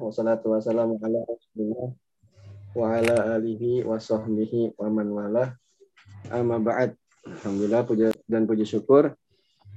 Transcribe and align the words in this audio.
wassalatu 0.00 0.56
wassalamu 0.56 0.96
ala 1.04 1.20
wa 2.72 2.86
ala 2.96 3.36
alihi 3.36 3.84
wa 3.84 4.00
sahbihi 4.00 4.74
wa 4.80 4.88
man 4.88 5.12
amma 6.32 6.56
ba'd. 6.56 6.96
Alhamdulillah 7.20 7.84
puja 7.84 8.08
dan 8.24 8.48
puji 8.48 8.64
syukur 8.64 9.12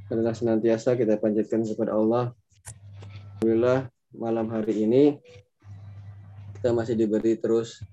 karena 0.07 0.31
senantiasa 0.31 0.95
kita 0.95 1.19
panjatkan 1.19 1.67
kepada 1.67 1.91
Allah. 1.91 2.31
Alhamdulillah 3.43 3.91
malam 4.15 4.47
hari 4.47 4.87
ini 4.87 5.03
kita 6.55 6.71
masih 6.71 6.95
diberi 6.95 7.35
terus 7.35 7.83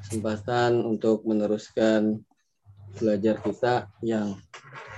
kesempatan 0.00 0.80
untuk 0.80 1.28
meneruskan 1.28 2.24
belajar 2.96 3.36
kita 3.44 3.92
yang 4.00 4.40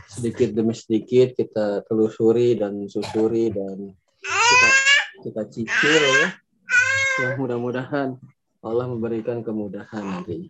sedikit 0.06 0.54
demi 0.54 0.76
sedikit 0.76 1.34
kita 1.34 1.82
telusuri 1.90 2.54
dan 2.54 2.86
susuri 2.86 3.50
dan 3.50 3.90
kita 4.22 4.68
kita 5.26 5.42
cicil 5.50 6.02
ya. 6.22 6.41
Ya 7.20 7.36
mudah-mudahan 7.36 8.16
Allah 8.62 8.86
memberikan 8.88 9.44
kemudahan 9.44 10.00
nantinya. 10.00 10.48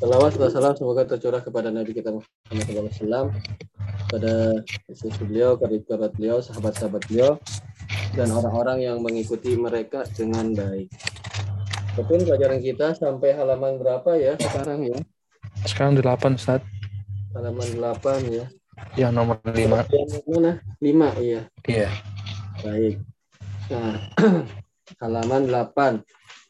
Salawat 0.00 0.34
dan 0.40 0.50
salam 0.50 0.74
semoga 0.74 1.04
tercurah 1.04 1.44
kepada 1.44 1.68
Nabi 1.68 1.92
kita 1.92 2.10
Muhammad 2.12 2.92
SAW, 2.96 3.28
pada 4.08 4.60
istri 4.88 5.08
beliau, 5.24 5.56
kerabat 5.60 6.12
beliau, 6.16 6.40
sahabat-sahabat 6.40 7.04
beliau, 7.08 7.36
dan 8.16 8.28
orang-orang 8.32 8.88
yang 8.88 8.98
mengikuti 9.04 9.56
mereka 9.56 10.04
dengan 10.16 10.52
baik. 10.52 10.88
Tapi 11.96 12.12
pelajaran 12.28 12.60
kita 12.60 12.92
sampai 12.92 13.32
halaman 13.32 13.80
berapa 13.80 14.20
ya 14.20 14.36
sekarang 14.36 14.84
ya? 14.84 14.98
Sekarang 15.64 15.96
8 15.96 16.36
Ustaz. 16.36 16.60
Halaman 17.32 17.68
8 17.80 18.32
ya. 18.32 18.44
Yang 19.00 19.12
nomor 19.16 19.40
5. 19.44 19.56
Yang 19.88 20.08
mana? 20.28 20.52
5 20.80 21.24
iya. 21.24 21.40
Iya. 21.64 21.88
Baik. 22.60 22.94
Nah, 23.72 23.96
halaman 25.02 25.50
8. 25.50 26.06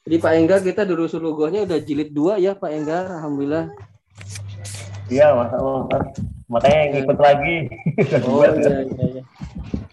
Jadi 0.07 0.23
Pak 0.23 0.39
Enggar 0.39 0.63
kita 0.63 0.87
dulu 0.87 1.11
surugohnya 1.11 1.67
udah 1.67 1.83
jilid 1.83 2.15
2 2.15 2.39
ya 2.39 2.55
Pak 2.55 2.71
Enggar, 2.71 3.11
alhamdulillah. 3.11 3.75
Iya, 5.11 5.35
Mas. 5.35 5.51
Makanya 6.47 6.95
ngikut 6.95 7.19
lagi. 7.19 7.67
Oh 8.27 8.43
iya 8.47 8.87
iya 8.87 9.19
iya. 9.19 9.23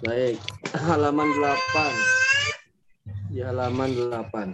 Baik. 0.06 0.38
Halaman 0.78 1.34
8. 1.34 3.34
Di 3.34 3.42
halaman 3.42 3.90
8. 3.98 4.54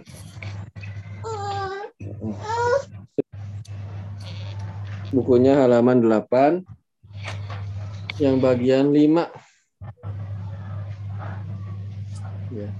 Bukunya 5.12 5.60
halaman 5.60 6.00
8 6.00 6.64
yang 8.16 8.40
bagian 8.40 8.88
5. 8.94 9.28
Ya. 12.54 12.70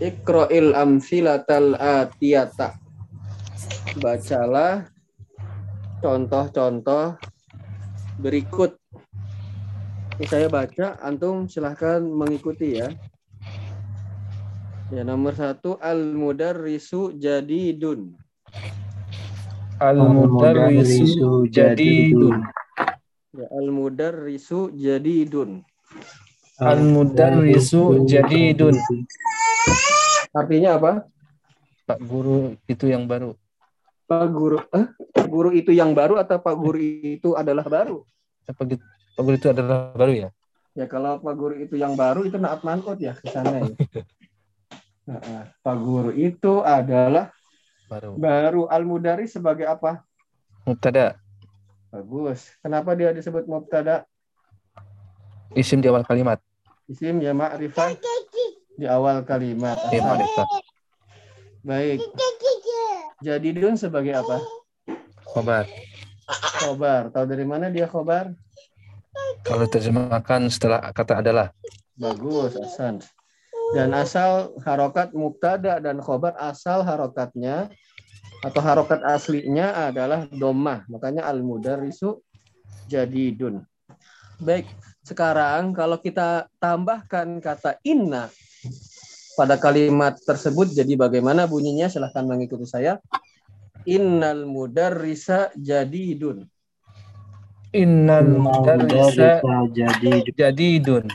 Iqra'il 0.00 0.72
amsilatal 0.72 1.76
atiyata. 1.76 2.80
Bacalah 4.00 4.88
contoh-contoh 6.00 7.20
berikut. 8.16 8.80
Ini 10.16 10.24
saya 10.24 10.48
baca, 10.48 10.96
antum 11.04 11.48
silahkan 11.52 12.00
mengikuti 12.00 12.80
ya. 12.80 12.88
Ya 14.88 15.04
nomor 15.04 15.36
satu 15.36 15.76
al-mudarrisu 15.76 17.20
jadidun. 17.20 18.16
Al-mudarrisu 19.80 21.44
jadidun. 21.48 22.40
Ya 23.36 23.46
al-mudarrisu 23.52 24.72
jadidun. 24.76 25.60
Al-mudarrisu 26.56 28.04
jadidun. 28.08 28.76
Artinya 30.30 30.78
apa? 30.78 30.92
Pak 31.86 31.98
guru 32.06 32.54
itu 32.70 32.86
yang 32.86 33.04
baru. 33.06 33.34
Pak 34.06 34.26
guru, 34.30 34.58
eh? 34.74 34.86
Pak 35.14 35.26
guru 35.26 35.50
itu 35.54 35.70
yang 35.74 35.94
baru 35.94 36.18
atau 36.18 36.38
Pak 36.38 36.54
guru 36.54 36.78
itu 36.78 37.34
adalah 37.34 37.66
baru? 37.66 38.02
Apa 38.46 38.62
gitu? 38.66 38.82
Pak 39.14 39.22
guru 39.22 39.34
itu 39.38 39.48
adalah 39.50 39.90
baru 39.94 40.12
ya? 40.14 40.28
Ya 40.74 40.86
kalau 40.86 41.18
Pak 41.18 41.34
guru 41.34 41.54
itu 41.58 41.74
yang 41.74 41.98
baru 41.98 42.22
itu 42.22 42.38
naat 42.38 42.62
mangkot 42.62 42.98
ya 42.98 43.14
ke 43.14 43.26
sana 43.30 43.62
ya. 43.62 43.74
Nah, 45.10 45.50
Pak 45.66 45.76
guru 45.82 46.14
itu 46.14 46.62
adalah 46.62 47.34
Baru. 47.90 48.14
baru 48.14 48.62
al-mudari 48.70 49.26
sebagai 49.26 49.66
apa? 49.66 50.06
Mubtada. 50.62 51.18
Bagus. 51.90 52.46
Kenapa 52.62 52.94
dia 52.94 53.10
disebut 53.10 53.42
mubtada? 53.50 54.06
Isim 55.58 55.82
di 55.82 55.90
awal 55.90 56.06
kalimat. 56.06 56.38
Isim 56.86 57.18
ya 57.18 57.34
ma'rifah 57.34 57.90
di 58.80 58.88
awal 58.88 59.20
kalimat. 59.28 59.76
Iya, 59.92 60.00
Asal. 60.16 60.48
Baik. 61.60 62.00
Jadidun 63.20 63.76
sebagai 63.76 64.16
apa? 64.16 64.40
Khobar. 65.28 65.68
Khobar. 66.64 67.12
Tahu 67.12 67.24
dari 67.28 67.44
mana 67.44 67.68
dia 67.68 67.84
khobar? 67.84 68.32
Kalau 69.44 69.68
terjemahkan 69.68 70.48
setelah 70.48 70.88
kata 70.96 71.20
adalah. 71.20 71.52
Bagus, 72.00 72.56
Hasan. 72.56 73.04
Dan 73.76 73.92
asal 73.92 74.56
harokat 74.64 75.12
mubtada 75.12 75.76
dan 75.78 76.00
khobar 76.00 76.32
asal 76.40 76.80
harokatnya 76.80 77.68
atau 78.40 78.60
harokat 78.64 79.04
aslinya 79.04 79.92
adalah 79.92 80.24
domah. 80.32 80.88
Makanya 80.88 81.28
al-mudarrisu 81.28 82.24
jadidun. 82.88 83.60
Baik, 84.40 84.64
sekarang 85.04 85.76
kalau 85.76 86.00
kita 86.00 86.48
tambahkan 86.56 87.38
kata 87.44 87.76
inna 87.84 88.32
pada 89.38 89.56
kalimat 89.58 90.18
tersebut 90.22 90.70
jadi 90.72 90.94
bagaimana 90.98 91.46
bunyinya? 91.46 91.86
Silahkan 91.90 92.26
mengikuti 92.26 92.66
saya. 92.66 92.98
Innal 93.88 94.44
mudarrisa 94.44 95.50
jadidun. 95.56 96.44
Innal 97.72 98.26
mudarrisa 98.36 99.40
jadidun. 99.72 101.06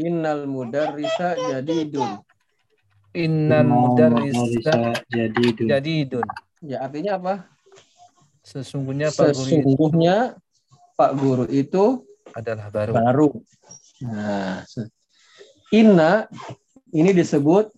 Innal 0.00 0.48
mudarrisa 0.48 1.28
jadidun. 1.36 2.20
Innal 3.14 3.66
mudarrisa 3.68 4.96
jadidun. 5.10 6.26
Ya 6.60 6.84
artinya 6.84 7.16
apa? 7.16 7.34
Sesungguhnya 8.44 9.12
Pak 9.12 9.36
guru 9.36 9.44
itu 9.44 9.56
Sesungguhnya 9.60 10.16
Pak 11.00 11.16
Guru 11.16 11.44
itu 11.48 12.04
adalah 12.36 12.68
baru. 12.68 12.92
baru. 12.92 13.28
Nah, 14.04 14.60
inna 15.72 16.28
ini 16.90 17.14
disebut 17.14 17.70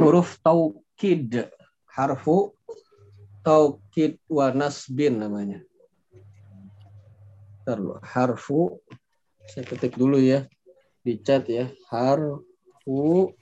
huruf 0.00 0.40
taukid, 0.40 1.48
harfu 1.88 2.56
taukid 3.44 4.16
wa 4.26 4.48
nasbin 4.50 5.20
namanya. 5.20 5.60
Ntar 7.64 7.80
dulu, 7.80 7.96
harfu 8.00 8.80
saya 9.44 9.64
ketik 9.68 10.00
dulu 10.00 10.16
ya 10.20 10.48
di 11.04 11.20
chat 11.20 11.44
ya 11.48 11.68
harfu 11.92 13.32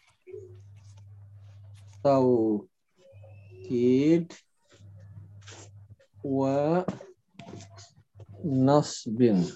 taukid 2.03 2.67
wa 6.27 6.83
nasbin. 8.43 9.47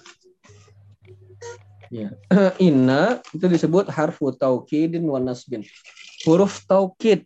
Ya. 1.87 2.11
Inna 2.59 3.23
itu 3.31 3.45
disebut 3.47 3.87
harfu 3.87 4.31
taukidin 4.35 5.03
wa 5.07 5.19
nasbin. 5.19 5.63
Huruf 6.27 6.63
taukid. 6.67 7.23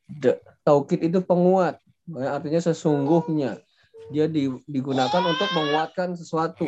Taukid 0.62 1.02
itu 1.02 1.20
penguat. 1.26 1.82
Ya, 2.06 2.38
Artinya 2.38 2.62
sesungguhnya. 2.62 3.58
Dia 4.12 4.28
di- 4.28 4.62
digunakan 4.68 5.22
untuk 5.24 5.50
menguatkan 5.56 6.14
sesuatu. 6.14 6.68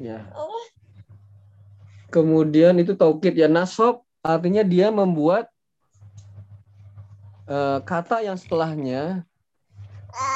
Ya. 0.00 0.26
Kemudian 2.08 2.78
itu 2.80 2.96
taukid 2.96 3.36
ya 3.36 3.50
nasob 3.50 4.06
artinya 4.26 4.66
dia 4.66 4.90
membuat 4.90 5.46
eh, 7.46 7.78
kata 7.84 8.24
yang 8.24 8.34
setelahnya 8.34 9.22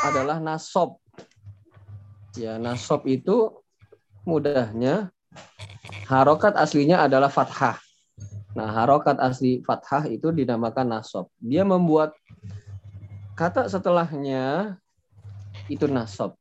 adalah 0.04 0.38
nasob. 0.38 1.00
Ya, 2.38 2.60
nasob 2.60 3.08
itu 3.10 3.58
mudahnya 4.22 5.10
harokat 6.10 6.58
aslinya 6.58 7.06
adalah 7.06 7.30
fathah. 7.30 7.78
Nah, 8.58 8.66
harokat 8.74 9.14
asli 9.22 9.62
fathah 9.62 10.10
itu 10.10 10.34
dinamakan 10.34 10.98
nasob. 10.98 11.30
Dia 11.38 11.62
membuat 11.62 12.18
kata 13.38 13.70
setelahnya 13.70 14.74
itu 15.70 15.86
nasob. 15.86 16.34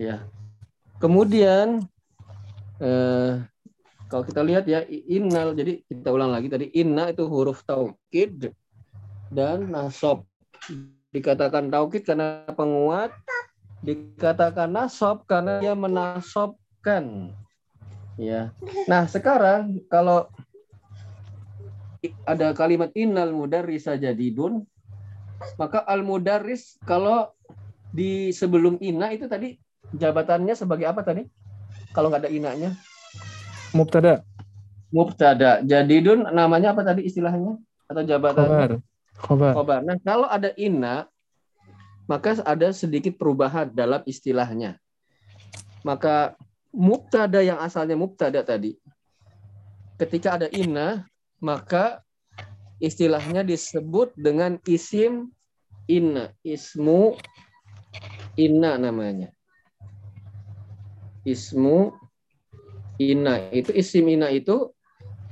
Ya. 0.00 0.24
Kemudian 0.96 1.84
eh, 2.80 3.44
kalau 4.08 4.24
kita 4.24 4.40
lihat 4.40 4.64
ya 4.64 4.88
innal 4.88 5.52
jadi 5.52 5.84
kita 5.84 6.08
ulang 6.08 6.32
lagi 6.32 6.48
tadi 6.48 6.72
inna 6.72 7.12
itu 7.12 7.28
huruf 7.28 7.60
taukid 7.68 8.56
dan 9.28 9.68
nasob. 9.68 10.24
Dikatakan 11.12 11.68
taukid 11.68 12.08
karena 12.08 12.48
penguat, 12.56 13.12
dikatakan 13.84 14.72
nasob 14.72 15.28
karena 15.28 15.60
dia 15.60 15.76
menasobkan. 15.76 17.36
Ya. 18.18 18.50
Nah, 18.90 19.06
sekarang 19.06 19.78
kalau 19.86 20.26
ada 22.26 22.50
kalimat 22.50 22.90
innal 22.98 23.30
mudarrisa 23.30 23.94
jadidun, 23.94 24.66
maka 25.54 25.78
al 25.86 26.02
mudarris 26.02 26.74
kalau 26.82 27.30
di 27.94 28.34
sebelum 28.34 28.76
ina 28.82 29.14
itu 29.14 29.30
tadi 29.30 29.54
jabatannya 29.94 30.58
sebagai 30.58 30.90
apa 30.90 31.06
tadi? 31.06 31.24
Kalau 31.94 32.10
nggak 32.10 32.26
ada 32.26 32.30
inanya, 32.30 32.70
Mubtada. 33.72 34.26
mubtada. 34.90 35.62
Jadidun 35.64 36.26
namanya 36.34 36.74
apa 36.74 36.82
tadi 36.84 37.06
istilahnya 37.06 37.56
atau 37.86 38.02
jabatannya? 38.04 38.50
Khobar. 38.50 38.72
Khobar. 39.18 39.52
Khobar. 39.54 39.80
Nah, 39.86 39.96
kalau 40.02 40.26
ada 40.28 40.52
inna, 40.58 41.06
maka 42.10 42.40
ada 42.44 42.72
sedikit 42.74 43.16
perubahan 43.16 43.68
dalam 43.72 44.00
istilahnya. 44.04 44.76
Maka 45.84 46.36
mubtada 46.72 47.40
yang 47.40 47.58
asalnya 47.58 47.96
mubtada 47.96 48.40
tadi, 48.44 48.76
ketika 49.98 50.38
ada 50.38 50.48
inna, 50.52 51.08
maka 51.42 52.02
istilahnya 52.78 53.42
disebut 53.42 54.14
dengan 54.14 54.58
isim 54.66 55.34
inna, 55.90 56.30
ismu 56.46 57.18
inna 58.38 58.78
namanya. 58.78 59.34
Ismu 61.26 61.92
inna 63.02 63.50
itu 63.50 63.74
isim 63.74 64.06
inna 64.08 64.30
itu 64.30 64.70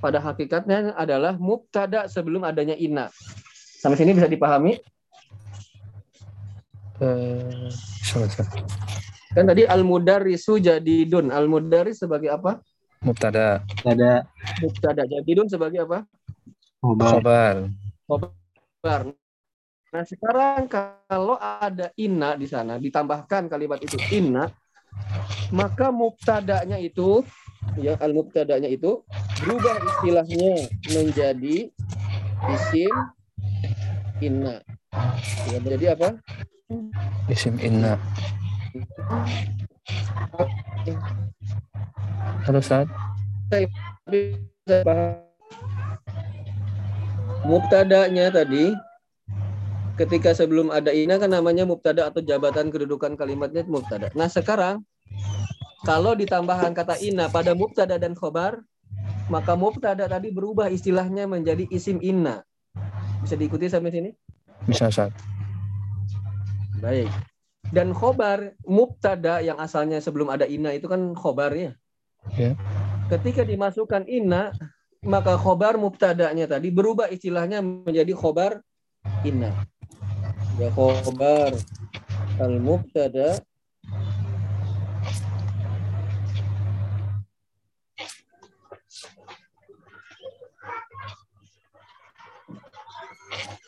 pada 0.02 0.20
hakikatnya 0.20 0.92
adalah 0.98 1.38
mubtada 1.40 2.10
sebelum 2.10 2.44
adanya 2.44 2.76
inna. 2.76 3.08
Sampai 3.80 3.96
sini 4.02 4.12
bisa 4.12 4.28
dipahami? 4.28 4.76
Eh. 7.00 7.70
Kan 9.36 9.44
tadi 9.44 9.68
al-mudarrisu 9.68 10.56
jadidun. 10.56 11.28
Al-mudarris 11.28 12.00
sebagai 12.00 12.32
apa? 12.32 12.64
Mubtada. 13.04 13.60
Ada 13.84 14.24
Mubtada. 14.64 15.04
Jadidun 15.04 15.44
sebagai 15.44 15.84
apa? 15.84 16.08
Khobar. 16.80 17.68
Bar. 18.80 19.12
Nah, 19.92 20.04
sekarang 20.08 20.64
kalau 20.72 21.36
ada 21.36 21.92
inna 22.00 22.32
di 22.32 22.48
sana, 22.48 22.80
ditambahkan 22.80 23.52
kalimat 23.52 23.76
itu 23.84 24.00
inna, 24.08 24.48
maka 25.52 25.92
mubtadanya 25.92 26.80
itu 26.80 27.20
ya 27.76 27.96
al-mubtadanya 28.00 28.72
itu 28.72 29.04
berubah 29.44 29.76
istilahnya 29.84 30.68
menjadi 30.96 31.68
isim 32.56 32.94
inna. 34.24 34.64
Ya, 35.52 35.60
menjadi 35.60 35.86
apa? 35.92 36.08
Isim 37.28 37.60
inna. 37.60 38.00
Halo, 42.46 42.58
Ustaz. 42.62 42.86
Mubtadanya 47.46 48.30
tadi 48.34 48.74
ketika 49.96 50.36
sebelum 50.36 50.68
ada 50.68 50.92
ina 50.92 51.16
kan 51.16 51.32
namanya 51.32 51.64
mubtada 51.64 52.10
atau 52.10 52.20
jabatan 52.20 52.68
kedudukan 52.68 53.16
kalimatnya 53.16 53.64
mubtada. 53.64 54.12
Nah, 54.12 54.28
sekarang 54.28 54.84
kalau 55.86 56.18
ditambahkan 56.18 56.74
kata 56.74 56.98
ina 57.00 57.30
pada 57.30 57.54
mubtada 57.54 57.96
dan 57.96 58.12
khobar, 58.18 58.60
maka 59.30 59.54
mubtada 59.54 60.04
tadi 60.10 60.34
berubah 60.34 60.68
istilahnya 60.68 61.30
menjadi 61.30 61.64
isim 61.70 62.02
inna. 62.02 62.42
Bisa 63.22 63.38
diikuti 63.38 63.70
sampai 63.70 63.90
sini? 63.94 64.10
Bisa, 64.66 64.90
Ustaz. 64.90 65.14
Baik. 66.82 67.08
Dan 67.74 67.90
khobar 67.90 68.54
mubtada 68.62 69.42
yang 69.42 69.58
asalnya 69.58 69.98
sebelum 69.98 70.30
ada 70.30 70.46
ina 70.46 70.70
itu 70.74 70.86
kan 70.86 71.12
khobar 71.14 71.52
ya. 71.54 71.72
Ya. 72.34 72.58
Ketika 73.10 73.46
dimasukkan 73.46 74.06
inna, 74.10 74.54
maka 75.06 75.38
khobar 75.38 75.78
mubtadanya 75.78 76.50
tadi 76.50 76.74
berubah 76.74 77.10
istilahnya 77.10 77.62
menjadi 77.62 78.10
khobar 78.14 78.62
inna. 79.22 79.54
Ya 80.58 80.70
khobar 80.74 81.54
al 82.40 82.54
mubtada 82.58 83.38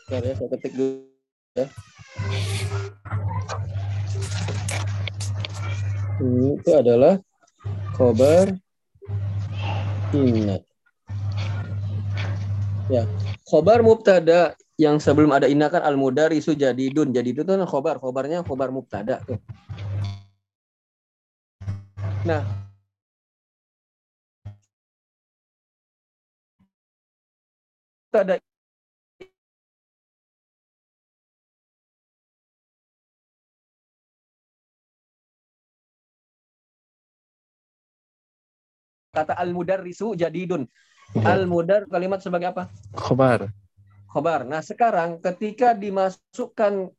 Bentar 0.09 0.25
ya, 0.25 0.35
saya 0.41 0.49
ketik 0.57 0.73
dulu 0.73 1.05
ya. 1.53 1.69
Ini 6.19 6.59
itu 6.59 6.71
adalah 6.75 7.15
khobar 7.95 8.51
inna. 10.11 10.59
Ya, 12.91 13.07
khobar 13.47 13.87
mubtada 13.87 14.59
yang 14.75 14.99
sebelum 14.99 15.31
ada 15.31 15.47
inna 15.47 15.71
kan 15.71 15.87
al 15.87 15.95
mudarisu 15.95 16.59
jadidun. 16.59 17.15
Jadidun 17.15 17.47
itu 17.47 17.53
kan 17.55 17.63
khobar, 17.71 18.03
khobarnya 18.03 18.43
khobar 18.43 18.75
mubtada 18.75 19.23
tuh. 19.23 19.39
Nah, 22.27 22.43
mubtada 28.11 28.43
kata 39.23 39.35
al 39.35 39.51
mudarrisu 39.51 40.15
jadidun. 40.15 40.67
Ya. 41.17 41.35
Al 41.35 41.49
mudar 41.49 41.89
kalimat 41.89 42.21
sebagai 42.21 42.53
apa? 42.53 42.69
Khobar. 42.93 43.49
khobar. 44.09 44.45
Nah, 44.45 44.65
sekarang 44.65 45.21
ketika 45.21 45.77
dimasukkan 45.77 46.93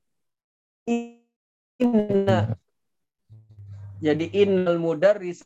inna 1.79 2.53
jadi 3.99 4.25
innal 4.31 4.79
mudarris 4.79 5.43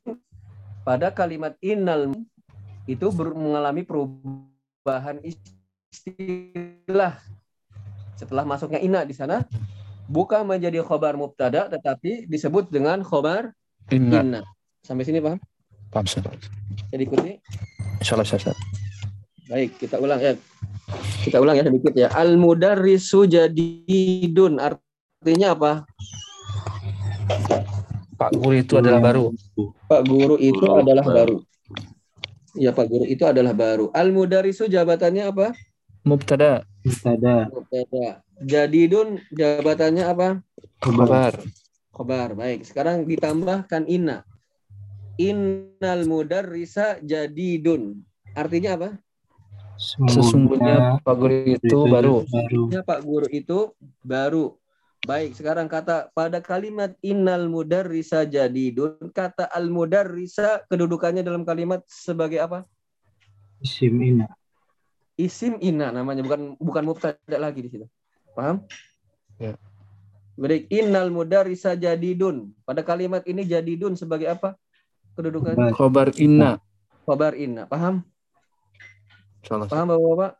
pada 0.85 1.09
kalimat 1.09 1.57
innal 1.59 2.13
itu 2.85 3.07
mengalami 3.15 3.83
perubahan 3.87 5.19
istilah 5.93 7.17
setelah 8.19 8.43
masuknya 8.45 8.79
inna 8.83 9.01
di 9.07 9.15
sana 9.15 9.47
bukan 10.07 10.45
menjadi 10.45 10.83
khobar 10.83 11.15
mubtada 11.15 11.71
tetapi 11.71 12.27
disebut 12.27 12.69
dengan 12.69 13.01
khobar 13.01 13.55
Inna. 13.91 14.19
inna. 14.21 14.41
Sampai 14.83 15.07
sini 15.07 15.23
paham? 15.23 15.39
Paham, 15.93 16.09
Ustaz. 16.09 16.25
Jadi 16.89 17.03
ikuti. 17.05 17.37
Insyaallah, 18.01 18.25
Ustaz. 18.25 18.57
Baik, 19.45 19.77
kita 19.77 20.01
ulang 20.01 20.17
ya. 20.17 20.33
Kita 21.21 21.37
ulang 21.37 21.55
ya 21.55 21.63
sedikit 21.69 21.93
ya. 21.93 22.09
Al 22.09 22.33
mudarrisu 22.35 23.29
jadidun 23.29 24.57
artinya 24.57 25.53
apa? 25.53 25.71
Pak 28.17 28.31
Guru 28.33 28.55
itu 28.57 28.73
adalah 28.81 28.99
baru. 28.99 29.29
Pak 29.85 30.01
guru 30.09 30.35
itu 30.41 30.65
adalah 30.65 31.05
baru. 31.05 31.37
Ya, 32.57 32.73
Pak 32.73 32.85
guru 32.89 33.05
itu 33.05 33.23
adalah 33.29 33.53
baru. 33.53 33.93
Al 33.93 34.09
mudarrisu 34.09 34.65
jabatannya 34.65 35.29
apa? 35.29 35.53
Mubtada. 36.03 36.65
Ada 37.05 37.47
Mubtada. 37.53 38.25
Jadidun 38.41 39.21
jabatannya 39.29 40.03
apa? 40.09 40.27
Khobar. 40.81 41.37
Khobar. 41.93 42.33
Baik, 42.33 42.65
sekarang 42.65 43.05
ditambahkan 43.05 43.85
inna. 43.85 44.25
Innal 45.21 46.09
mudarrisa 46.09 46.97
jadidun. 47.05 48.01
Artinya 48.33 48.77
apa? 48.79 48.89
Sesungguhnya 49.77 51.01
Pak 51.01 51.15
Guru 51.17 51.37
itu 51.53 51.77
baru. 51.85 52.15
baru. 52.25 52.61
Artinya 52.69 52.81
Pak 52.85 52.99
guru 53.05 53.27
itu 53.29 53.59
baru. 54.05 54.45
Baik, 55.03 55.35
sekarang 55.35 55.67
kata 55.67 56.07
pada 56.15 56.39
kalimat 56.39 56.95
innal 57.03 57.51
mudarrisa 57.51 58.23
jadidun, 58.23 58.95
kata 59.11 59.51
al 59.51 59.67
mudarrisa 59.67 60.63
kedudukannya 60.71 61.19
dalam 61.19 61.43
kalimat 61.43 61.83
sebagai 61.91 62.39
apa? 62.39 62.63
Isim 63.59 63.99
ina. 63.99 64.31
Isim 65.19 65.59
inna 65.59 65.91
namanya, 65.91 66.23
bukan 66.23 66.55
bukan 66.55 66.83
mubtada 66.87 67.35
lagi 67.35 67.67
di 67.67 67.69
situ. 67.75 67.85
Paham? 68.31 68.63
Ya. 69.35 69.59
Baik, 70.39 70.71
innal 70.71 71.11
mudarrisa 71.11 71.75
jadidun. 71.75 72.55
Pada 72.63 72.79
kalimat 72.79 73.27
ini 73.27 73.43
jadidun 73.43 73.99
sebagai 73.99 74.31
apa? 74.31 74.55
Kedudukannya 75.13 75.71
Khobar. 75.73 75.77
Khobar 75.77 76.07
inna. 76.17 76.51
khabar 77.05 77.33
inna. 77.37 77.63
Paham? 77.69 78.01
Insyaallah. 79.43 79.69
Paham 79.69 79.85
Bapak-bapak? 79.93 80.31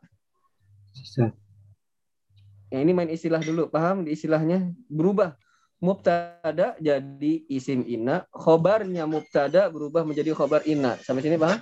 Yang 2.74 2.82
ini 2.82 2.92
main 2.96 3.10
istilah 3.12 3.38
dulu, 3.38 3.70
paham 3.70 4.02
di 4.02 4.18
istilahnya 4.18 4.74
berubah. 4.90 5.38
Mubtada 5.84 6.72
jadi 6.80 7.44
isim 7.52 7.84
inna, 7.84 8.24
khobarnya 8.32 9.04
mubtada 9.04 9.68
berubah 9.68 10.00
menjadi 10.00 10.32
khobar 10.32 10.64
inna. 10.64 10.96
Sampai 11.04 11.20
sini 11.20 11.36
paham? 11.36 11.60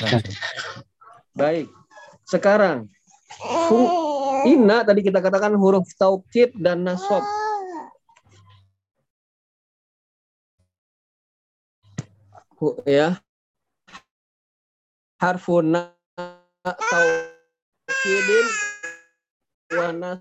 Nah, 0.00 0.22
Baik. 1.36 1.68
Sekarang 2.24 2.88
inna 4.48 4.80
tadi 4.82 5.04
kita 5.04 5.20
katakan 5.20 5.54
huruf 5.54 5.86
taukid 6.00 6.56
dan 6.56 6.82
nasab. 6.88 7.20
Ya. 12.86 13.18
Harfun 15.18 15.74
na- 15.74 15.94
taukidin 16.62 18.46
wa 19.74 19.88
nas 19.94 20.20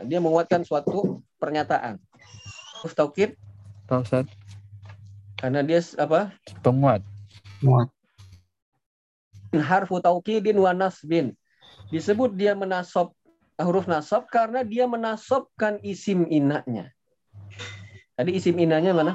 dia 0.00 0.16
menguatkan 0.16 0.64
suatu 0.64 1.20
pernyataan. 1.36 2.00
Huruf 2.80 2.96
taukid 2.96 3.36
Pak 3.84 4.06
Ustaz, 4.06 4.26
karena 5.36 5.60
dia 5.60 5.82
apa? 6.00 6.32
penguat. 6.64 7.04
Muat. 7.60 7.92
harfu 9.50 9.98
taukidin 9.98 10.56
wa 10.56 10.70
nasbin. 10.70 11.34
Disebut 11.90 12.32
dia 12.38 12.54
menasab 12.54 13.10
huruf 13.64 13.86
nasab 13.88 14.26
karena 14.28 14.64
dia 14.64 14.84
menasabkan 14.84 15.80
isim 15.84 16.26
inanya. 16.28 16.92
Tadi 18.14 18.36
isim 18.36 18.56
inanya 18.60 18.92
mana? 18.92 19.14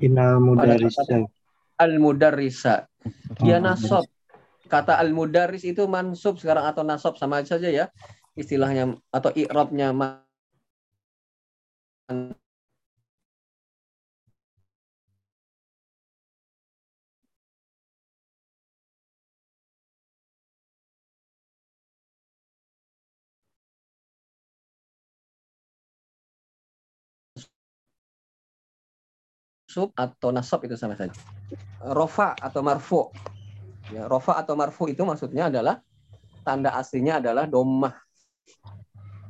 Inal 0.00 0.40
mudarisa. 0.40 1.04
Al-mudarrisa. 1.76 2.88
Dia 3.40 3.60
Oh, 3.60 3.64
nasab. 3.64 4.04
Kata 4.70 4.96
al-mudarris 4.96 5.64
itu 5.66 5.84
mansub 5.84 6.40
sekarang 6.40 6.64
atau 6.64 6.80
nasab 6.80 7.16
sama 7.20 7.44
saja 7.44 7.68
ya. 7.68 7.92
Istilahnya 8.36 8.96
atau 9.12 9.32
i'rabnya 9.36 9.92
ma- 9.92 10.24
sub 29.70 29.94
atau 29.94 30.34
nasab 30.34 30.66
itu 30.66 30.74
sama 30.74 30.98
saja. 30.98 31.14
Rofa 31.94 32.34
atau 32.42 32.60
marfu. 32.66 33.14
Ya, 33.94 34.10
rofa 34.10 34.34
atau 34.42 34.58
marfu 34.58 34.90
itu 34.90 35.06
maksudnya 35.06 35.46
adalah 35.46 35.78
tanda 36.42 36.74
aslinya 36.74 37.22
adalah 37.22 37.46
domah. 37.46 37.94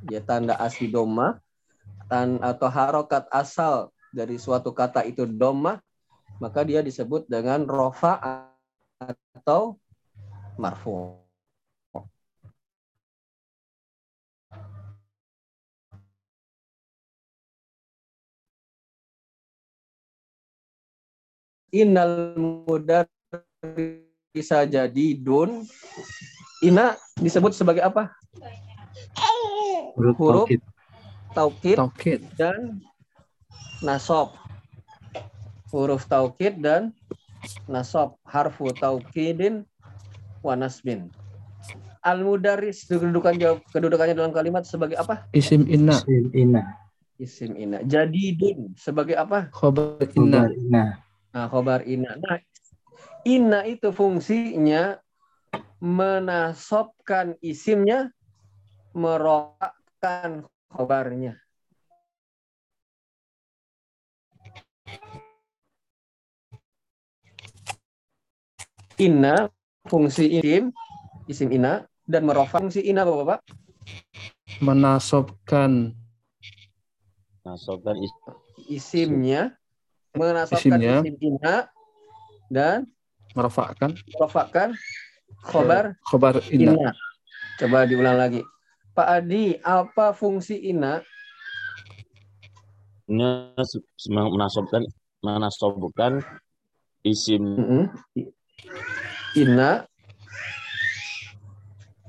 Ya, 0.09 0.25
tanda 0.25 0.57
asli 0.57 0.89
domah 0.89 1.37
tan 2.09 2.41
atau 2.41 2.67
harokat 2.73 3.29
asal 3.29 3.93
dari 4.11 4.41
suatu 4.41 4.73
kata 4.73 5.05
itu 5.07 5.29
domah, 5.29 5.79
maka 6.43 6.65
dia 6.65 6.81
disebut 6.81 7.29
dengan 7.29 7.69
rofa 7.69 8.19
atau 8.99 9.79
marfu. 10.59 11.30
Innal 21.71 22.35
mudar 22.35 23.07
bisa 24.35 24.67
jadi 24.67 25.07
dun. 25.15 25.63
Ina 26.67 26.99
disebut 27.19 27.55
sebagai 27.55 27.83
apa? 27.87 28.11
Huruf 29.95 30.17
huruf. 30.19 30.47
taukid. 30.51 30.61
Taukid 31.31 31.77
Taukid. 31.79 32.21
dan 32.35 32.83
nasab. 33.87 34.35
Huruf 35.71 36.11
taukid 36.11 36.59
dan 36.59 36.91
nasab. 37.71 38.19
Harfu 38.27 38.75
taukidin 38.75 39.63
wa 40.43 40.59
nasbin. 40.59 41.07
Al-mudaris 42.01 42.89
kedudukan 42.89 43.37
jawab 43.37 43.59
kedudukannya 43.71 44.17
dalam 44.17 44.33
kalimat 44.33 44.65
sebagai 44.67 44.97
apa? 44.99 45.29
Isim 45.37 45.69
inna. 45.69 46.01
Isim 46.01 46.27
ina. 46.35 46.63
Isim 47.21 47.53
ina. 47.55 47.79
Jadi 47.85 48.35
dun 48.35 48.73
sebagai 48.75 49.15
apa? 49.15 49.53
Khobar 49.53 50.03
inna. 50.17 50.49
Khobar 50.49 50.53
ina. 50.57 50.85
Nah, 51.31 51.47
khobar 51.47 51.87
ina. 51.87 52.19
Nah, 52.19 52.43
ina 53.23 53.63
itu 53.63 53.95
fungsinya 53.95 54.99
menasobkan 55.79 57.39
isimnya, 57.39 58.11
merofakkan 58.91 60.45
khobarnya. 60.75 61.39
Ina 69.01 69.49
fungsi 69.89 70.43
isim, 70.43 70.75
isim 71.25 71.49
ina 71.55 71.89
dan 72.05 72.27
merofak 72.27 72.61
fungsi 72.61 72.85
ina 72.85 73.07
Bapak-bapak. 73.07 73.41
Menasobkan 74.61 75.97
Nasobkan 77.41 77.97
is 77.97 78.13
Isimnya 78.69 79.60
menasabkan 80.13 80.79
Isimnya. 80.79 80.95
isim 81.01 81.17
ina 81.21 81.57
dan 82.49 82.79
merofakkan 83.33 83.95
merofakkan 84.11 84.69
khobar 85.45 85.95
khobar 86.05 86.35
inna. 86.49 86.75
Ina. 86.75 86.91
Coba 87.57 87.85
diulang 87.85 88.17
lagi. 88.17 88.41
Pak 88.91 89.07
Adi, 89.23 89.55
apa 89.61 90.11
fungsi 90.11 90.59
ina? 90.59 90.99
ini 93.07 93.27
menasobkan 94.31 94.87
menasobkan 95.21 96.13
isim 97.03 97.43
Ina 99.33 99.83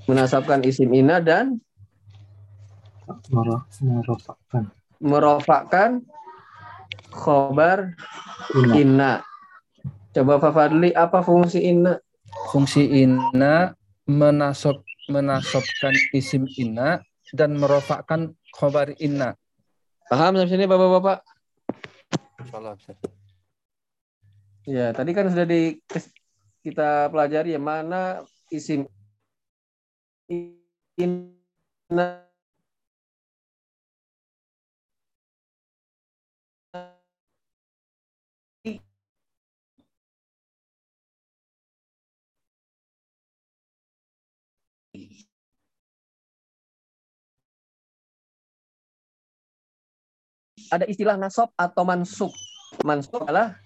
menasabkan 0.05 0.61
isim 0.61 0.89
ina 0.91 1.17
dan 1.17 1.57
Mero- 3.27 3.65
Merofakkan. 3.81 4.63
merofakkan 5.01 5.89
khobar 7.11 7.93
Ina. 8.55 8.73
ina. 8.79 9.11
Coba 10.11 10.39
Pak 10.39 10.51
Fadli, 10.51 10.89
apa 10.91 11.23
fungsi 11.23 11.63
ina? 11.63 11.99
Fungsi 12.51 12.83
inna 12.87 13.75
menasob 14.07 14.83
menasobkan 15.11 15.91
isim 16.15 16.47
inna 16.59 17.03
dan 17.35 17.55
merofakkan 17.59 18.35
khobar 18.55 18.95
inna. 18.99 19.35
Paham 20.11 20.35
sampai 20.35 20.51
sini 20.51 20.67
Bapak-bapak? 20.67 21.23
Insyaallah, 22.43 22.75
Ustaz. 22.75 22.99
Ya, 24.67 24.91
tadi 24.91 25.15
kan 25.15 25.31
sudah 25.31 25.47
di 25.47 25.79
kita 26.61 27.09
pelajari 27.09 27.55
ya 27.55 27.61
mana 27.61 28.21
isim 28.53 28.85
ina 30.99 32.30
ada 50.71 50.87
istilah 50.87 51.19
nasab 51.19 51.51
atau 51.59 51.83
mansub. 51.83 52.31
Mansub 52.87 53.27
adalah 53.27 53.59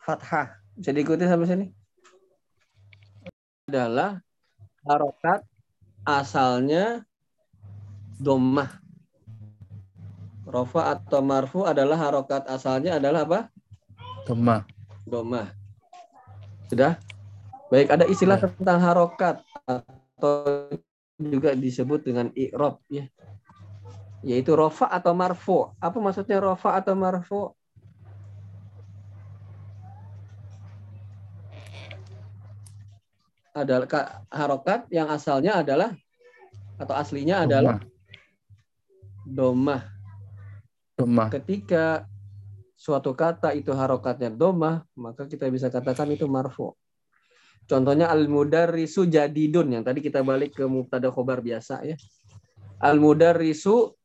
fathah. 0.00 0.56
Bisa 0.72 0.96
diikuti 0.96 1.28
sampai 1.28 1.46
sini? 1.46 1.66
Adalah 3.68 4.24
harokat 4.88 5.44
asalnya 6.08 7.04
domah. 8.16 8.80
Rofa 10.48 10.98
atau 10.98 11.20
marfu 11.22 11.62
adalah 11.68 12.00
harokat 12.00 12.48
asalnya 12.48 12.96
adalah 12.98 13.28
apa? 13.28 13.40
Domah. 14.24 14.64
Domah. 15.04 15.52
Sudah? 16.66 16.98
Baik, 17.70 17.92
ada 17.92 18.08
istilah 18.08 18.40
tentang 18.40 18.82
harokat 18.82 19.44
atau 19.68 20.66
juga 21.20 21.54
disebut 21.54 22.02
dengan 22.02 22.32
i'rob 22.34 22.82
ya. 22.90 23.06
Yaitu 24.20 24.52
rofa 24.52 24.88
atau 24.92 25.16
marfu. 25.16 25.72
Apa 25.80 25.96
maksudnya 25.96 26.36
rofa 26.40 26.76
atau 26.76 26.92
marfu? 26.92 27.56
Adalah 33.56 33.88
ka- 33.88 34.22
harokat 34.30 34.86
yang 34.92 35.10
asalnya 35.10 35.58
adalah 35.64 35.90
atau 36.80 36.94
aslinya 36.96 37.44
adalah 37.44 37.82
domah. 39.26 39.82
Domah. 40.96 41.28
Ketika 41.32 42.04
suatu 42.76 43.12
kata 43.12 43.52
itu 43.52 43.72
harokatnya 43.76 44.32
domah, 44.32 44.84
maka 44.96 45.28
kita 45.28 45.48
bisa 45.52 45.68
katakan 45.68 46.08
itu 46.12 46.24
marfu. 46.24 46.72
Contohnya 47.68 48.08
al-mudarrisu 48.10 49.06
jadidun 49.06 49.76
yang 49.76 49.84
tadi 49.84 50.02
kita 50.02 50.24
balik 50.24 50.56
ke 50.56 50.64
mubtada 50.66 51.12
khobar 51.12 51.44
biasa 51.44 51.86
ya. 51.86 51.96
Al-mudarrisu 52.80 53.99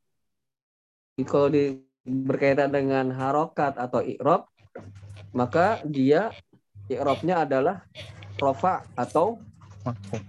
kalau 1.24 1.48
di, 1.48 1.80
berkaitan 2.04 2.68
dengan 2.68 3.08
harokat 3.16 3.80
atau 3.80 4.04
i'rob, 4.04 4.44
maka 5.32 5.80
dia 5.88 6.28
i'robnya 6.92 7.48
adalah 7.48 7.88
rofa 8.36 8.84
atau 8.92 9.40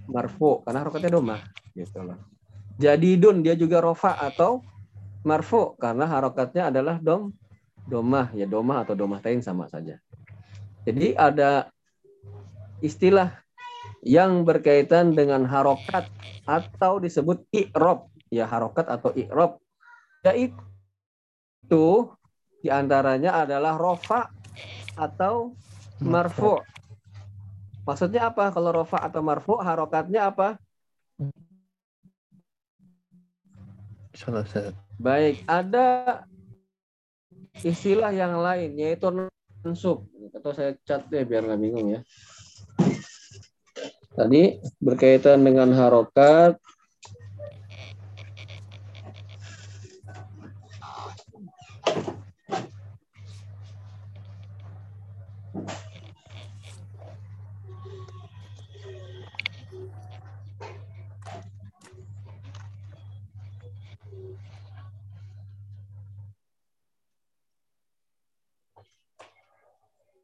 Marfu. 0.07 0.61
karena 0.63 0.79
harokatnya 0.85 1.11
domah 1.11 1.41
gitu 1.73 1.99
loh. 2.05 2.17
Jadidun 2.77 3.41
dia 3.41 3.57
juga 3.57 3.81
rofa 3.81 4.13
atau 4.13 4.61
marfu 5.25 5.73
karena 5.81 6.05
harokatnya 6.05 6.69
adalah 6.69 7.01
dom 7.01 7.33
domah 7.89 8.29
ya 8.37 8.45
domah 8.45 8.85
atau 8.85 8.93
domah 8.93 9.17
tain 9.17 9.41
sama 9.41 9.65
saja. 9.65 9.97
Jadi 10.85 11.17
ada 11.17 11.73
istilah 12.85 13.33
yang 14.05 14.45
berkaitan 14.45 15.17
dengan 15.17 15.41
harokat 15.49 16.05
atau 16.45 17.01
disebut 17.01 17.43
i'rob 17.49 18.13
ya 18.29 18.45
harokat 18.45 18.85
atau 18.85 19.09
i'rob 19.17 19.57
yaitu 20.21 20.53
di 22.61 22.69
antaranya 22.69 23.45
adalah 23.45 23.79
rofa 23.79 24.29
atau 24.97 25.53
marfu. 26.03 26.59
Maksudnya 27.87 28.27
apa? 28.29 28.51
Kalau 28.51 28.83
rofa 28.83 28.99
atau 28.99 29.21
marfu, 29.23 29.55
harokatnya 29.55 30.27
apa? 30.27 30.59
Baik, 34.97 35.45
ada 35.45 36.25
istilah 37.61 38.09
yang 38.09 38.41
lain 38.41 38.73
yaitu 38.75 39.07
mansub. 39.61 40.09
Atau 40.33 40.51
saya 40.53 40.73
cat 40.85 41.05
deh 41.09 41.21
biar 41.23 41.45
nggak 41.45 41.61
bingung 41.61 41.87
ya. 41.93 42.01
Tadi 44.17 44.57
berkaitan 44.81 45.45
dengan 45.45 45.69
harokat. 45.77 46.57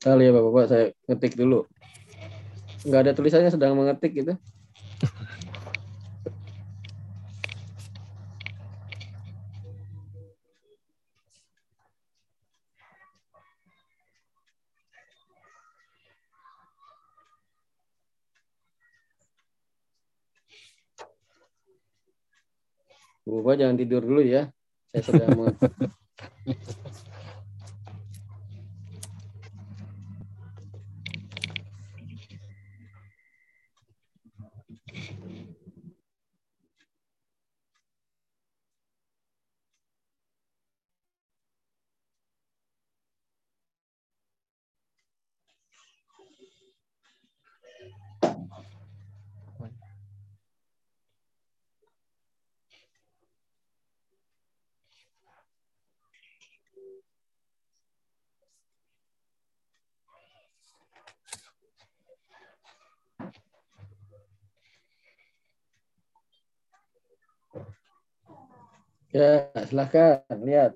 Kali 0.03 0.27
ya 0.27 0.36
Bapak-Bapak, 0.36 0.67
saya 0.67 0.86
ngetik 1.07 1.39
dulu. 1.39 1.63
Nggak 2.83 3.01
ada 3.07 3.12
tulisannya 3.15 3.48
sedang 3.48 3.79
mengetik 3.79 4.12
gitu. 4.12 4.36
Bapak 23.24 23.55
jangan 23.55 23.79
tidur 23.79 24.03
dulu 24.03 24.19
ya. 24.19 24.51
Saya 24.91 25.03
sedang 25.07 25.31
mengetik. 25.39 25.72
Ya, 69.13 69.45
silahkan 69.69 70.26
lihat. 70.41 70.73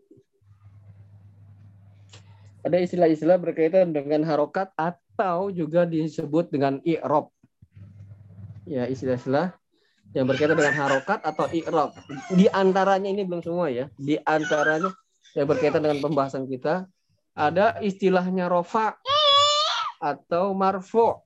Ada 2.61 2.77
istilah-istilah 2.85 3.41
berkaitan 3.41 3.89
dengan 3.89 4.21
harokat 4.29 4.69
atau 4.77 5.49
juga 5.49 5.89
disebut 5.89 6.53
dengan 6.53 6.77
i'rob. 6.85 7.33
Ya, 8.69 8.85
istilah-istilah 8.85 9.57
yang 10.13 10.29
berkaitan 10.29 10.53
dengan 10.53 10.77
harokat 10.77 11.25
atau 11.25 11.49
i'rob. 11.49 11.97
Di 12.29 12.45
antaranya 12.53 13.09
ini 13.09 13.25
belum 13.25 13.41
semua 13.41 13.73
ya. 13.73 13.89
Di 13.97 14.21
antaranya 14.21 14.93
yang 15.33 15.49
berkaitan 15.49 15.81
dengan 15.81 15.97
pembahasan 15.97 16.45
kita 16.45 16.85
ada 17.33 17.81
istilahnya 17.81 18.45
rofa 18.45 19.01
atau 19.97 20.53
marfu. 20.53 21.25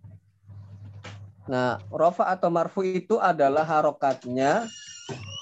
Nah, 1.52 1.76
rofa 1.91 2.32
atau 2.32 2.47
marfu 2.47 2.88
itu 2.88 3.19
adalah 3.19 3.67
harokatnya 3.67 4.63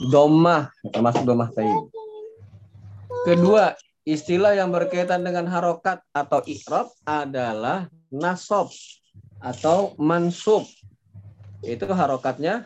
domah 0.07 0.71
termasuk 0.91 1.23
domah 1.27 1.51
tayin. 1.51 1.89
Kedua, 3.27 3.75
istilah 4.07 4.55
yang 4.55 4.71
berkaitan 4.71 5.21
dengan 5.21 5.45
harokat 5.51 5.99
atau 6.15 6.39
i'rab 6.47 6.87
adalah 7.03 7.91
nasob 8.09 8.71
atau 9.43 9.93
mansub. 9.99 10.65
Itu 11.61 11.85
harokatnya 11.91 12.65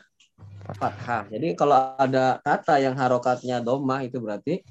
fathah. 0.78 1.28
Jadi 1.28 1.58
kalau 1.58 1.98
ada 1.98 2.39
kata 2.46 2.80
yang 2.80 2.96
harokatnya 2.96 3.60
domah 3.60 4.06
itu 4.06 4.22
berarti 4.22 4.62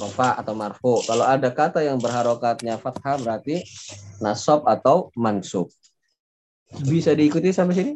rofa 0.00 0.40
atau 0.40 0.54
marfu. 0.56 1.04
Kalau 1.04 1.24
ada 1.28 1.52
kata 1.52 1.84
yang 1.84 2.00
berharokatnya 2.00 2.80
fathah 2.80 3.20
berarti 3.20 3.62
nasob 4.18 4.64
atau 4.64 5.12
mansub. 5.14 5.68
Bisa 6.88 7.12
diikuti 7.12 7.52
sampai 7.52 7.76
sini? 7.76 7.92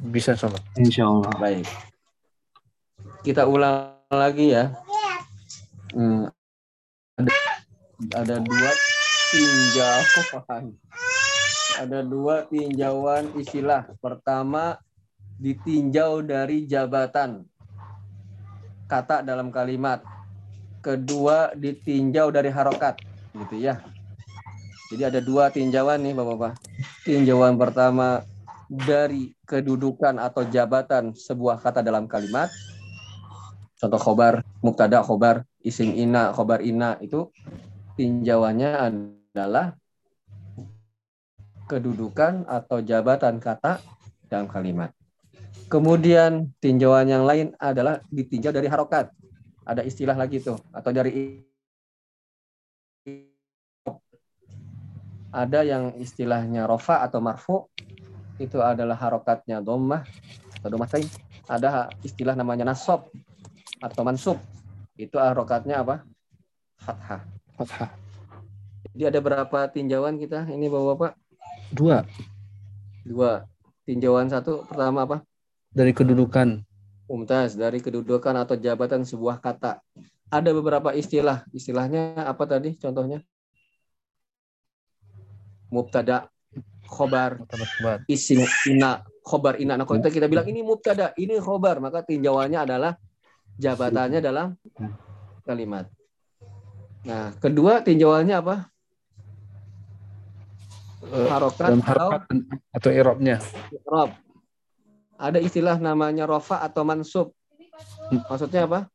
Bisa 0.00 0.36
sama. 0.36 0.60
Insya 0.76 1.08
Allah. 1.08 1.32
Baik. 1.40 1.66
Kita 3.24 3.48
ulang 3.48 3.96
lagi 4.12 4.52
ya. 4.52 4.76
Hmm. 5.96 6.28
Ada, 7.16 7.32
ada 8.12 8.36
dua 8.44 8.70
tinjauan. 9.32 10.64
Ada 11.76 12.00
dua 12.00 12.48
tinjauan 12.48 13.36
istilah. 13.36 13.84
Pertama, 14.00 14.80
ditinjau 15.36 16.24
dari 16.24 16.64
jabatan 16.64 17.44
kata 18.88 19.20
dalam 19.20 19.52
kalimat. 19.52 20.00
Kedua, 20.80 21.52
ditinjau 21.52 22.32
dari 22.32 22.48
harokat. 22.48 22.96
Gitu 23.36 23.60
ya. 23.60 23.82
Jadi 24.86 25.02
ada 25.02 25.20
dua 25.20 25.50
tinjauan 25.50 25.98
nih 25.98 26.14
Bapak-Bapak. 26.14 26.62
Tinjauan 27.02 27.58
pertama 27.58 28.22
dari 28.66 29.34
kedudukan 29.46 30.18
atau 30.18 30.42
jabatan 30.46 31.14
sebuah 31.14 31.62
kata 31.62 31.82
dalam 31.82 32.10
kalimat. 32.10 32.50
Contoh 33.76 34.00
khobar, 34.00 34.40
muktada 34.64 35.04
khobar, 35.04 35.44
isim 35.60 35.92
ina, 35.92 36.32
khobar 36.32 36.64
ina 36.64 36.96
itu 36.98 37.28
tinjauannya 37.94 38.70
adalah 38.72 39.76
kedudukan 41.66 42.46
atau 42.46 42.80
jabatan 42.80 43.42
kata 43.42 43.82
dalam 44.30 44.46
kalimat. 44.48 44.90
Kemudian 45.66 46.54
tinjauan 46.62 47.10
yang 47.10 47.26
lain 47.26 47.52
adalah 47.58 47.98
ditinjau 48.08 48.54
dari 48.54 48.70
harokat. 48.70 49.10
Ada 49.66 49.82
istilah 49.82 50.14
lagi 50.14 50.38
tuh 50.38 50.56
atau 50.70 50.94
dari 50.94 51.42
ada 55.34 55.60
yang 55.66 55.92
istilahnya 55.98 56.64
rofa 56.70 57.02
atau 57.02 57.18
marfu 57.18 57.66
itu 58.36 58.60
adalah 58.60 58.96
harokatnya 58.96 59.64
domah 59.64 60.04
atau 60.60 60.68
domah 60.68 60.88
tain. 60.88 61.06
Ada 61.46 61.92
istilah 62.02 62.34
namanya 62.34 62.66
nasob 62.66 63.06
atau 63.78 64.02
mansub 64.02 64.38
itu 64.96 65.16
harokatnya 65.20 65.84
apa? 65.84 66.02
Fathah. 66.80 67.22
Fathah. 67.56 67.90
Jadi 68.96 69.04
ada 69.12 69.20
berapa 69.20 69.58
tinjauan 69.68 70.16
kita 70.16 70.48
ini 70.48 70.72
bapak-bapak? 70.72 71.12
Dua. 71.68 72.00
Dua. 73.04 73.44
Tinjauan 73.84 74.32
satu 74.32 74.64
pertama 74.64 75.04
apa? 75.04 75.16
Dari 75.70 75.92
kedudukan. 75.92 76.64
Mumtaz 77.06 77.54
dari 77.54 77.78
kedudukan 77.78 78.34
atau 78.34 78.58
jabatan 78.58 79.06
sebuah 79.06 79.38
kata. 79.38 79.78
Ada 80.32 80.50
beberapa 80.50 80.90
istilah. 80.90 81.46
Istilahnya 81.54 82.18
apa 82.24 82.42
tadi 82.48 82.74
contohnya? 82.80 83.22
Mubtada, 85.70 86.32
khobar, 86.86 87.42
isim 88.06 88.42
ina, 88.70 89.02
khobar 89.26 89.58
ina. 89.58 89.74
Nah, 89.76 89.84
kalau 89.84 90.00
kita, 90.00 90.10
kita 90.14 90.26
bilang 90.30 90.46
ini 90.46 90.62
mubtada, 90.62 91.12
ini 91.18 91.36
khobar, 91.42 91.82
maka 91.82 92.06
tinjauannya 92.06 92.62
adalah 92.62 92.94
jabatannya 93.58 94.20
dalam 94.22 94.54
kalimat. 95.42 95.90
Nah, 97.06 97.34
kedua 97.38 97.82
tinjauannya 97.82 98.36
apa? 98.38 98.56
Eh, 101.06 101.28
Harokat 101.30 101.70
atau 101.86 102.10
atau 102.74 102.90
irobnya. 102.90 103.38
Rob. 103.86 104.10
Ada 105.16 105.38
istilah 105.40 105.78
namanya 105.78 106.26
rofa 106.26 106.60
atau 106.60 106.82
mansub. 106.82 107.32
Maksudnya 108.10 108.66
apa? 108.66 108.90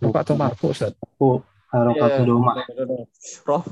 Apa 0.00 0.18
atau 0.24 0.34
marfu 0.34 0.72
Ustaz? 0.72 0.96
Harokat 1.70 2.24
doma. 2.24 2.64
Roh. 3.44 3.62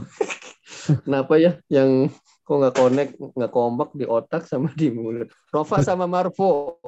Kenapa 1.04 1.40
ya 1.40 1.58
yang 1.72 2.12
kok 2.48 2.56
nggak 2.56 2.74
connect, 2.80 3.12
nggak 3.20 3.52
kompak 3.52 3.92
di 3.92 4.08
otak 4.08 4.48
sama 4.48 4.72
di 4.72 4.88
mulut. 4.88 5.28
Rofa 5.52 5.84
sama 5.84 6.08
Marfu. 6.08 6.80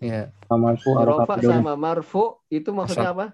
Ya. 0.00 0.32
Harokat 0.48 1.44
doma. 1.44 1.52
sama 1.52 1.72
Marfu 1.76 2.40
itu 2.48 2.72
maksudnya 2.72 3.12
apa? 3.12 3.26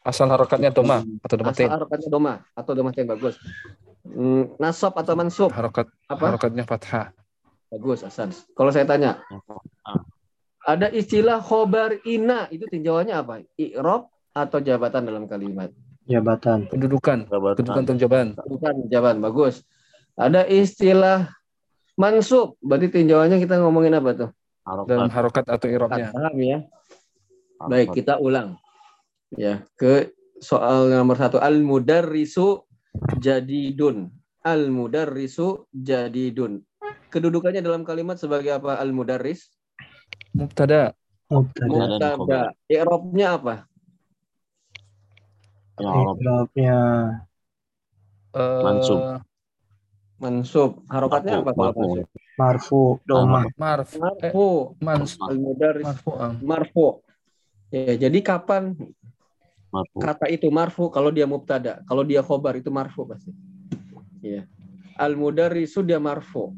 Asal 0.00 0.32
harokatnya 0.32 0.72
doma 0.72 1.04
atau 1.20 1.36
Asal 1.36 1.44
domatin. 1.44 1.68
harokatnya 1.68 2.08
doma 2.08 2.34
atau 2.56 2.72
domatin 2.72 3.04
bagus. 3.04 3.36
Hmm, 4.08 4.56
nasab 4.56 4.96
atau 4.96 5.12
mansub 5.12 5.52
Harokat 5.52 5.92
apa? 6.08 6.24
harokatnya 6.32 6.64
fathah. 6.64 7.12
Bagus 7.68 8.00
Hasan. 8.00 8.32
Kalau 8.56 8.72
saya 8.72 8.88
tanya, 8.88 9.20
ada 10.64 10.88
istilah 10.88 11.44
khobar 11.44 12.00
ina 12.08 12.48
itu 12.48 12.64
tinjauannya 12.64 13.12
apa? 13.12 13.44
I'rob 13.60 14.08
atau 14.32 14.58
jabatan 14.64 15.04
dalam 15.04 15.28
kalimat? 15.28 15.68
Jabatan. 16.08 16.72
Kedudukan. 16.72 17.28
Kedudukan 17.28 17.82
atau 17.84 17.94
jawaban. 18.00 18.26
Bukan 18.48 18.74
jawaban, 18.88 19.20
bagus. 19.20 19.62
Ada 20.16 20.48
istilah 20.48 21.30
mansub, 21.94 22.56
berarti 22.64 22.90
tinjauannya 22.90 23.38
kita 23.38 23.60
ngomongin 23.60 23.94
apa 23.94 24.10
tuh? 24.16 24.30
Dalam 24.88 25.12
harokat 25.12 25.44
atau 25.46 25.68
irobnya. 25.68 26.10
Paham 26.10 26.36
ya? 26.40 26.58
Baik, 27.68 27.92
kita 27.92 28.16
ulang. 28.16 28.56
Ya, 29.36 29.62
ke 29.76 30.16
soal 30.40 30.88
nomor 30.88 31.20
satu. 31.20 31.36
Al-mudarrisu 31.36 32.64
jadidun. 33.20 34.08
Al-mudarrisu 34.40 35.68
jadidun. 35.76 36.64
Kedudukannya 37.12 37.60
dalam 37.60 37.84
kalimat 37.84 38.16
sebagai 38.16 38.56
apa? 38.56 38.80
Al-mudarris. 38.80 39.52
Mubtada. 40.32 40.96
Mubtada. 41.28 42.16
Mubtada. 42.16 42.40
I'rabnya 42.68 43.36
apa? 43.36 43.54
I'rabnya 45.80 46.78
Eh, 48.38 48.60
Mansub. 48.62 49.00
Mansub. 50.20 50.70
Harokatnya 50.90 51.40
apa 51.40 51.50
kalau 51.56 51.72
mansub? 51.72 52.06
marfu 52.38 52.82
doma. 53.02 53.42
Marf. 53.56 53.88
Eh, 53.96 53.98
Marfu. 53.98 54.48
mans. 54.78 55.10
Al-mudarris 55.18 55.86
Marfu. 55.86 56.10
ah. 56.14 56.32
marfu. 56.38 56.86
Ya, 57.72 58.08
jadi 58.08 58.18
kapan 58.22 58.76
Marfu. 59.74 59.98
kata 60.00 60.26
itu 60.30 60.48
marfu 60.48 60.88
kalau 60.88 61.10
dia 61.12 61.26
mubtada, 61.28 61.82
kalau 61.88 62.06
dia 62.06 62.22
khobar 62.22 62.56
itu 62.56 62.70
marfu 62.70 63.04
pasti. 63.08 63.32
Ya. 64.22 64.46
Al 64.98 65.14
mudarrisu 65.18 65.82
dia 65.82 65.98
marfu. 65.98 66.52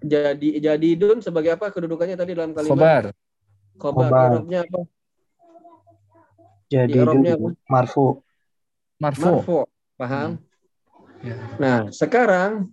Jadi 0.00 0.60
jadi 0.64 0.88
dun 0.96 1.20
sebagai 1.20 1.60
apa 1.60 1.68
kedudukannya 1.68 2.16
tadi 2.16 2.32
dalam 2.32 2.56
kalimat? 2.56 2.76
Khobar. 2.76 3.04
Khobar. 3.76 4.08
Khobar. 4.08 4.30
Apa? 4.64 4.80
Jadi 6.70 6.92
dulu 6.96 7.52
marfu. 7.68 8.20
Marfu. 9.00 9.40
Marfu. 9.40 9.58
Paham? 9.96 10.36
Ya. 11.24 11.36
Nah, 11.56 11.78
sekarang 11.88 12.72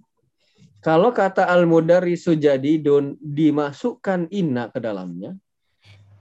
kalau 0.84 1.12
kata 1.12 1.48
al 1.48 1.68
mudarrisu 1.68 2.36
jadi 2.36 2.80
dun 2.80 3.20
dimasukkan 3.20 4.32
inna 4.32 4.72
ke 4.72 4.80
dalamnya, 4.80 5.36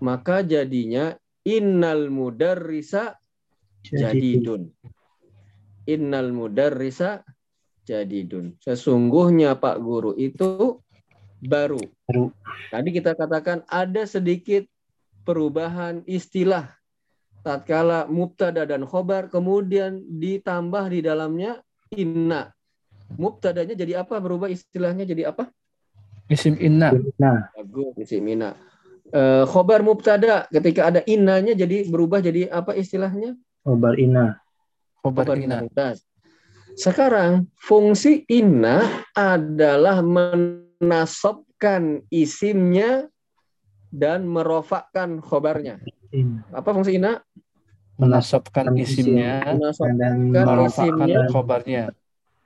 maka 0.03 0.43
jadinya 0.43 1.15
innal 1.47 2.11
mudarrisa 2.11 3.15
Jadi 3.87 4.03
jadidun. 4.03 4.67
Innal 5.87 6.35
mudarrisa 6.35 7.23
jadidun. 7.87 8.59
Sesungguhnya 8.59 9.55
Pak 9.55 9.79
Guru 9.79 10.19
itu 10.19 10.83
baru. 11.39 11.79
Baru. 12.11 12.35
Tadi 12.75 12.89
kita 12.91 13.15
katakan 13.15 13.63
ada 13.71 14.03
sedikit 14.03 14.67
perubahan 15.23 16.03
istilah 16.11 16.76
tatkala 17.47 18.11
mubtada 18.11 18.67
dan 18.67 18.83
khobar 18.83 19.31
kemudian 19.31 20.03
ditambah 20.03 20.91
di 20.91 21.07
dalamnya 21.07 21.63
inna. 21.95 22.51
Mubtadanya 23.15 23.79
jadi 23.79 24.03
apa? 24.03 24.19
Berubah 24.19 24.51
istilahnya 24.51 25.07
jadi 25.07 25.31
apa? 25.31 25.47
Isim 26.27 26.59
inna. 26.59 26.91
Nah, 27.23 27.47
Bagus, 27.55 27.95
isim 28.03 28.27
inna. 28.27 28.59
Eh, 29.15 29.47
khobar 29.47 29.87
mubtada 29.87 30.51
ketika 30.51 30.91
ada 30.91 31.07
innanya 31.07 31.55
jadi 31.55 31.87
berubah 31.87 32.19
jadi 32.19 32.51
apa 32.51 32.75
istilahnya? 32.75 33.39
khobar 33.63 33.95
ina. 33.95 34.43
Khobar 34.99 35.31
Khobar 35.31 35.39
inna. 35.39 35.63
mumtaz. 35.63 36.03
Sekarang 36.75 37.47
fungsi 37.63 38.27
inna 38.27 38.83
adalah 39.15 40.03
menasabkan 40.03 42.03
isimnya 42.11 43.07
dan 43.97 44.29
merofakkan 44.29 45.25
khobarnya. 45.25 45.81
In. 46.13 46.45
Apa 46.53 46.77
fungsi 46.77 47.01
inna? 47.01 47.25
Menasabkan 47.97 48.77
Isim. 48.77 49.17
isimnya. 49.17 49.57
Menasab, 49.57 49.89
Dan 49.97 50.37
Kan 50.37 50.45
Merofakkan 50.45 51.09
isimnya. 51.09 51.21
khobarnya. 51.33 51.85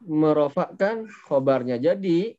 merofakkan 0.00 0.96
khobarnya. 1.28 1.76
Jadi 1.76 2.32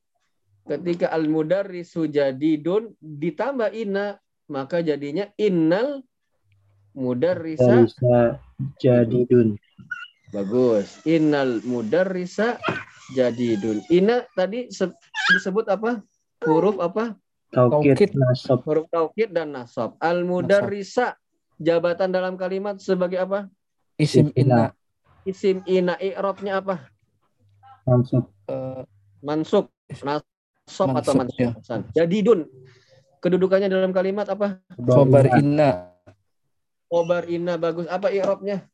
ketika 0.65 1.13
al 1.13 1.29
mudarrisu 1.29 2.09
jadidun 2.09 2.89
ditambah 2.97 3.69
inna 3.69 4.17
maka 4.49 4.81
jadinya 4.81 5.29
innal 5.37 6.01
mudarrisa 6.97 7.85
bisa 7.85 8.41
jadi 8.81 9.19
dun. 9.29 9.61
Bagus. 10.33 11.05
Innal 11.05 11.61
mudarrisa 11.61 12.57
jadidun. 13.13 13.85
Inna 13.93 14.25
tadi 14.33 14.73
se- 14.73 14.97
disebut 15.29 15.69
apa? 15.69 16.01
Huruf 16.41 16.81
apa? 16.81 17.13
Taukid 17.51 17.99
Taukid. 17.99 18.11
nasab 18.15 18.59
Huruf 18.63 18.87
taukid 18.87 19.29
dan 19.35 19.51
nasab. 19.51 19.99
Al 19.99 20.23
mudarrisa 20.23 21.19
jabatan 21.59 22.09
dalam 22.09 22.39
kalimat 22.39 22.79
sebagai 22.79 23.19
apa? 23.19 23.51
Isim 23.99 24.31
inna. 24.33 24.71
Isim 25.27 25.61
ina 25.67 25.99
i'rabnya 25.99 26.63
apa? 26.63 26.87
mansub 27.85 28.25
Eh, 28.47 28.81
Mansub. 29.21 29.69
Nasab 30.01 30.89
atau 30.97 31.13
Mansub, 31.13 31.15
mansub. 31.19 31.49
Hasan. 31.61 31.81
Jadidun. 31.93 32.49
Kedudukannya 33.21 33.69
dalam 33.69 33.93
kalimat 33.93 34.25
apa? 34.25 34.57
khobar 34.81 35.29
ina. 35.29 35.37
inna. 35.37 35.69
Khobar 36.89 37.23
inna 37.29 37.53
bagus. 37.59 37.85
Apa 37.85 38.09
i'rabnya? 38.09 38.65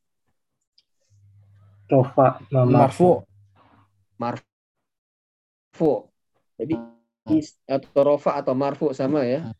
rofa 1.87 2.43
Marfu. 2.51 3.23
Marfu. 4.19 5.91
Jadi 6.59 6.75
atau 7.67 8.01
rofa 8.03 8.39
atau 8.39 8.53
marfu 8.55 8.91
sama 8.95 9.23
ya. 9.27 9.51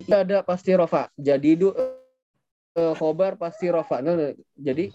Tidak 0.00 0.20
ada 0.26 0.38
pasti 0.40 0.72
rofa. 0.72 1.12
Jadi 1.14 1.48
itu 1.54 1.68
eh, 2.76 2.94
khobar 2.96 3.36
pasti 3.36 3.68
rofa. 3.68 4.00
Nah, 4.00 4.32
jadi 4.56 4.88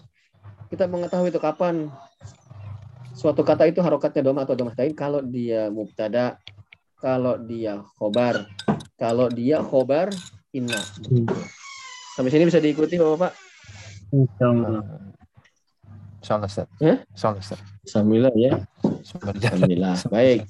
kita 0.66 0.90
mengetahui 0.90 1.30
itu 1.30 1.38
kapan 1.38 1.88
suatu 3.16 3.40
kata 3.40 3.70
itu 3.70 3.80
harokatnya 3.80 4.20
doma 4.20 4.44
atau 4.44 4.58
domatain 4.58 4.92
kalau 4.92 5.24
dia 5.24 5.72
mubtada, 5.72 6.36
kalau 7.00 7.40
dia 7.40 7.80
khobar, 7.96 8.44
kalau 9.00 9.32
dia 9.32 9.64
khobar 9.64 10.12
inna. 10.52 10.82
Sampai 12.12 12.32
sini 12.32 12.48
bisa 12.48 12.60
diikuti 12.60 13.00
Bapak-bapak? 13.00 13.32
Insyaallah. 14.12 15.15
Insyaallah 16.26 16.50
Ustaz. 16.50 16.66
Eh? 16.82 16.98
Insyaallah 17.14 17.38
Ustaz. 17.38 17.60
Alhamdulillah 17.94 18.34
ya. 18.34 18.52
Alhamdulillah. 19.22 19.94
Baik. 20.10 20.42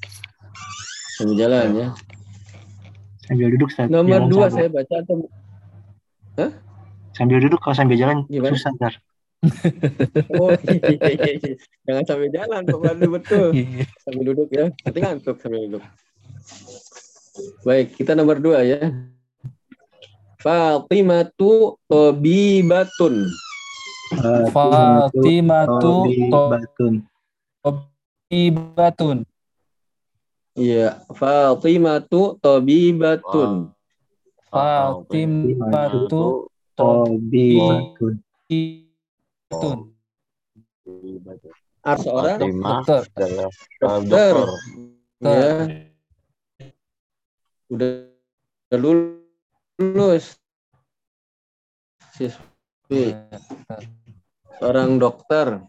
Sambil 1.21 1.37
jalan 1.37 1.67
ya. 1.77 1.89
Sambil 3.29 3.47
duduk 3.53 3.69
Ustaz. 3.69 3.93
Nomor 3.93 4.25
dua 4.25 4.49
saya 4.49 4.73
baca 4.73 5.05
atau 5.05 5.29
sambil 7.12 7.45
duduk 7.45 7.61
kalau 7.61 7.77
sambil 7.77 8.01
jalan 8.01 8.25
Gimana? 8.33 8.57
susah 8.57 8.73
ntar. 8.81 8.95
oh, 10.41 10.49
iya, 10.65 10.97
iya, 11.12 11.33
iya. 11.45 11.53
jangan 11.85 12.05
sambil 12.09 12.29
jalan 12.33 12.61
Pak 12.65 12.81
Pandu 12.81 13.09
betul. 13.12 13.49
Iya. 13.53 13.85
Sambil 14.01 14.25
duduk 14.33 14.49
ya. 14.49 14.73
Nanti 14.81 14.99
ngantuk 15.05 15.37
sambil 15.45 15.61
duduk. 15.69 15.85
Baik, 17.69 18.01
kita 18.01 18.17
nomor 18.17 18.41
dua 18.41 18.65
ya. 18.65 18.81
Fatimatu 20.41 21.77
Tobibatun. 21.85 23.29
Fatimatu 24.55 26.07
Batun. 26.31 26.95
Tobibatun. 27.62 29.27
Iya, 30.57 31.03
Fatimatu 31.11 32.38
Tobibatun. 32.38 33.75
Fatimatu 34.47 36.47
Tobi 36.79 37.59
Batun. 37.59 38.14
Tobibatun. 39.51 39.95
Art 41.87 42.03
seorang 42.03 42.42
Dokter. 42.42 43.07
adalah 43.14 43.47
dokter. 43.79 44.35
Ya. 45.23 45.71
Udah, 47.71 48.11
lulus. 48.75 50.35
Siswi. 52.14 52.56
Seorang 54.57 54.96
dokter. 55.01 55.62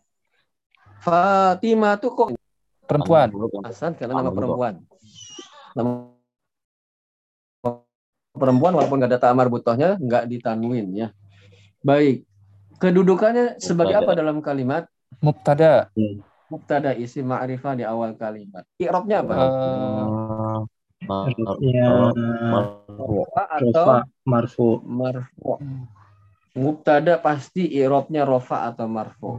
Fatimah 1.01 1.95
tuh 2.01 2.11
kok 2.13 2.27
Perempuan. 2.87 3.27
Hasan 3.67 3.99
karena 3.99 4.15
nama 4.15 4.31
perempuan. 4.31 4.79
Nama 5.75 5.91
perempuan 8.31 8.71
walaupun 8.79 8.95
nggak 9.03 9.11
ada 9.11 9.19
ta'amar 9.19 9.51
butohnya 9.51 9.99
nggak 9.99 10.23
ditanwin 10.31 10.87
ya. 10.95 11.11
Baik. 11.83 12.23
Kedudukannya 12.79 13.59
sebagai 13.59 13.99
apa 13.99 14.15
dalam 14.15 14.39
kalimat? 14.39 14.87
Mubtada. 15.19 15.91
Mubtada 16.47 16.95
isi 16.95 17.19
ma'rifah 17.19 17.75
di 17.75 17.83
awal 17.83 18.15
kalimat. 18.15 18.63
I'rabnya 18.79 19.19
apa? 19.19 19.33
Ya, 21.59 21.91
Rofa 22.95 23.43
atau 23.51 23.85
marfu. 24.23 24.79
marfu. 24.87 25.59
Mubtada 26.57 27.21
pasti 27.21 27.69
i'rabnya 27.69 28.25
rofa 28.25 28.65
atau 28.73 28.89
marfu. 28.89 29.37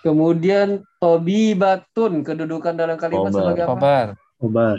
Kemudian 0.00 0.80
tobibatun 0.98 2.24
kedudukan 2.24 2.74
dalam 2.74 2.96
kalimat 2.96 3.28
Khobar. 3.28 3.38
sebagai 3.44 3.62
apa? 3.62 3.70
khobar. 3.70 4.06
Khobar. 4.40 4.78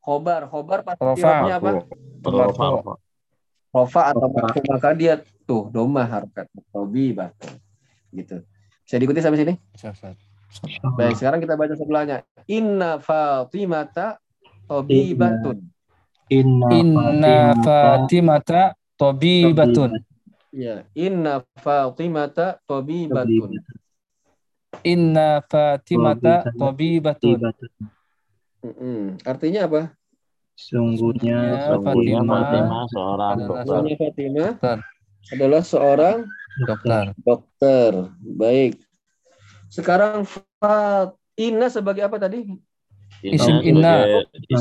Khobar. 0.00 0.40
Khobar 0.48 0.78
pasti 0.86 1.02
Rofa. 1.02 1.18
i'rabnya 1.20 1.54
apa? 1.58 1.70
Rofa, 2.22 2.64
rofa. 2.70 2.92
Rofa 3.74 4.02
atau 4.14 4.28
marfu 4.30 4.60
maka 4.70 4.88
dia 4.94 5.14
tuh 5.42 5.66
doma 5.74 6.06
harkat 6.06 6.46
tobibatun. 6.70 7.58
Gitu. 8.14 8.46
Bisa 8.86 8.94
diikuti 9.02 9.18
sampai 9.18 9.42
sini? 9.42 9.54
Bisa. 9.74 9.90
Baik, 10.94 11.16
sekarang 11.16 11.40
kita 11.42 11.56
baca 11.58 11.74
sebelahnya. 11.74 12.22
Inna 12.46 13.00
Fatimata 13.00 14.20
tobibatun. 14.70 15.66
Inna, 16.28 16.68
Inna 16.70 17.36
Fatimata 17.58 18.76
tobibatun. 19.00 20.11
Ya, 20.52 20.84
inna 20.92 21.40
Fatimata 21.64 22.60
tobibatun. 22.68 23.56
Inna 24.84 25.40
Fatimata 25.48 26.44
tobibatun. 26.52 27.40
Mm-mm. 28.60 29.16
Artinya 29.24 29.64
apa? 29.64 29.82
Sungguhnya 30.52 31.56
Ya, 31.56 31.72
Sungguhnya 31.72 32.20
Fatimah 32.20 32.44
Fatimah 32.44 32.84
seorang 32.92 33.36
dokter. 33.40 33.64
Sungguhnya 33.64 33.96
Fatimah 33.96 34.50
Dokter. 34.60 34.78
adalah 35.32 35.62
seorang 35.64 36.16
Dokter. 36.68 37.04
dokter. 37.16 37.90
Baik. 38.20 38.72
Sekarang 39.72 40.28
Fatina 40.28 41.72
sebagai 41.72 42.04
apa 42.04 42.20
tadi? 42.20 42.44
Isim 43.24 43.56
inna. 43.64 44.04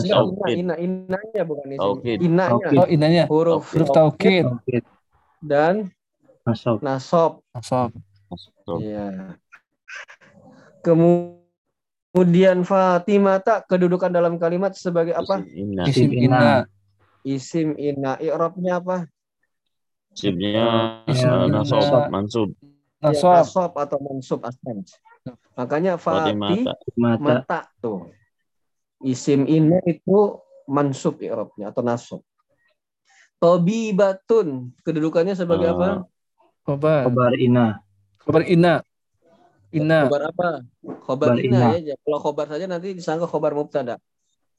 taukid. 0.07 0.55
inna, 0.55 0.79
inna, 0.79 1.11
inanya 1.19 1.41
bukan 1.43 1.67
isim. 1.75 1.99
Inanya 2.23 2.67
Oh, 2.79 2.87
inanya 2.87 3.23
huruf 3.27 3.75
huruf 3.75 3.91
taukid. 3.91 4.47
Dan 5.41 5.89
Nasab. 6.45 6.81
nasob. 6.85 7.31
Asal. 7.53 7.89
Iya. 8.81 9.35
Kemudian 10.81 12.61
Fatimata 12.65 13.61
kedudukan 13.65 14.09
dalam 14.09 14.37
kalimat 14.41 14.73
sebagai 14.73 15.13
apa? 15.17 15.45
Isim 15.85 16.09
inna. 16.13 16.65
Isim 17.21 17.77
inna. 17.77 18.17
I'rabnya 18.17 18.81
apa? 18.81 19.05
Isimnya 20.11 20.67
Isim 21.07 21.29
eh, 21.31 21.47
nasab, 21.47 22.03
mansub. 22.11 22.49
Ya, 22.99 23.15
Nasab. 23.15 23.33
nasob 23.41 23.71
atau 23.79 23.97
mansub 24.03 24.39
aslan. 24.43 24.83
Makanya 25.55 25.95
Fati 25.95 26.33
Fatimah. 26.35 26.67
Mata. 26.97 27.21
mata 27.21 27.59
tuh. 27.79 28.11
Isim 29.01 29.47
inna 29.49 29.81
itu 29.87 30.37
mansub 30.69 31.17
i'rabnya 31.23 31.71
atau 31.71 31.81
nasab. 31.81 32.21
Tobibatun 33.41 34.69
kedudukannya 34.85 35.33
sebagai 35.33 35.73
Ah. 35.73 35.75
apa? 35.75 35.89
Khobar. 36.61 37.09
Khobar 37.09 37.33
ina. 37.33 37.81
Khobar 38.21 38.45
inna. 38.45 38.85
Inna. 39.73 40.05
Khobar 40.05 40.29
apa? 40.29 40.49
Khobar 41.01 41.27
Khobar 41.33 41.37
inna 41.41 41.73
inna. 41.73 41.89
ya. 41.91 41.95
Kalau 42.05 42.19
khobar 42.21 42.45
saja 42.45 42.69
nanti 42.69 42.93
disangka 42.93 43.25
khobar 43.25 43.57
mubtada. 43.57 43.97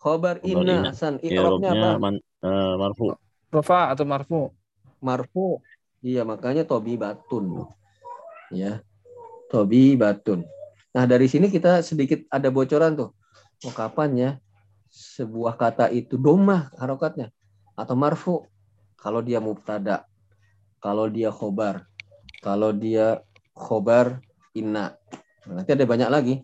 Khobar 0.02 0.42
Khobar 0.42 0.50
inna 0.50 0.82
inna. 0.82 0.90
Hasan. 0.90 1.22
I'rabnya 1.22 1.70
apa? 1.78 1.88
Man, 2.02 2.18
eh, 2.18 2.74
marfu. 2.74 3.14
Rofa 3.54 3.94
atau 3.94 4.02
marfu. 4.02 4.50
Marfu. 4.98 5.62
Iya, 6.02 6.26
makanya 6.26 6.66
tobibatun. 6.66 7.62
Ya. 8.50 8.82
Tobibatun. 9.46 10.42
Nah, 10.90 11.04
dari 11.06 11.30
sini 11.30 11.46
kita 11.54 11.86
sedikit 11.86 12.26
ada 12.26 12.50
bocoran 12.50 12.98
tuh. 12.98 13.14
Oh, 13.62 13.70
kapan 13.70 14.10
ya 14.18 14.30
sebuah 14.90 15.54
kata 15.54 15.86
itu 15.94 16.18
domah 16.18 16.68
harokatnya 16.76 17.30
atau 17.78 17.94
marfu 17.96 18.42
kalau 19.02 19.18
dia 19.18 19.42
mubtada, 19.42 20.06
kalau 20.78 21.10
dia 21.10 21.34
khobar, 21.34 21.90
kalau 22.38 22.70
dia 22.70 23.18
khobar 23.50 24.22
inna. 24.54 24.94
Nah, 25.50 25.58
nanti 25.58 25.74
ada 25.74 25.82
banyak 25.82 26.06
lagi. 26.06 26.34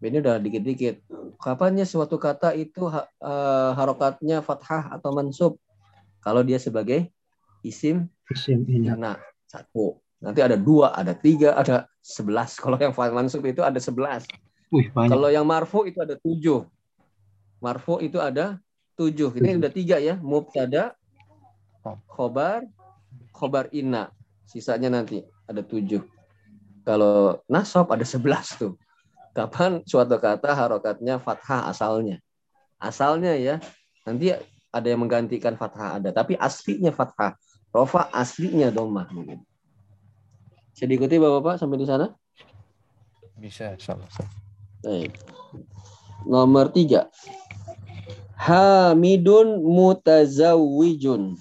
Ini 0.00 0.24
udah 0.24 0.40
dikit-dikit. 0.40 1.04
Kapannya 1.36 1.84
suatu 1.84 2.16
kata 2.16 2.56
itu 2.56 2.88
ha- 2.88 3.04
eh, 3.20 3.70
harokatnya 3.76 4.40
fathah 4.40 4.96
atau 4.96 5.12
mansub? 5.12 5.52
Kalau 6.24 6.40
dia 6.40 6.56
sebagai 6.56 7.12
isim 7.60 8.08
Isim 8.32 8.64
ina. 8.70 8.96
Nah, 8.96 9.16
satu. 9.44 9.98
Nanti 10.22 10.40
ada 10.40 10.54
dua, 10.54 10.94
ada 10.94 11.12
tiga, 11.12 11.58
ada 11.58 11.84
sebelas. 12.00 12.56
Kalau 12.56 12.78
yang 12.80 12.94
mansub 12.94 13.44
itu 13.44 13.60
ada 13.60 13.76
sebelas. 13.82 14.24
Wih, 14.70 14.88
banyak. 14.88 15.10
Kalau 15.12 15.28
yang 15.28 15.44
marfu 15.44 15.84
itu 15.84 15.98
ada 16.00 16.14
tujuh. 16.16 16.64
Marfu 17.60 18.00
itu 18.00 18.16
ada 18.22 18.56
tujuh. 18.96 19.34
Ini 19.36 19.58
udah 19.58 19.72
tiga 19.72 19.96
ya. 19.98 20.16
Mubtada, 20.20 20.94
khobar, 22.08 22.64
khobar 23.32 23.68
inna. 23.72 24.12
Sisanya 24.46 24.90
nanti 24.90 25.22
ada 25.46 25.62
tujuh. 25.62 26.02
Kalau 26.82 27.38
nasab 27.46 27.86
ada 27.92 28.02
sebelas 28.02 28.56
tuh. 28.58 28.74
Kapan 29.30 29.86
suatu 29.86 30.18
kata 30.18 30.50
harokatnya 30.50 31.22
fathah 31.22 31.70
asalnya. 31.70 32.18
Asalnya 32.82 33.38
ya. 33.38 33.62
Nanti 34.02 34.34
ada 34.74 34.86
yang 34.86 35.06
menggantikan 35.06 35.54
fathah 35.54 36.02
ada. 36.02 36.10
Tapi 36.10 36.34
aslinya 36.34 36.90
fathah. 36.90 37.38
Rofa 37.70 38.10
aslinya 38.10 38.74
domah. 38.74 39.06
Mungkin. 39.14 39.38
Bisa 40.74 40.84
diikuti 40.90 41.20
Bapak-Bapak 41.20 41.62
sampai 41.62 41.78
di 41.78 41.86
sana? 41.86 42.06
Bisa, 43.38 43.76
insyaallah. 43.78 44.10
Baik. 44.82 45.12
Nomor 46.26 46.74
tiga. 46.74 47.06
Hamidun 48.40 49.60
mutazawwijun. 49.62 51.36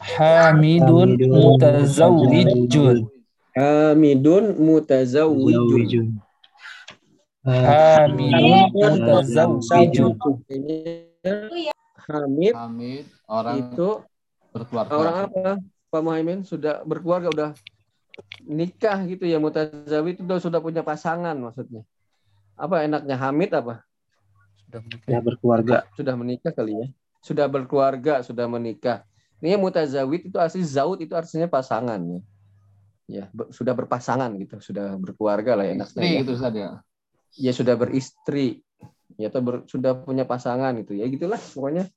Hamidun 0.00 1.20
mutazawwijun. 1.20 3.04
Hamidun 3.52 4.44
mutazawwijun. 4.56 6.06
Hamidun 7.44 8.92
mutazawwijun. 9.04 10.12
Hamid 12.10 12.56
Hamid 12.56 13.04
orang 13.30 13.54
itu 13.60 13.88
berkeluarga. 14.50 14.90
orang 14.96 15.16
apa? 15.28 15.50
Pak 15.90 16.00
Muhaimin 16.02 16.42
sudah 16.42 16.82
berkeluarga 16.82 17.28
udah 17.30 17.50
nikah 18.46 18.98
gitu 19.06 19.26
ya 19.28 19.38
mutazawij 19.38 20.18
itu 20.18 20.22
udah- 20.26 20.42
sudah 20.42 20.58
punya 20.64 20.82
pasangan 20.82 21.36
maksudnya. 21.38 21.84
Apa 22.56 22.82
enaknya 22.88 23.14
Hamid 23.20 23.52
apa? 23.54 23.84
Sudah 24.66 24.80
menikah. 24.82 25.08
Ya 25.12 25.18
berkeluarga. 25.22 25.76
Sudah 25.94 26.14
menikah 26.16 26.52
kali 26.56 26.72
ya. 26.72 26.86
Sudah 27.20 27.46
berkeluarga, 27.52 28.24
sudah 28.24 28.46
menikah. 28.48 29.04
Ini 29.40 29.56
mutazawid 29.56 30.28
itu 30.28 30.36
asli 30.36 30.60
zaud 30.60 31.00
itu 31.00 31.16
artinya 31.16 31.48
pasangan 31.48 31.96
ya. 31.96 32.20
Ya, 33.10 33.24
be- 33.34 33.50
sudah 33.50 33.74
berpasangan 33.74 34.30
gitu, 34.38 34.62
sudah 34.62 34.94
berkeluarga 34.94 35.58
lah 35.58 35.66
enaknya. 35.66 35.98
Istri 35.98 36.06
ya. 36.06 36.20
gitu 36.22 36.34
saja. 36.38 36.64
Ya 37.34 37.52
sudah 37.56 37.74
beristri. 37.74 38.62
Ya 39.18 39.32
atau 39.32 39.42
ber- 39.42 39.66
sudah 39.66 39.96
punya 39.96 40.22
pasangan 40.22 40.76
gitu. 40.78 40.94
Ya 40.94 41.08
gitulah 41.10 41.40
pokoknya. 41.40 41.90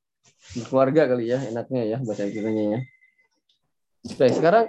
Berkeluarga 0.58 1.01
kali 1.13 1.29
ya 1.29 1.39
enaknya 1.45 1.82
ya 1.86 1.97
bahasa 2.01 2.25
kitanya 2.32 2.63
ya. 2.63 2.79
Baik, 4.19 4.34
sekarang 4.36 4.65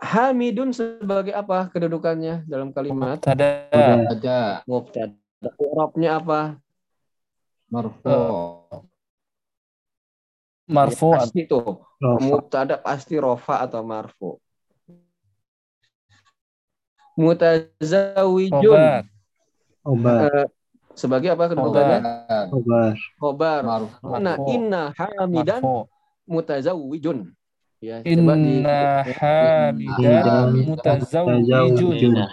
Hamidun 0.00 0.72
sebagai 0.72 1.36
apa 1.36 1.68
kedudukannya 1.68 2.48
dalam 2.48 2.72
kalimat? 2.72 3.20
Mubtada. 3.20 3.68
Ada 3.68 4.64
Mubtada. 4.64 5.16
I'rabnya 5.60 6.10
apa? 6.20 6.40
marfu. 7.70 8.59
Marfu. 10.70 11.10
Ya, 11.10 11.26
pasti 11.26 11.50
tuh. 11.50 11.82
Rofa. 11.98 12.22
Mubtada 12.22 12.78
pasti 12.78 13.18
rofa 13.18 13.66
atau 13.66 13.82
marfu. 13.82 14.38
Mutazawijun. 17.18 19.04
Khobar. 19.82 20.30
Eh, 20.30 20.46
sebagai 20.94 21.34
apa 21.34 21.50
kedudukannya? 21.50 21.98
Marfu. 23.66 24.06
Nah, 24.22 24.38
Marfu. 24.38 24.46
inna 24.54 24.94
hamidan 24.94 25.60
mutazawijun. 26.30 27.34
Ya, 27.80 28.04
coba 28.04 28.36
di 28.36 28.60
Inna 28.60 29.00
hamidan 29.08 30.20
Hamidan 30.20 30.52
mutazawwijun. 30.68 31.96
Inna 31.96 32.28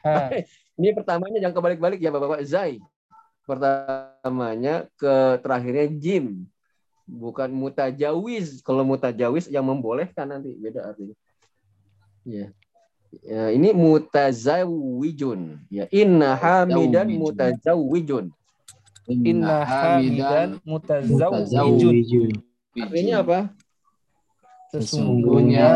hamidan 0.00 0.61
Ini 0.80 0.96
pertamanya 0.96 1.38
jangan 1.42 1.56
kebalik-balik 1.58 2.00
ya 2.00 2.10
Bapak-bapak. 2.12 2.42
Zai. 2.48 2.80
Pertamanya 3.44 4.86
ke 4.96 5.38
terakhirnya 5.42 5.86
jim. 5.98 6.46
Bukan 7.04 7.50
mutajawiz. 7.52 8.62
Kalau 8.64 8.86
mutajawiz 8.86 9.50
yang 9.50 9.66
membolehkan 9.66 10.30
nanti 10.30 10.54
beda 10.56 10.94
artinya. 10.94 11.16
Ya. 12.24 12.54
Ya, 13.20 13.52
ini 13.52 13.76
mutazawwijun. 13.76 15.60
Ya, 15.68 15.84
inna 15.92 16.32
hamidan 16.32 17.12
Mutazawwijun. 17.12 18.32
mutazawwijun. 18.32 19.26
Inna 19.28 19.68
hamidan 19.68 20.48
mutazawwijun. 20.64 22.32
Artinya 22.72 23.14
apa? 23.20 23.38
Sesungguhnya 24.72 25.68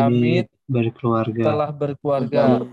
Hamid 0.00 0.48
berkeluarga. 0.64 1.44
telah 1.44 1.68
berkeluarga. 1.68 2.64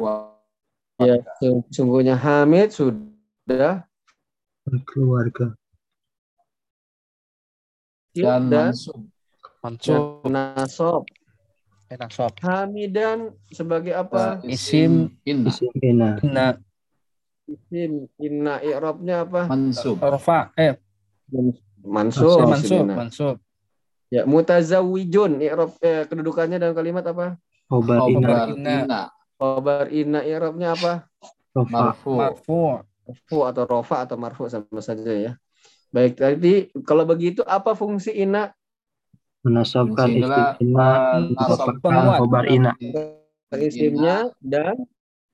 Ya, 0.97 1.21
sesungguhnya 1.38 2.17
Hamid 2.17 2.73
sudah 2.73 3.86
Berkeluarga. 4.67 5.55
Dan 8.12 8.49
dan 8.49 8.73
mansub. 8.73 8.99
Mansub. 9.63 10.25
nasob. 10.27 11.03
Sob. 12.12 12.33
Hamidan 12.43 13.31
sebagai 13.47 13.95
apa? 13.95 14.43
Isim. 14.43 15.15
Inna. 15.23 15.47
Isim 15.47 15.71
ina. 15.79 16.10
Inna 16.19 16.47
Isim. 17.47 18.12
Inna 18.19 18.60
i'rabnya 18.60 19.23
apa? 19.23 19.47
Mansub. 19.47 20.01
Rafa. 20.03 20.51
Eh, 20.60 20.75
Mansub. 21.86 22.43
mansub. 22.43 22.83
Inna. 22.83 22.95
Mansub. 23.07 23.38
Ya, 24.12 24.27
mutazawwijun 24.27 25.39
i'rab 25.39 25.71
eh, 25.79 26.03
kedudukannya 26.10 26.60
dalam 26.60 26.75
kalimat 26.75 27.07
apa? 27.07 27.39
Khobar 27.71 28.12
ina. 28.57 29.15
Khobar 29.38 29.88
Inna. 29.93 30.26
inna. 30.26 30.26
Khabar 30.26 30.26
inna 30.26 30.26
i'rabnya 30.26 30.73
apa? 30.73 30.93
Marfu. 31.54 32.17
Marfu. 32.17 32.82
Marfu 33.08 33.38
atau 33.45 33.63
rofa 33.69 34.04
atau 34.04 34.17
marfu 34.17 34.50
sama 34.50 34.82
saja 34.82 35.13
ya. 35.13 35.32
Baik, 35.93 36.19
tadi 36.19 36.67
kalau 36.84 37.08
begitu 37.08 37.45
apa 37.47 37.71
fungsi 37.78 38.12
inna? 38.12 38.52
Menasabkan 39.45 40.12
ina. 40.12 40.58
menasabkan 40.60 42.19
khobar 42.19 42.45
ina. 42.52 42.73
Isimnya 43.54 44.36
dan 44.43 44.76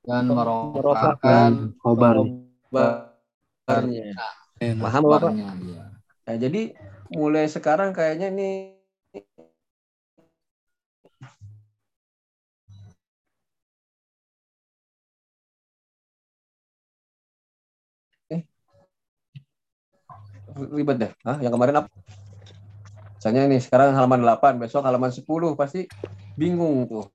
dan 0.05 0.29
merofakan 0.29 0.77
merofakan 0.77 1.51
Khobar. 1.81 2.15
khabarnya. 2.69 4.13
Enak. 4.61 4.83
Paham 4.83 5.03
Bapak? 5.07 5.31
dia. 5.33 5.83
Nah, 6.23 6.35
jadi 6.39 6.61
mulai 7.15 7.47
sekarang 7.49 7.95
kayaknya 7.95 8.29
nih 8.29 8.72
ribet 20.55 20.97
deh. 20.99 21.11
Hah? 21.25 21.37
Yang 21.41 21.53
kemarin 21.55 21.75
apa? 21.83 21.89
Misalnya 23.17 23.41
nih 23.47 23.61
sekarang 23.63 23.95
halaman 23.95 24.19
8, 24.25 24.59
besok 24.59 24.83
halaman 24.83 25.11
10 25.11 25.55
pasti 25.55 25.87
bingung 26.35 26.85
tuh. 26.87 27.07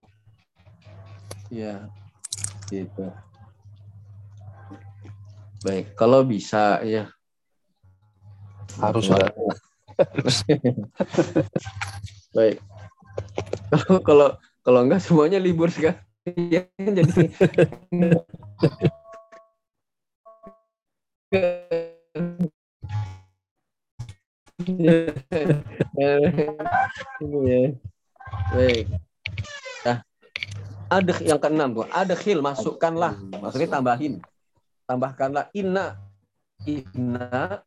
Iya. 1.53 1.89
Gitu. 2.73 3.07
Baik, 5.65 5.99
kalau 5.99 6.23
bisa 6.23 6.81
ya 6.87 7.11
Harus. 8.79 9.11
Baik. 12.37 12.63
Kalau 13.69 13.99
kalau 14.09 14.29
kalau 14.63 14.81
enggak 14.87 15.03
semuanya 15.03 15.43
libur 15.43 15.73
sekali. 15.73 15.99
Ya, 16.29 16.69
jadi 16.77 17.33
Ini 17.89 18.13
Baik. 28.53 28.85
Nah, 29.87 29.99
ada 30.93 31.13
yang 31.25 31.41
keenam 31.41 31.69
tuh. 31.73 31.87
Ada 31.89 32.15
khil 32.15 32.45
masukkanlah. 32.45 33.17
Maksudnya 33.41 33.69
tambahin. 33.73 34.21
Tambahkanlah 34.89 35.53
inna 35.53 36.01
inna 36.65 37.63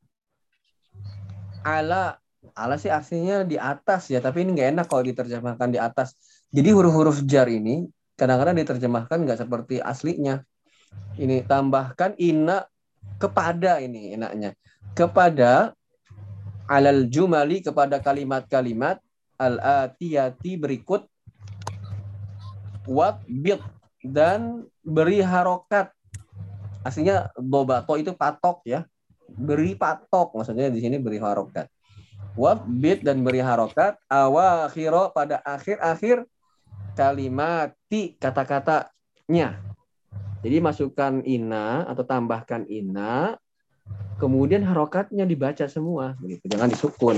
ala 1.62 2.18
ala 2.58 2.76
sih 2.76 2.90
artinya 2.90 3.46
di 3.46 3.56
atas 3.56 4.10
ya 4.10 4.20
tapi 4.20 4.44
ini 4.44 4.58
nggak 4.58 4.70
enak 4.76 4.86
kalau 4.90 5.06
diterjemahkan 5.06 5.70
di 5.70 5.80
atas 5.80 6.18
jadi 6.50 6.74
huruf-huruf 6.74 7.22
jar 7.30 7.46
ini 7.48 7.88
kadang-kadang 8.18 8.58
diterjemahkan 8.58 9.18
nggak 9.24 9.40
seperti 9.46 9.78
aslinya 9.78 10.42
ini 11.22 11.46
tambahkan 11.46 12.18
inna 12.18 12.66
kepada 13.22 13.78
ini 13.80 14.18
enaknya 14.18 14.58
kepada 14.98 15.78
alal 16.70 17.08
jumali 17.08 17.62
kepada 17.64 18.02
kalimat-kalimat 18.02 19.02
al 19.42 19.58
atiyati 19.62 20.58
berikut. 20.58 21.06
Wat 22.90 23.22
bit 23.30 23.62
dan 24.02 24.66
beri 24.82 25.22
harokat. 25.22 25.94
Aslinya 26.82 27.30
dobato 27.38 27.94
itu 27.98 28.14
patok 28.18 28.66
ya. 28.66 28.86
Beri 29.30 29.78
patok 29.78 30.34
maksudnya 30.34 30.74
di 30.74 30.82
sini 30.82 30.98
beri 30.98 31.22
harokat. 31.22 31.70
Wab 32.34 32.64
bit 32.64 33.04
dan 33.04 33.22
beri 33.22 33.44
harokat 33.44 34.00
awakhiro 34.08 35.12
pada 35.12 35.44
akhir-akhir 35.44 36.24
kalimati 36.96 38.16
kata-katanya. 38.18 39.60
Jadi 40.42 40.58
masukkan 40.58 41.22
ina 41.22 41.86
atau 41.86 42.02
tambahkan 42.02 42.66
ina 42.66 43.38
kemudian 44.22 44.62
harokatnya 44.62 45.26
dibaca 45.26 45.66
semua 45.66 46.14
begitu. 46.22 46.46
Jangan 46.46 46.70
disukun. 46.70 47.18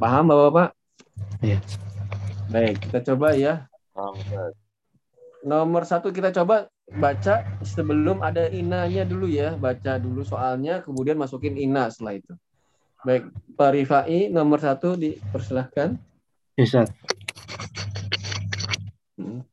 Paham 0.00 0.32
bapak-bapak? 0.32 0.68
Iya. 1.40 1.60
baik 2.46 2.88
kita 2.88 2.98
coba 3.12 3.34
ya. 3.34 3.66
Nomor 5.42 5.82
satu 5.82 6.14
kita 6.14 6.30
coba 6.30 6.70
baca 6.94 7.42
sebelum 7.66 8.22
ada 8.22 8.46
inanya 8.48 9.02
dulu 9.02 9.26
ya. 9.26 9.58
Baca 9.58 9.98
dulu 9.98 10.22
soalnya 10.22 10.80
kemudian 10.80 11.18
masukin 11.18 11.58
ina 11.58 11.90
setelah 11.90 12.22
itu. 12.22 12.32
Baik 13.04 13.28
Pak 13.58 13.70
Rifai 13.74 14.32
nomor 14.32 14.62
satu 14.62 14.96
dipersilahkan. 14.96 15.98
Bisa. 16.56 16.88
Hmm. 19.20 19.44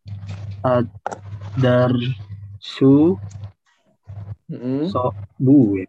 Dar 1.59 1.91
su 2.63 3.19
Sok 4.87 5.15
bu 5.37 5.81
ya. 5.81 5.87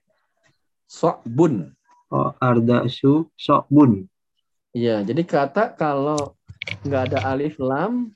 Sokbun 0.85 1.73
Oh, 2.15 2.31
arda 2.39 2.87
su 2.87 3.27
sok 3.35 3.67
bun. 3.67 4.07
ya 4.71 5.03
jadi 5.03 5.23
kata 5.27 5.75
kalau 5.75 6.39
nggak 6.87 7.11
ada 7.11 7.19
alif 7.27 7.59
lam 7.59 8.15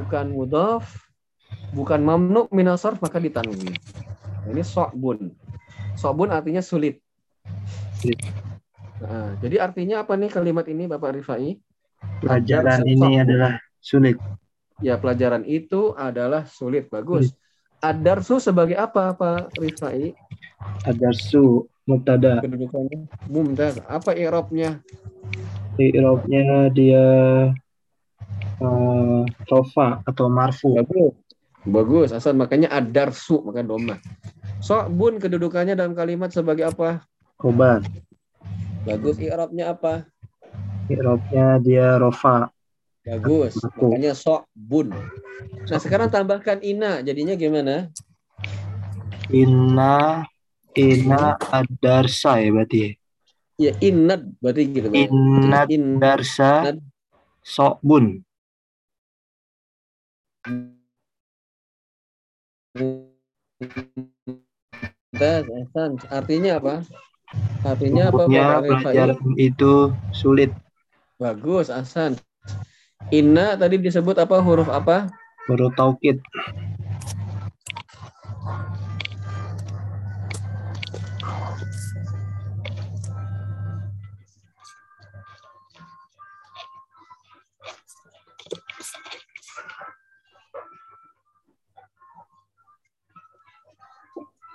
bukan 0.00 0.32
mudhof 0.32 0.84
bukan 1.76 2.00
mamnu 2.00 2.48
minasor 2.52 2.96
maka 2.96 3.20
ditanwin 3.20 3.76
Nah, 4.46 4.48
ini 4.54 4.62
sokbun 4.64 5.34
sokbun 5.98 6.32
artinya 6.32 6.64
sulit 6.64 7.02
Sulit. 8.00 8.16
Nah, 9.02 9.36
jadi 9.44 9.60
artinya 9.60 10.00
apa 10.06 10.16
nih 10.16 10.32
kalimat 10.32 10.64
ini 10.72 10.88
Bapak 10.88 11.20
Rifai 11.20 11.60
Pelajaran 12.22 12.80
ini 12.86 12.96
sok. 12.96 13.22
adalah 13.28 13.52
sulit. 13.82 14.16
Ya, 14.80 14.96
pelajaran 14.96 15.44
itu 15.44 15.92
adalah 15.96 16.44
sulit. 16.48 16.88
Bagus. 16.88 17.32
Adarsu 17.84 18.40
sebagai 18.40 18.74
apa, 18.74 19.12
Pak 19.12 19.60
Rifai? 19.60 20.16
Adar 20.88 21.12
su 21.12 21.68
mubtada. 21.84 22.40
Kedudukannya 22.40 23.06
mumtaz. 23.28 23.78
Apa 23.86 24.16
i'rabnya? 24.16 24.80
I'rabnya 25.76 26.72
dia 26.72 27.06
eh, 28.62 29.22
rofa 29.50 30.00
atau 30.08 30.26
marfu. 30.32 30.72
Bagus. 30.72 31.14
Bagus. 31.66 32.08
Asal 32.16 32.32
makanya 32.38 32.72
adarsu, 32.72 33.44
maka 33.44 33.60
doma. 33.60 34.00
So'bun 34.64 35.20
kedudukannya 35.20 35.76
dalam 35.76 35.92
kalimat 35.92 36.32
sebagai 36.32 36.70
apa? 36.70 37.04
Khobar. 37.36 37.84
Bagus. 38.88 39.20
I'rabnya 39.20 39.76
apa? 39.76 40.08
I'rabnya 40.88 41.60
dia 41.60 42.00
rofa. 42.00 42.48
Bagus. 43.06 43.54
Makanya 43.78 44.18
so'bun. 44.18 44.90
Nah, 45.70 45.78
sekarang 45.78 46.10
tambahkan 46.10 46.58
ina. 46.58 46.98
Jadinya 47.06 47.38
gimana? 47.38 47.94
Inna 49.30 50.26
Inna 50.76 51.40
adarsa 51.40 52.36
ya 52.42 52.50
berarti 52.52 52.78
ya. 52.82 52.90
Ya, 53.56 53.72
innad. 53.80 54.28
Berarti 54.42 54.62
gitu. 54.68 54.92
Pak. 54.92 54.98
Inna 55.08 55.64
In- 55.72 55.96
darsa. 55.96 56.76
Mumtaz, 65.16 65.48
Ahsan. 65.48 65.90
Artinya 66.12 66.60
apa? 66.60 66.84
Artinya 67.64 68.12
apa, 68.12 68.28
pelajaran 68.28 69.16
itu 69.40 69.96
sulit. 70.12 70.52
Bagus, 71.16 71.72
Ahsan. 71.72 72.20
Inna 73.14 73.54
tadi 73.54 73.78
disebut 73.78 74.18
apa 74.18 74.42
huruf 74.42 74.66
apa? 74.66 75.06
Huruf 75.46 75.70
taukid. 75.78 76.18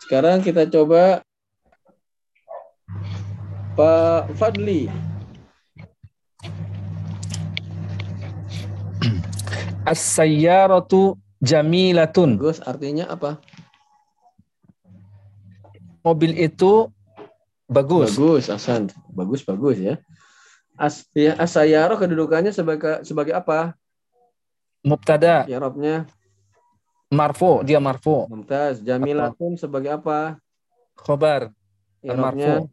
Sekarang 0.03 0.43
kita 0.43 0.67
coba 0.67 1.23
Pak 3.79 4.35
Fadli. 4.35 5.10
As-sayyaratu 9.85 11.17
jamilatun. 11.41 12.37
Bagus, 12.37 12.61
artinya 12.61 13.09
apa? 13.09 13.41
Mobil 16.01 16.37
itu 16.37 16.89
bagus. 17.69 18.13
Bagus, 18.17 18.49
Hasan. 18.49 18.89
Bagus, 19.13 19.41
bagus 19.45 19.77
ya. 19.77 19.95
As 20.77 21.05
ya, 21.13 21.37
asayaro 21.37 21.97
kedudukannya 21.97 22.49
sebagai 22.49 23.05
sebagai 23.05 23.37
apa? 23.37 23.77
Mubtada, 24.81 25.45
Ya 25.45 25.61
Robnya 25.61 26.09
marfu, 27.11 27.61
dia 27.67 27.77
marfu. 27.83 28.25
Mumtaz. 28.31 28.79
Jamilatun 28.79 29.59
sebagai 29.59 29.91
apa? 29.91 30.39
Khobar, 30.95 31.51
Ya. 32.01 32.65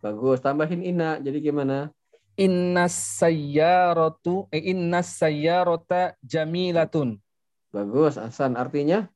Bagus. 0.00 0.40
Tambahin 0.40 0.82
ina. 0.82 1.20
Jadi 1.20 1.38
gimana? 1.44 1.92
Inna 2.34 2.90
sayyaratu, 2.90 4.50
eh, 4.50 4.74
inna 4.74 5.06
sayyarata 5.06 6.18
jamilatun. 6.22 7.22
Bagus, 7.70 8.18
Hasan. 8.18 8.58
Artinya 8.58 9.06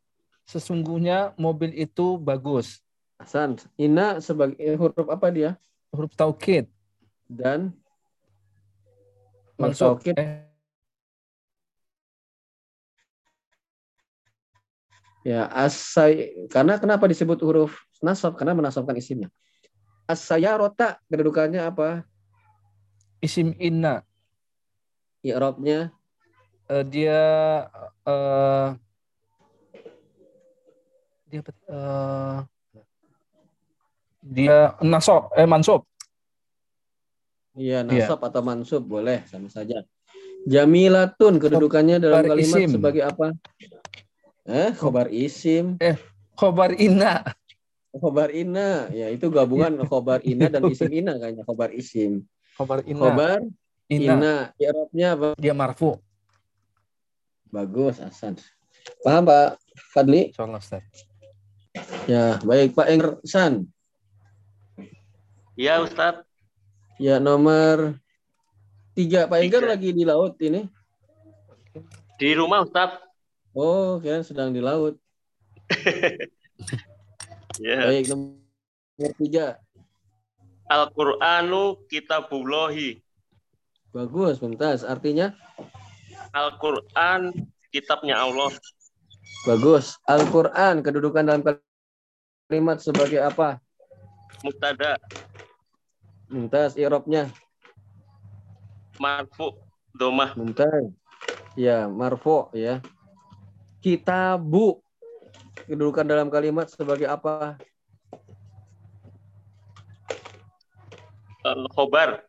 Sesungguhnya 0.48 1.36
mobil 1.36 1.76
itu 1.76 2.16
bagus. 2.16 2.80
Hasan. 3.20 3.60
Ina 3.76 4.24
sebagai 4.24 4.56
eh, 4.56 4.80
huruf 4.80 5.04
apa 5.12 5.28
dia? 5.28 5.60
Huruf 5.92 6.16
taukid, 6.16 6.64
Dan 7.28 7.76
mansub. 9.60 10.00
taukid. 10.00 10.16
Eh, 10.16 10.48
Ya, 15.26 15.44
asay 15.52 16.32
karena 16.48 16.80
kenapa 16.80 17.04
disebut 17.04 17.36
huruf 17.44 17.76
nasab? 18.00 18.32
Karena 18.40 18.56
menasabkan 18.56 18.96
isimnya. 18.96 19.28
Asayarota 20.08 20.96
kedudukannya 21.12 21.60
apa? 21.60 22.08
Isim 23.22 23.54
inna. 23.58 24.02
I'rabnya 25.26 25.90
Eh, 26.68 26.84
dia 26.84 27.20
eh 28.04 28.68
dia 31.32 31.40
eh, 31.48 32.38
dia 34.20 34.56
nasab 34.84 35.32
eh 35.32 35.48
mansub 35.48 35.88
Iya, 37.58 37.82
Iya. 37.82 38.04
nasab 38.06 38.20
atau 38.22 38.44
mansub 38.44 38.84
boleh 38.86 39.24
sama 39.26 39.48
saja. 39.50 39.82
Jamilatun 40.46 41.40
kedudukannya 41.42 41.98
dalam 41.98 42.22
Khobar 42.22 42.30
kalimat 42.36 42.60
isim. 42.62 42.70
sebagai 42.70 43.02
apa? 43.02 43.26
Eh, 44.46 44.70
khobar 44.78 45.08
isim, 45.10 45.74
khobar 46.38 46.76
inna 46.78 47.24
khobar 47.98 48.30
ina. 48.30 48.88
Ya, 48.94 49.10
itu 49.10 49.26
gabungan 49.32 49.74
khobar 49.88 50.22
ina 50.22 50.46
dan 50.52 50.62
isim 50.72 50.92
ina 50.92 51.16
kayaknya 51.18 51.42
khobar 51.44 51.72
isim. 51.74 52.28
Khobar 52.58 52.82
inna 52.82 52.98
Khobar 53.00 53.38
inna 53.86 54.14
ina. 54.18 54.34
I'rabnya 54.58 55.08
apa? 55.14 55.28
dia 55.38 55.54
marfu 55.54 55.94
Bagus, 57.48 57.96
Hasan. 57.96 58.36
Paham, 59.00 59.24
Pak 59.24 59.56
Fadli? 59.96 60.28
insyaallah 60.28 60.60
Ustaz 60.60 60.84
Ya, 62.04 62.36
baik 62.42 62.74
Pak 62.74 62.88
Engsan. 62.90 63.70
Iya 65.54 65.78
Ustadz. 65.80 66.26
Ya, 66.98 67.22
nomor 67.22 67.94
tiga. 68.92 69.30
Pak 69.30 69.38
Enggar 69.42 69.62
Tiga. 69.62 69.72
lagi 69.72 69.90
di 69.94 70.02
laut 70.02 70.34
ini. 70.42 70.66
Di 72.18 72.34
rumah 72.34 72.66
Ustadz. 72.66 72.98
Oh, 73.54 74.02
kira 74.02 74.20
sedang 74.26 74.50
di 74.50 74.60
laut. 74.60 74.98
Ya. 77.58 77.90
Baik, 77.90 78.06
nomor 78.14 79.12
tiga. 79.18 79.58
Al-Qur'anu 80.68 81.80
kitabullahi. 81.88 83.00
Bagus, 83.88 84.38
Mumtaz. 84.44 84.84
Artinya 84.84 85.32
Al-Qur'an 86.36 87.32
kitabnya 87.72 88.20
Allah. 88.20 88.52
bagus. 89.48 89.96
Al-Quran 90.04 90.84
kedudukan 90.84 91.24
dalam 91.24 91.42
kalimat 91.44 92.78
sebagai 92.84 93.22
apa? 93.22 93.62
Mubtada 94.44 95.00
Mumtaz. 96.28 96.76
Irobnya 96.76 97.32
marfu 99.00 99.56
domah 99.96 100.36
Mumtaz. 100.36 100.92
Ya, 101.56 101.88
marfo 101.88 102.52
ya. 102.52 102.84
Kitabu 103.80 104.84
kedudukan 105.64 106.04
dalam 106.04 106.28
kalimat 106.28 106.68
sebagai 106.68 107.08
apa? 107.08 107.56
Khobar 111.72 112.24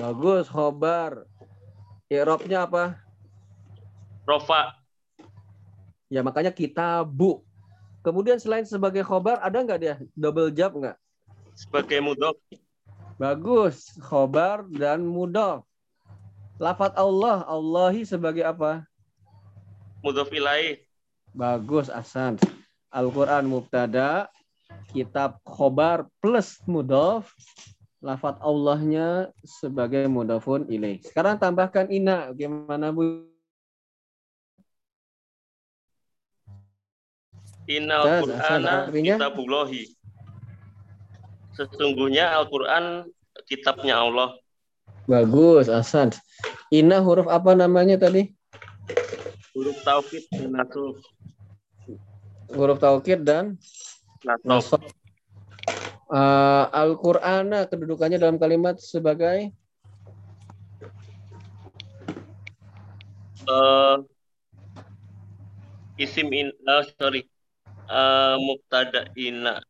Bagus, 0.00 0.48
khobar. 0.48 1.28
Irobnya 2.08 2.64
apa? 2.64 2.96
rofa 4.24 4.72
Ya 6.08 6.24
makanya 6.24 6.48
kitabu. 6.48 7.44
Kemudian 8.00 8.40
selain 8.40 8.64
sebagai 8.64 9.04
khobar 9.04 9.40
ada 9.44 9.60
nggak 9.60 9.80
dia 9.80 9.94
double 10.16 10.48
job 10.52 10.72
nggak? 10.76 10.96
sebagai 11.54 12.02
mudhof 12.02 12.36
Bagus, 13.14 13.94
khobar 14.02 14.66
dan 14.74 15.06
mudof. 15.06 15.62
Lafat 16.58 16.98
Allah, 16.98 17.46
Allahi 17.46 18.02
sebagai 18.02 18.42
apa? 18.42 18.82
mudhof 20.02 20.34
ilaih 20.34 20.82
Bagus, 21.30 21.86
Asan. 21.90 22.38
Al-Quran 22.90 23.46
mubtada, 23.46 24.30
kitab 24.90 25.38
khobar 25.46 26.06
plus 26.18 26.58
mudof, 26.66 27.30
lafat 28.04 28.36
Allahnya 28.44 29.32
sebagai 29.40 30.04
mudofun 30.12 30.68
ilaih. 30.68 31.00
Sekarang 31.00 31.40
tambahkan 31.40 31.88
ina, 31.88 32.28
gimana 32.36 32.92
Bu? 32.92 33.24
Ustaz, 37.64 38.28
Qur'ana 38.28 38.92
kitabullahi. 38.92 39.88
Sesungguhnya 41.56 42.36
Al-Qur'an 42.36 43.08
kitabnya 43.48 44.04
Allah. 44.04 44.36
Bagus, 45.08 45.72
Asan. 45.72 46.12
Ina 46.68 47.00
huruf 47.00 47.24
apa 47.24 47.56
namanya 47.56 47.96
tadi? 47.96 48.36
Huruf 49.56 49.80
taukid 49.80 50.28
dan 50.28 50.52
nasab. 50.52 51.00
Huruf 52.52 52.76
taukid 52.76 53.24
dan 53.24 53.56
Nasab. 54.44 54.80
Uh, 56.14 56.70
Al-Qur'ana 56.70 57.66
kedudukannya 57.66 58.22
dalam 58.22 58.38
kalimat 58.38 58.78
sebagai 58.78 59.50
Eh, 63.44 63.96
isim 66.00 66.32
in 66.32 66.48
eh, 66.48 66.82
sorry. 66.96 67.28
Eh, 67.84 68.34
mubtada 68.40 69.04
ina. 69.20 69.60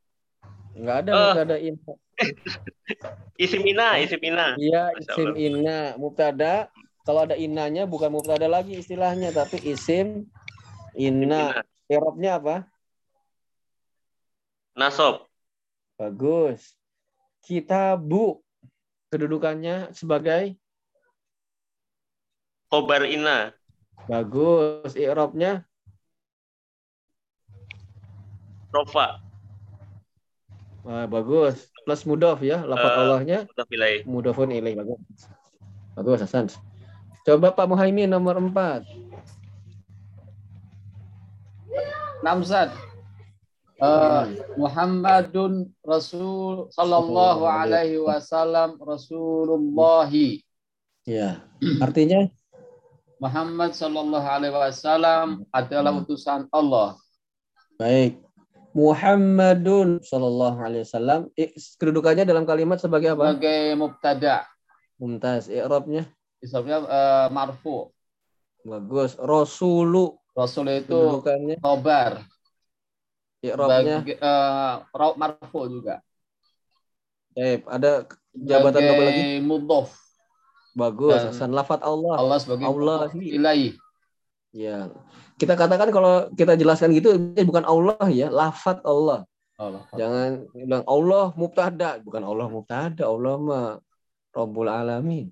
Enggak 0.78 0.96
ada 1.02 1.10
Ah. 1.10 1.18
mubtada 1.34 1.56
ina. 1.58 1.92
Isim 3.34 3.66
ina, 3.66 3.98
isim 3.98 4.22
ina. 4.22 4.54
Iya, 4.54 4.94
isim 5.02 5.34
Allah. 5.34 5.42
inna. 5.42 5.78
Mubtada 5.98 6.70
kalau 7.02 7.26
ada 7.26 7.34
innanya 7.34 7.90
bukan 7.90 8.14
mubtada 8.14 8.46
lagi 8.46 8.78
istilahnya 8.78 9.34
tapi 9.34 9.58
isim 9.66 10.30
inna. 10.94 11.58
Ina. 11.58 11.66
Irobnya 11.90 12.38
apa? 12.38 12.56
Nasab. 14.78 15.26
Bagus. 15.94 16.74
Kitabu 17.44 18.42
kedudukannya 19.12 19.94
sebagai 19.94 20.58
Khobar 22.72 23.06
ina. 23.06 23.54
bagus. 24.10 24.98
Irobnya 24.98 25.62
Rofa. 28.74 29.22
ah, 30.82 31.06
bagus. 31.06 31.70
Plus 31.86 32.02
mudof 32.02 32.42
ya, 32.42 32.66
lafaz 32.66 32.90
Eh, 32.90 33.00
Allahnya 33.06 33.38
mudofun 34.02 34.50
ilaih 34.50 34.74
bagus. 34.74 34.98
Bagus 35.94 36.26
Hasan. 36.26 36.50
Coba 37.22 37.54
Pak 37.54 37.70
Muhaimin 37.70 38.10
nomor 38.10 38.36
4. 38.36 38.82
Namzat. 42.26 42.74
Eh, 43.84 44.24
Muhammadun 44.56 45.68
Rasul 45.84 46.72
sallallahu 46.72 47.44
alaihi 47.44 48.00
wasallam 48.00 48.80
Rasulullahi. 48.80 50.40
Ya. 51.04 51.44
Artinya 51.84 52.32
Muhammad 53.20 53.76
sallallahu 53.76 54.24
alaihi 54.24 54.56
wasallam 54.56 55.44
adalah 55.52 55.92
utusan 56.00 56.48
Allah. 56.48 56.96
baik. 57.76 58.24
Muhammadun 58.74 60.02
sallallahu 60.02 60.58
alaihi 60.58 60.82
wasallam 60.82 61.30
kedudukannya 61.78 62.26
dalam 62.26 62.42
kalimat 62.42 62.82
sebagai 62.82 63.14
apa? 63.14 63.36
Sebagai 63.36 63.78
mubtada. 63.78 64.36
Mumtaz. 64.98 65.46
I'rabnya 65.46 66.10
Ismnya 66.42 66.82
eh, 66.82 67.26
marfu. 67.30 67.92
bagus. 68.64 69.14
Rasulu 69.20 70.18
Rasul 70.34 70.66
itu 70.74 70.90
kedudukannya. 70.90 71.62
I'rabnya 73.52 74.00
Sebagai, 74.00 74.16
eh, 74.16 74.74
raut 74.96 75.16
marfu 75.20 75.60
juga. 75.68 76.00
eh 77.34 77.60
ada 77.66 78.06
jabatan 78.32 78.80
double 78.80 79.06
lagi. 79.10 79.24
mudhof. 79.42 79.90
Bagus. 80.74 81.18
Dan 81.18 81.30
Hasan 81.34 81.50
lafat 81.52 81.82
Allah. 81.82 82.14
Allah 82.18 82.38
sebagai 82.40 82.64
Allah 82.64 83.10
mudhof 83.10 83.20
ilaih. 83.20 83.72
Ya. 84.54 84.88
Kita 85.34 85.58
katakan 85.58 85.90
kalau 85.90 86.30
kita 86.38 86.54
jelaskan 86.54 86.94
gitu 86.94 87.14
bukan 87.42 87.66
Allah 87.66 88.06
ya, 88.08 88.30
lafat 88.30 88.80
Allah. 88.86 89.26
Allah. 89.58 89.82
Jangan 89.94 90.50
bilang 90.50 90.82
Allah 90.86 91.30
mubtada, 91.38 91.90
bukan 92.02 92.22
Allah 92.22 92.46
mubtada, 92.50 93.02
Allah 93.06 93.34
mah 93.38 93.66
Rabbul 94.34 94.70
Alamin. 94.70 95.30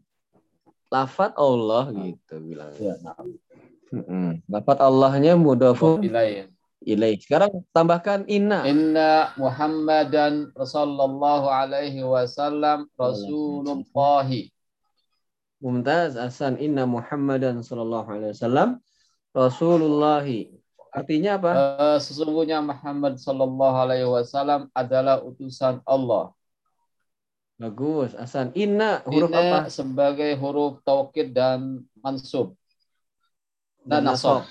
Lafat 0.92 1.34
Allah 1.40 1.90
gitu 1.90 2.38
bilang. 2.38 2.70
Ya, 2.78 2.94
nah. 3.02 3.16
Lafat 4.46 4.78
Allahnya 4.78 5.34
mudhafun 5.34 6.04
ilaih. 6.06 6.51
Ilaih. 6.84 7.18
Sekarang 7.18 7.64
tambahkan 7.70 8.26
inna. 8.26 8.66
Inna 8.66 9.30
Muhammadan 9.38 10.50
sallallahu 10.56 11.46
alaihi 11.46 12.02
wasallam 12.04 12.90
Rasulullahi. 12.98 14.50
Mumtaz 15.62 16.18
Hasan 16.18 16.58
inna 16.58 16.84
Muhammadan 16.84 17.62
sallallahu 17.62 18.08
alaihi 18.10 18.34
wasallam 18.34 18.82
Rasulullah. 19.30 20.26
Artinya 20.92 21.40
apa? 21.40 21.50
Eh, 21.56 21.98
sesungguhnya 22.02 22.60
Muhammad 22.60 23.16
sallallahu 23.16 23.76
alaihi 23.78 24.04
wasallam 24.04 24.68
adalah 24.76 25.22
utusan 25.24 25.80
Allah. 25.88 26.34
Bagus. 27.56 28.12
Hasan 28.18 28.50
inna 28.58 29.06
huruf 29.06 29.30
Ini 29.30 29.38
apa? 29.38 29.58
sebagai 29.70 30.34
huruf 30.36 30.82
taukid 30.82 31.30
dan 31.30 31.86
mansub 32.02 32.58
dan 33.86 34.06
nasab. 34.06 34.46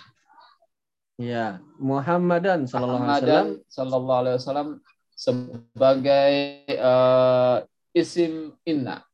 Ya, 1.21 1.61
Muhammadan 1.77 2.65
sallallahu 2.65 3.05
alaihi 3.05 3.21
wasallam 3.21 3.49
sallallahu 3.69 4.19
alaihi 4.25 4.37
wasallam 4.41 4.67
sebagai 5.13 6.33
eh, 6.65 7.57
isim 7.93 8.57
inna. 8.65 9.05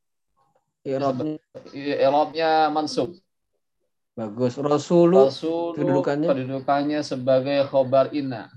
i'rabnya 0.88 1.36
I'rabnya 1.76 2.72
mansub. 2.72 3.12
bagus. 4.16 4.56
Rasulu 4.56 5.28
Rasul 5.28 5.76
kedudukannya? 5.76 6.32
kedudukannya 6.32 7.00
sebagai 7.04 7.68
khobar 7.68 8.16
inna. 8.16 8.48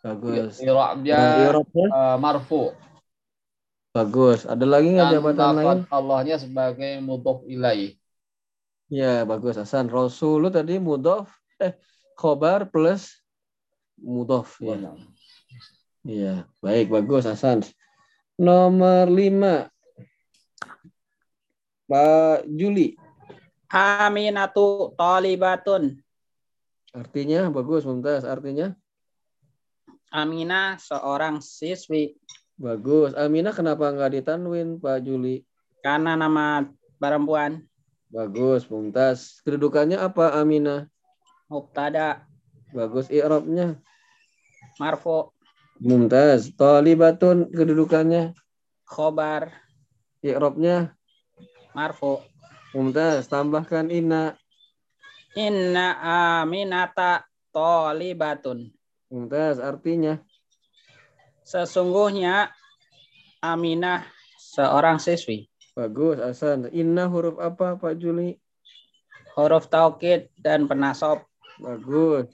bagus. 0.00 0.56
I'rabnya 0.64 1.52
eh, 1.52 2.16
marfu. 2.16 2.72
bagus. 3.92 4.48
Ada 4.48 4.64
lagi 4.64 4.96
nggak 4.96 5.12
jabatan 5.20 5.52
lain? 5.52 5.78
Allahnya 5.92 6.40
sebagai 6.40 6.96
mudhof 7.04 7.44
ilaih. 7.44 7.92
Ya, 8.88 9.28
bagus 9.28 9.60
Hasan. 9.60 9.92
Rasulu 9.92 10.48
tadi 10.48 10.80
mudhof 10.80 11.28
eh 11.60 11.76
khobar 12.16 12.66
plus 12.72 13.20
mudhof 14.00 14.56
ya. 14.64 14.96
Iya, 16.06 16.34
baik 16.64 16.88
bagus 16.88 17.26
Hasan. 17.28 17.66
Nomor 18.40 19.06
lima 19.12 19.68
Pak 21.86 22.46
Juli. 22.50 22.96
Aminatu 23.70 24.94
tolibatun. 24.96 25.98
Artinya 26.96 27.50
bagus 27.52 27.84
Mumtaz. 27.84 28.24
Artinya 28.24 28.72
Aminah 30.10 30.80
seorang 30.80 31.42
siswi. 31.44 32.16
bagus. 32.56 33.12
Aminah 33.12 33.52
kenapa 33.52 33.92
nggak 33.92 34.16
ditanwin 34.16 34.80
Pak 34.80 35.04
Juli? 35.04 35.44
Karena 35.84 36.16
nama 36.16 36.64
perempuan. 36.96 37.60
Bagus 38.08 38.64
Mumtaz. 38.70 39.42
Kedudukannya 39.44 39.98
apa 40.00 40.38
Aminah? 40.40 40.88
Mubtada. 41.46 42.26
Bagus 42.74 43.06
i'rabnya. 43.08 43.78
Marfu. 44.82 45.30
Mumtaz. 45.78 46.50
Talibatun 46.54 47.50
kedudukannya. 47.54 48.34
Khobar. 48.86 49.54
I'rabnya. 50.20 50.94
Marfu. 51.72 52.22
Mumtaz. 52.74 53.30
Tambahkan 53.30 53.88
inna. 53.94 54.34
Inna 55.38 55.96
aminata 56.38 57.24
tolibatun. 57.54 58.74
Mumtaz. 59.12 59.62
Artinya. 59.62 60.18
Sesungguhnya 61.46 62.50
Aminah 63.44 64.02
seorang 64.40 64.98
siswi. 64.98 65.46
Bagus 65.76 66.18
Hasan. 66.18 66.72
Inna 66.72 67.06
huruf 67.06 67.36
apa 67.38 67.76
Pak 67.76 67.94
Juli? 68.00 68.34
Huruf 69.36 69.68
taukid 69.68 70.32
dan 70.40 70.64
penasob. 70.66 71.22
Bagus. 71.56 72.28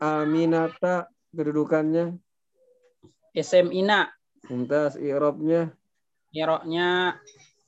Aminata 0.00 1.10
kedudukannya. 1.34 2.16
Isim 3.34 3.74
ina. 3.74 4.10
Mumtaz. 4.46 4.96
I'rabnya. 4.96 5.74
Iroknya 6.30 7.18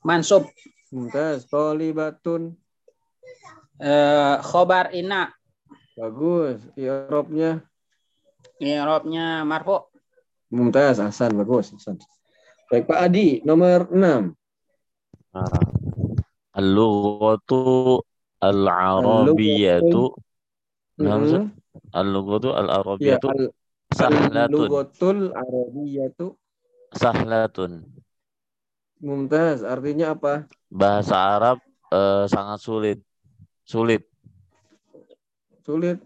mansub. 0.03 0.47
Mumtaz. 0.91 1.45
Talibatun. 1.47 2.55
Eh, 3.79 4.35
khobar 4.41 4.95
ina. 4.95 5.31
Bagus. 5.99 6.63
I'rabnya. 6.79 7.63
Irobnya 8.59 9.43
marfu. 9.43 9.91
Mumtaz. 10.51 11.03
Hasan. 11.03 11.35
Bagus. 11.35 11.75
Hasan. 11.75 11.99
Baik 12.71 12.87
Pak 12.87 12.99
Adi. 13.11 13.43
Nomor 13.43 13.91
6. 13.91 14.33
Al-lughatu 16.53 17.97
al-arabiyatu 18.37 20.13
Nah, 20.13 20.13
Maksud? 20.13 20.32
Mhm. 21.09 21.51
al-lughatu 21.91 22.49
Ya, 22.53 22.57
al-arabiyatu 22.61 23.27
al 23.29 23.41
sahlatun 23.93 24.67
Lugatul 24.69 25.19
Arabiyatu 25.33 26.25
sahlatun. 26.93 27.71
Mumtaz. 29.03 29.61
Artinya 29.67 30.15
apa? 30.15 30.47
Bahasa 30.71 31.15
Arab 31.17 31.57
eh, 31.91 32.25
sangat 32.31 32.59
sulit. 32.63 32.99
Sulit. 33.67 34.07
Sulit. 35.63 35.99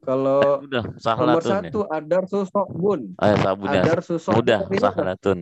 Kalau 0.00 0.64
Udah, 0.64 0.80
nomor 0.80 0.96
sahlatun 1.44 1.44
ya. 1.44 1.60
satu 1.68 1.80
adar 1.92 2.24
susokbun. 2.24 3.00
Eh, 3.20 3.36
sabunnya. 3.36 3.82
Adar 3.84 3.98
susok. 4.00 4.32
Mudah, 4.40 4.58
sahlatun. 4.72 5.38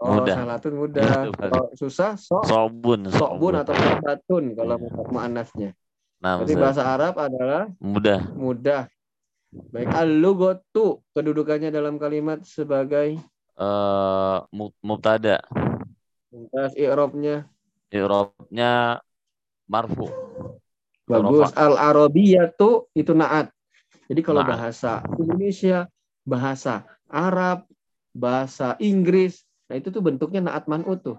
Oh, 0.00 0.16
mudah. 0.16 0.32
salatun 0.32 0.74
mudah. 0.80 1.04
Mudah. 1.28 1.36
Kalau 1.36 1.64
susah 1.76 2.16
sok 2.16 2.48
Sobun, 2.48 3.04
sokbun 3.12 3.52
atau 3.60 3.76
salatun 3.76 4.56
kalau 4.56 4.80
Iya. 4.80 4.88
muannasnya. 5.12 5.70
Nah, 6.20 6.36
Berarti 6.36 6.54
bahasa 6.56 6.82
Arab 6.84 7.14
adalah 7.16 7.72
mudah. 7.80 8.20
mudah. 8.36 8.82
Baik, 9.72 9.88
al-lugatu 9.90 11.02
kedudukannya 11.16 11.72
dalam 11.72 11.96
kalimat 11.96 12.44
sebagai 12.46 13.18
Eh, 13.60 14.38
mu- 14.56 14.76
mubtada. 14.80 15.44
mumtaz 16.32 16.72
i'rabnya 16.78 17.44
I'rabnya 17.90 19.02
marfu. 19.66 20.06
bagus. 21.04 21.50
Al-arabiyatu 21.52 22.88
itu 22.94 23.12
naat. 23.12 23.50
Jadi 24.06 24.20
kalau 24.22 24.40
Naat. 24.46 24.54
bahasa 24.54 25.02
Indonesia, 25.18 25.90
bahasa 26.22 26.86
Arab, 27.10 27.66
bahasa 28.14 28.78
Inggris, 28.78 29.42
nah 29.66 29.74
itu 29.76 29.90
tuh 29.90 30.02
bentuknya 30.02 30.40
naat 30.46 30.70
man'ut 30.70 31.02
tuh. 31.02 31.18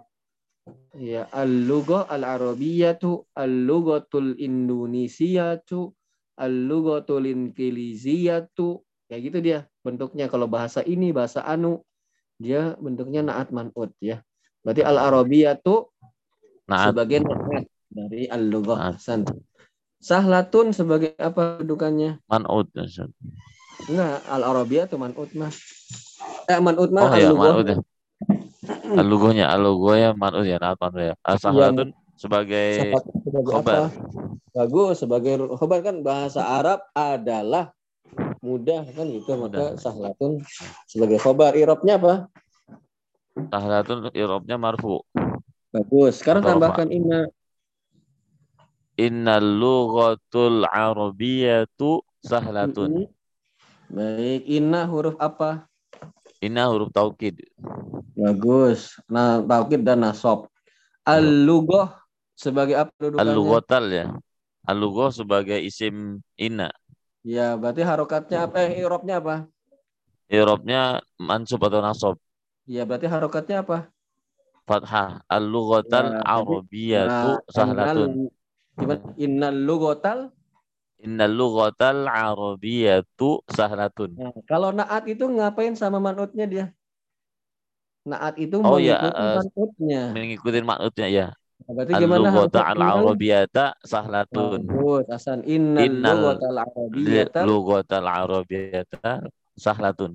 Ya, 0.91 1.23
al-lughah 1.31 2.03
al-arabiyatu, 2.11 3.23
al-lughatul 3.31 4.35
indonesiatu, 4.35 5.95
al-lughatul 6.35 7.31
inqiliziyatu. 7.31 8.83
Kayak 9.07 9.21
gitu 9.23 9.37
dia 9.39 9.59
bentuknya 9.87 10.27
kalau 10.27 10.51
bahasa 10.51 10.83
ini 10.83 11.11
bahasa 11.15 11.43
anu 11.47 11.79
dia 12.35 12.75
bentuknya 12.79 13.23
naat 13.23 13.55
man'ut 13.55 13.91
ya. 14.03 14.19
Berarti 14.63 14.83
al-arabiyatu 14.83 15.87
Naat. 16.67 16.91
sebagai 16.91 17.23
naat 17.23 17.67
dari 17.87 18.27
al-lughah. 18.27 18.95
Sahlatun 20.01 20.73
sebagai 20.75 21.13
apa 21.15 21.61
dudukannya? 21.63 22.19
Man'ud. 22.27 22.67
Ustaz. 22.75 23.07
Enggak, 23.87 24.19
al-arabiyah 24.27 24.91
atau 24.91 24.97
man'ut 24.99 25.31
mah. 25.39 25.53
Eh 26.51 26.59
man'ut 26.59 26.91
mah 26.91 27.03
Oh 27.05 27.15
ya, 27.15 27.31
al-lughah. 27.31 27.51
ya. 27.63 27.77
Al-lughahnya, 28.93 29.49
al-lughahnya 29.49 30.13
man'ud 30.13 30.45
ya, 30.45 30.61
naat 30.61 30.77
man'ud 30.77 31.01
ya. 31.01 31.15
As-sahlatun 31.25 31.97
sebagai 32.13 32.93
sebagai 33.25 33.51
khobar. 33.57 33.89
apa? 33.89 33.89
Bagus 34.53 35.01
sebagai 35.01 35.33
khobar 35.57 35.79
kan 35.81 36.05
bahasa 36.05 36.45
Arab 36.45 36.85
adalah 36.93 37.73
mudah 38.43 38.85
kan 38.93 39.05
gitu 39.09 39.33
maka 39.39 39.79
sahlatun 39.81 40.45
sebagai 40.85 41.17
khobar. 41.17 41.57
Irobnya 41.57 41.97
apa? 41.97 42.29
sahlatun 43.49 44.11
i'rabnya 44.13 44.59
marfu. 44.59 45.01
Bagus. 45.71 46.19
Sekarang 46.19 46.43
Atau 46.43 46.51
tambahkan 46.59 46.87
inna. 46.91 47.31
Innal 48.99 49.47
lughatul 49.57 50.67
arabiyatu 50.67 52.03
sahlatun. 52.21 53.07
Baik, 53.87 54.45
inna 54.45 54.85
huruf 54.85 55.15
apa? 55.17 55.70
Inna 56.41 56.67
huruf 56.73 56.89
taukid. 56.89 57.45
Bagus. 58.17 58.97
Nah, 59.05 59.41
taukid 59.45 59.85
dan 59.85 60.01
nasab. 60.01 60.49
Al-lughah 61.05 62.01
sebagai 62.33 62.77
apa 62.77 62.91
dudukannya? 62.97 63.21
Al-lughatal 63.21 63.85
ya. 63.89 64.05
Al-lughah 64.65 65.09
sebagai 65.13 65.57
isim 65.61 66.21
inna. 66.37 66.69
Ya, 67.21 67.53
berarti 67.53 67.85
harokatnya 67.85 68.49
apa? 68.49 68.57
Eh, 68.65 68.81
irobnya 68.81 69.21
apa? 69.21 69.45
I'rabnya 70.31 71.03
mansub 71.21 71.61
atau 71.61 71.81
nasab? 71.83 72.15
Ya, 72.65 72.81
berarti 72.87 73.05
harokatnya 73.05 73.61
apa? 73.61 73.77
Fathah. 74.65 75.21
Al-lughatal 75.29 76.17
Ya, 76.17 76.21
arabiyatu 76.25 77.29
Nah, 77.37 77.53
sahlatun. 77.53 78.09
Gimana? 78.79 79.01
Innal 79.19 79.55
lugotal. 79.67 80.33
Innal 81.05 81.33
lughatal 81.33 82.05
arabiyatu 82.05 83.41
sahlatun. 83.49 84.11
Nah, 84.21 84.31
kalau 84.49 84.69
naat 84.75 85.03
itu 85.09 85.23
ngapain 85.25 85.73
sama 85.81 85.97
manutnya 85.97 86.45
dia? 86.53 86.65
Naat 88.05 88.33
itu 88.41 88.57
Oh, 88.61 88.77
ya, 88.77 88.97
mengikuti 88.97 89.25
eh, 89.25 89.37
manutnya. 89.37 90.01
Mengikuti 90.13 90.59
maknanya 90.61 91.07
ya. 91.09 91.27
Nah, 91.65 91.71
berarti 91.77 91.93
gimana 92.01 92.27
Al-lughata 92.29 92.59
harokat 92.59 92.65
innal? 92.77 92.77
al-arabiyata 92.77 93.65
sahlatun. 93.85 94.59
Bagus, 94.61 95.05
Hasan. 95.13 95.39
Innal 95.45 96.17
lugotal 96.17 96.57
arabiyata. 96.65 97.39
Lughatal 97.45 98.05
arabiyata 98.07 99.11
sahlatun. 99.57 100.11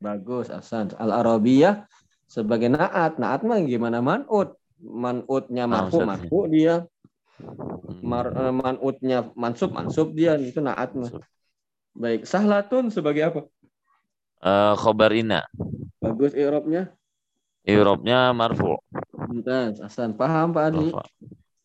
Bagus, 0.00 0.46
Hasan. 0.48 0.92
Al 0.96 1.10
arabiyah 1.20 1.84
sebagai 2.28 2.68
naat. 2.72 3.16
Naat 3.20 3.40
mah 3.44 3.60
gimana 3.64 4.00
manut? 4.00 4.56
Manutnya 4.80 5.64
Ah, 5.68 5.84
marfu, 5.88 6.00
ya. 6.00 6.04
marfu 6.08 6.38
dia. 6.48 6.74
Hmm. 7.40 8.00
Mar, 8.04 8.26
eh, 8.32 8.52
manutnya 8.54 9.18
mansub, 9.34 9.72
mansub 9.72 10.12
dia. 10.14 10.36
Itu 10.36 10.60
naat 10.60 10.92
mah. 10.94 11.10
Baik, 11.96 12.28
sahlatun 12.28 12.92
sebagai 12.92 13.22
apa? 13.26 13.40
Eh, 14.40 14.74
khobar 14.78 15.12
inna. 15.12 15.44
Bagus 16.00 16.32
i'rabnya. 16.32 16.92
I'rabnya 17.66 18.32
marfu. 18.32 18.80
Mumtaz, 19.12 19.84
Hasan. 19.84 20.16
Paham 20.16 20.56
Pak 20.56 20.64
Adi? 20.72 20.88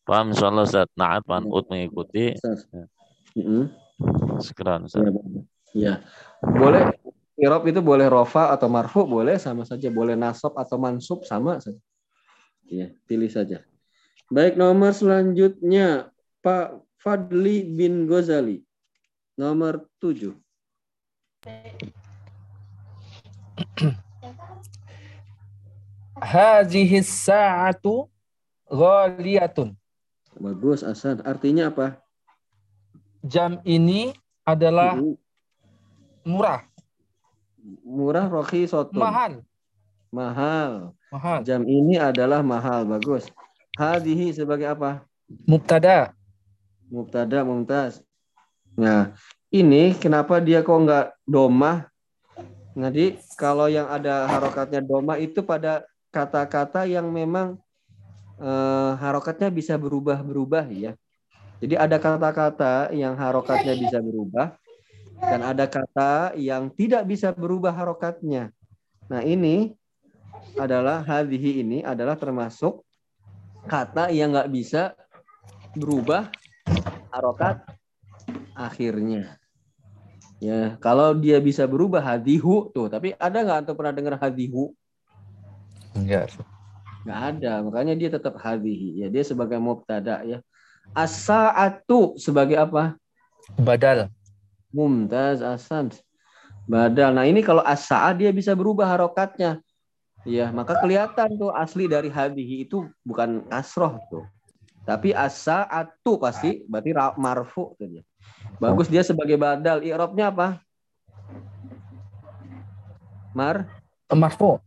Paham 0.03 0.35
insyaallah 0.35 0.67
Ustaz. 0.67 0.91
Naat 0.99 1.23
man'ut 1.25 1.65
mengikuti. 1.71 2.35
Ustaz. 2.35 2.67
Ya. 2.69 2.85
Sekarang 4.43 4.85
Iya, 4.85 4.87
Ustaz. 4.91 5.07
Iya. 5.71 5.93
Boleh 6.43 6.83
i'rab 7.35 7.63
itu 7.67 7.79
boleh 7.83 8.07
rofa 8.07 8.51
atau 8.55 8.71
marfu 8.71 9.03
boleh 9.03 9.35
sama 9.39 9.67
saja, 9.67 9.91
boleh 9.91 10.15
nasab 10.15 10.55
atau 10.55 10.79
mansub 10.79 11.23
sama 11.27 11.59
saja. 11.59 11.79
Iya, 12.67 12.91
pilih 13.05 13.29
saja. 13.31 13.61
Baik, 14.33 14.57
nomor 14.57 14.89
selanjutnya 14.89 16.09
Pak 16.41 16.81
Fadli 16.97 17.61
bin 17.61 18.09
Ghazali. 18.09 18.65
Nomor 19.37 19.85
7. 20.01 20.33
Hazihi 26.15 27.03
sa'atu 27.03 28.07
ghaliyatun. 28.71 29.75
Bagus, 30.35 30.83
Hasan. 30.83 31.23
Artinya 31.23 31.71
apa? 31.71 31.99
Jam 33.23 33.59
ini 33.65 34.13
adalah 34.45 34.99
murah, 36.21 36.61
Murah 37.81 38.29
rohi 38.29 38.69
sotun. 38.69 39.01
mahal, 39.01 39.41
Mahal. 40.13 40.93
mahal. 41.09 41.39
Jam 41.41 41.65
ini 41.65 41.97
adalah 41.97 42.45
mahal. 42.45 42.85
Bagus. 42.85 43.25
Hadihi 43.75 44.31
sebagai 44.31 44.71
apa? 44.71 45.03
Mubtada, 45.43 46.15
Mubtada 46.87 47.43
mumtaz. 47.43 47.99
Nah, 48.79 49.11
ini 49.51 49.91
kenapa 49.99 50.39
dia 50.39 50.63
kok 50.63 50.79
nggak 50.79 51.11
domah? 51.27 51.91
Jadi 52.71 53.19
kalau 53.35 53.67
yang 53.67 53.91
ada 53.91 54.31
harokatnya 54.31 54.79
domah 54.79 55.19
itu 55.19 55.43
pada 55.43 55.83
kata-kata 56.07 56.87
yang 56.87 57.07
memang 57.11 57.59
eh, 58.39 58.91
harokatnya 58.95 59.51
bisa 59.51 59.75
berubah-berubah 59.75 60.71
ya. 60.71 60.95
Jadi 61.59 61.75
ada 61.75 61.99
kata-kata 61.99 62.95
yang 62.95 63.15
harokatnya 63.19 63.75
bisa 63.75 63.99
berubah 63.99 64.55
dan 65.19 65.39
ada 65.43 65.67
kata 65.67 66.35
yang 66.39 66.71
tidak 66.71 67.03
bisa 67.07 67.35
berubah 67.35 67.75
harokatnya. 67.75 68.55
Nah 69.11 69.19
ini 69.19 69.75
adalah 70.55 71.03
hadhihi 71.03 71.63
ini 71.65 71.79
adalah 71.83 72.15
termasuk 72.15 72.84
kata 73.65 74.13
yang 74.13 74.33
nggak 74.33 74.51
bisa 74.53 74.93
berubah 75.75 76.29
harokat 77.11 77.61
akhirnya. 78.55 79.37
Ya, 80.43 80.75
kalau 80.83 81.15
dia 81.15 81.39
bisa 81.39 81.63
berubah 81.65 82.03
hadihu 82.03 82.69
tuh, 82.75 82.91
tapi 82.91 83.15
ada 83.17 83.37
nggak 83.41 83.59
antum 83.65 83.75
pernah 83.75 83.95
dengar 83.95 84.15
hadihu? 84.19 84.75
enggak. 85.95 86.27
Nggak 87.07 87.19
ada, 87.33 87.53
makanya 87.63 87.93
dia 87.95 88.09
tetap 88.11 88.35
hadihi. 88.37 88.99
Ya, 88.99 89.07
dia 89.07 89.23
sebagai 89.23 89.57
mubtada 89.57 90.21
ya. 90.27 90.43
As-sa'atu 90.91 92.19
sebagai 92.19 92.59
apa? 92.59 92.93
Badal, 93.57 94.09
Mumtaz 94.75 95.39
asan. 95.39 95.95
Badal. 96.67 97.15
Nah, 97.15 97.25
ini 97.25 97.39
kalau 97.39 97.63
as-sa'a 97.63 98.11
dia 98.11 98.29
bisa 98.35 98.51
berubah 98.51 98.85
harokatnya. 98.85 99.63
Ya, 100.25 100.49
maka 100.49 100.81
kelihatan 100.81 101.37
tuh 101.37 101.53
asli 101.53 101.85
dari 101.85 102.09
hadihi 102.09 102.65
itu 102.65 102.89
bukan 103.05 103.45
kasroh 103.45 104.01
tuh. 104.09 104.25
Tapi 104.81 105.13
as-sa'atu 105.13 106.17
pasti 106.17 106.65
berarti 106.65 106.91
ra- 106.93 107.17
marfu 107.17 107.77
tuh 107.77 107.85
dia. 107.85 108.03
Bagus 108.57 108.89
dia 108.89 109.05
sebagai 109.05 109.37
badal. 109.37 109.85
I'rabnya 109.85 110.33
apa? 110.33 110.61
Mar 113.37 113.69
marfu, 114.09 114.57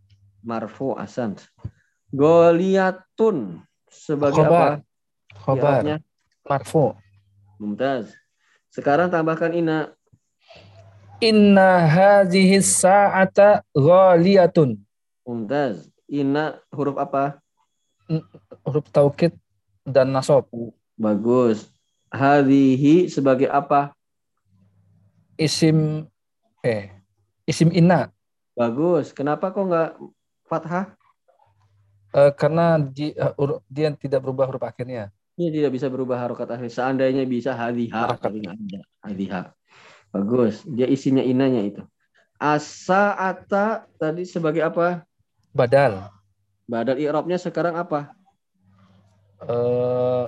marfu 0.46 0.94
asan. 0.94 1.34
Goliatun 2.14 3.62
sebagai 3.90 4.46
Khobar. 4.46 4.78
apa? 4.78 4.86
khobar, 5.42 5.82
marfu. 6.46 6.94
Mumtaz. 7.58 8.14
Sekarang 8.70 9.10
tambahkan 9.10 9.50
ina 9.50 9.90
Inna 11.18 11.82
hazihi 11.82 12.62
sa'ata 12.62 13.66
ghaliyatun. 13.74 14.78
Mumtaz. 15.28 15.92
Ina 16.08 16.56
huruf 16.72 16.96
apa? 16.96 17.36
Huruf 18.64 18.88
taukid 18.88 19.36
dan 19.84 20.08
nasab. 20.08 20.48
Bagus. 20.96 21.68
Hadhihi 22.08 23.12
sebagai 23.12 23.52
apa? 23.52 23.92
Isim 25.36 26.08
eh 26.64 26.88
isim 27.44 27.68
inna 27.76 28.08
Bagus. 28.56 29.12
Kenapa 29.12 29.52
kok 29.52 29.68
nggak 29.68 29.90
fathah? 30.48 30.96
Eh, 32.16 32.32
karena 32.34 32.80
di, 32.80 33.12
huruf- 33.36 33.62
dia 33.68 33.92
tidak 33.92 34.24
berubah 34.24 34.48
huruf 34.48 34.64
akhirnya. 34.64 35.12
Ini 35.38 35.52
tidak 35.54 35.76
bisa 35.76 35.86
berubah 35.86 36.18
harokat 36.18 36.48
akhir. 36.50 36.72
Seandainya 36.72 37.22
bisa 37.28 37.54
hadhiha, 37.54 37.94
Harokat. 37.94 38.18
tapi 38.24 38.36
nggak 38.42 38.56
ada. 38.56 38.80
Hadhiha. 39.06 39.40
Bagus. 40.10 40.64
Dia 40.66 40.88
isinya 40.90 41.22
inanya 41.22 41.62
itu. 41.62 41.82
Asa-ata 42.40 43.86
tadi 44.00 44.26
sebagai 44.26 44.64
apa? 44.64 45.06
Badal. 45.58 46.06
Badal 46.70 47.02
i'rabnya 47.02 47.34
sekarang 47.34 47.74
apa? 47.74 48.14
Eh 49.42 50.26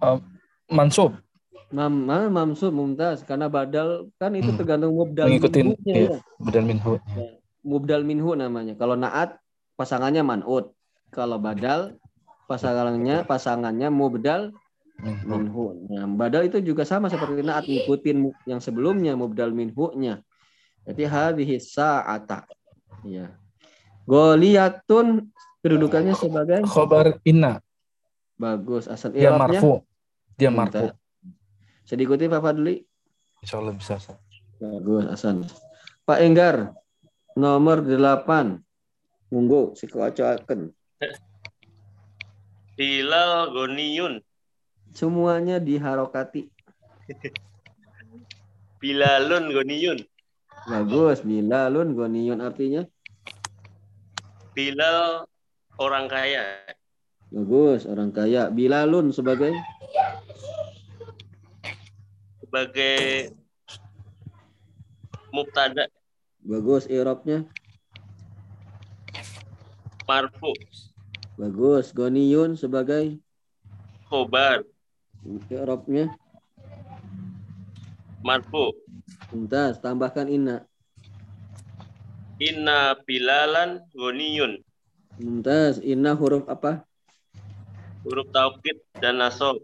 eh, 0.00 0.18
mansub 0.72 1.12
Mama 1.70 2.26
mamsub 2.26 2.74
mumtaz 2.74 3.22
karena 3.22 3.46
badal 3.46 4.10
kan 4.18 4.34
itu 4.34 4.50
Hmm. 4.50 4.58
tergantung 4.58 4.90
mubdal 4.90 5.30
minhunya 5.30 5.94
iya. 5.94 6.10
ya. 6.10 6.18
badal 6.42 6.64
minhu. 6.66 6.92
Mubdal 7.62 8.02
minhu 8.02 8.34
namanya. 8.34 8.74
Kalau 8.74 8.98
naat 8.98 9.38
pasangannya 9.78 10.26
manut. 10.26 10.74
Kalau 11.14 11.38
badal 11.38 11.94
pasangannya 12.50 13.22
pasangannya 13.22 13.86
mubdal 13.92 14.50
Minhu. 15.00 15.88
Nah, 15.88 16.04
badal 16.12 16.44
itu 16.44 16.60
juga 16.60 16.84
sama 16.84 17.08
seperti 17.08 17.40
naat 17.40 17.64
ngikutin 17.64 18.20
yang 18.44 18.60
sebelumnya 18.60 19.16
mubdal 19.16 19.48
minhu-nya. 19.48 20.20
Jadi 20.88 21.02
hadhihi 21.04 21.56
sa'ata. 21.60 22.44
Ya. 23.04 23.32
Goliyatun 24.08 25.28
kedudukannya 25.60 26.16
sebagai 26.16 26.64
Khobar 26.66 27.20
inna. 27.22 27.60
bagus 28.40 28.88
asal 28.88 29.12
Dia 29.12 29.28
i'rabnya. 29.36 29.60
marfu. 29.60 29.72
Dia 30.40 30.48
marfu. 30.48 30.88
Bisa 31.84 31.94
diikuti 31.94 32.24
Pak 32.24 32.40
Fadli? 32.40 32.80
Insya 33.44 33.60
Allah 33.60 33.76
bisa. 33.76 34.00
Ustaz. 34.00 34.16
Bagus 34.60 35.04
Hasan. 35.08 35.44
Pak 36.08 36.18
Enggar 36.24 36.72
nomor 37.36 37.84
8. 37.84 38.60
Monggo 39.30 39.76
sikocoaken. 39.76 40.72
Hilal 42.80 43.52
Goniyun. 43.52 44.24
Semuanya 44.90 45.60
diharokati. 45.60 46.48
Bilalun 48.80 49.52
Goniyun. 49.52 50.00
Bagus. 50.68 51.24
Bilalun 51.24 51.96
goniyun 51.96 52.40
artinya 52.44 52.84
Bilal 54.52 55.24
orang 55.78 56.10
kaya. 56.10 56.66
bagus 57.30 57.86
orang 57.86 58.10
kaya. 58.10 58.50
Bilalun 58.50 59.14
sebagai 59.14 59.54
Sebagai 62.42 63.30
mubtada 65.30 65.86
bagus 66.42 66.90
i'rabnya 66.90 67.46
marfu. 70.10 70.50
bagus. 71.38 71.94
Goniyun 71.94 72.58
sebagai 72.58 73.22
Khobar 74.10 74.66
i'rabnya 75.46 76.10
marfu. 78.26 78.74
Mumtaz, 79.28 79.76
tambahkan 79.84 80.32
inna. 80.32 80.64
Inna 82.40 82.96
bilalan 83.04 83.84
goniyun. 83.92 84.64
Mumtaz, 85.20 85.76
inna 85.84 86.16
huruf 86.16 86.48
apa? 86.48 86.88
Huruf 88.00 88.32
taukid 88.32 88.80
dan 88.96 89.20
nasob. 89.20 89.60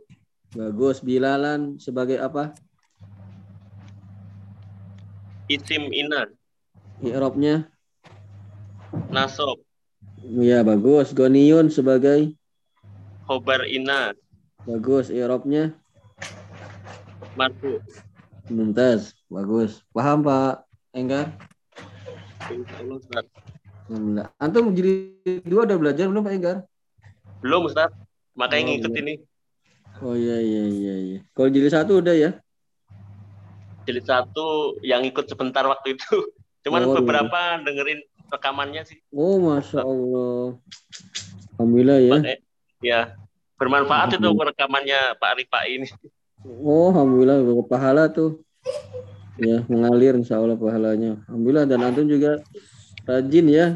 Bagus. 0.53 1.01
Bilalan 1.01 1.81
sebagai 1.81 2.21
apa? 2.21 2.53
Isim 5.49 5.89
inna. 5.89 6.29
I'robnya? 7.01 7.73
Nasob. 9.09 9.65
Ya, 10.21 10.61
bagus. 10.61 11.17
Goniun 11.17 11.73
sebagai? 11.73 12.37
Khobar 13.25 13.65
inna. 13.65 14.13
Bagus. 14.69 15.09
I'robnya? 15.09 15.73
Marfu. 17.33 17.81
Mumtaz. 18.53 19.16
Bagus. 19.27 19.83
Paham 19.91 20.23
Pak 20.23 20.63
Enggar? 20.95 21.35
Alhamdulillah. 22.47 24.31
Antum 24.39 24.71
jadi 24.71 25.15
dua 25.43 25.67
udah 25.67 25.79
belajar 25.79 26.07
belum 26.07 26.23
Pak 26.23 26.35
Enggar? 26.35 26.57
Belum 27.43 27.67
Ustaz. 27.67 27.91
Makanya 28.39 28.63
Oh, 28.63 28.69
ngikut 28.71 28.93
iya. 28.93 29.01
ini. 29.03 29.15
Oh 30.05 30.15
iya 30.15 30.37
iya 30.39 30.63
iya 30.69 30.95
iya. 31.01 31.19
Kalau 31.33 31.49
jadi 31.51 31.69
satu 31.73 31.99
udah 32.05 32.15
ya? 32.15 32.31
Jadi 33.87 34.01
satu 34.03 34.77
yang 34.83 35.03
ikut 35.07 35.27
sebentar 35.27 35.67
waktu 35.67 35.99
itu. 35.99 36.07
Cuman 36.67 36.83
Oh, 36.87 36.95
beberapa 36.99 37.59
dengerin 37.63 38.03
rekamannya 38.31 38.83
sih. 38.87 38.99
Oh 39.11 39.39
masya 39.43 39.83
Allah. 39.83 40.59
Alhamdulillah 41.57 41.99
ya. 42.03 42.13
Pak, 42.15 42.23
ya. 42.83 43.01
Bermanfaat 43.57 44.15
itu 44.15 44.29
rekamannya 44.29 45.17
Pak 45.17 45.33
Rifai 45.41 45.81
ini. 45.81 45.89
Oh 46.45 46.93
alhamdulillah 46.93 47.43
berpahala 47.43 48.07
tuh. 48.13 48.45
Ya 49.37 49.61
mengalir 49.69 50.17
insya 50.17 50.41
Allah 50.41 50.57
pahalanya. 50.57 51.21
Alhamdulillah 51.29 51.67
dan 51.69 51.81
antum 51.85 52.09
juga 52.09 52.41
rajin 53.05 53.47
ya 53.47 53.67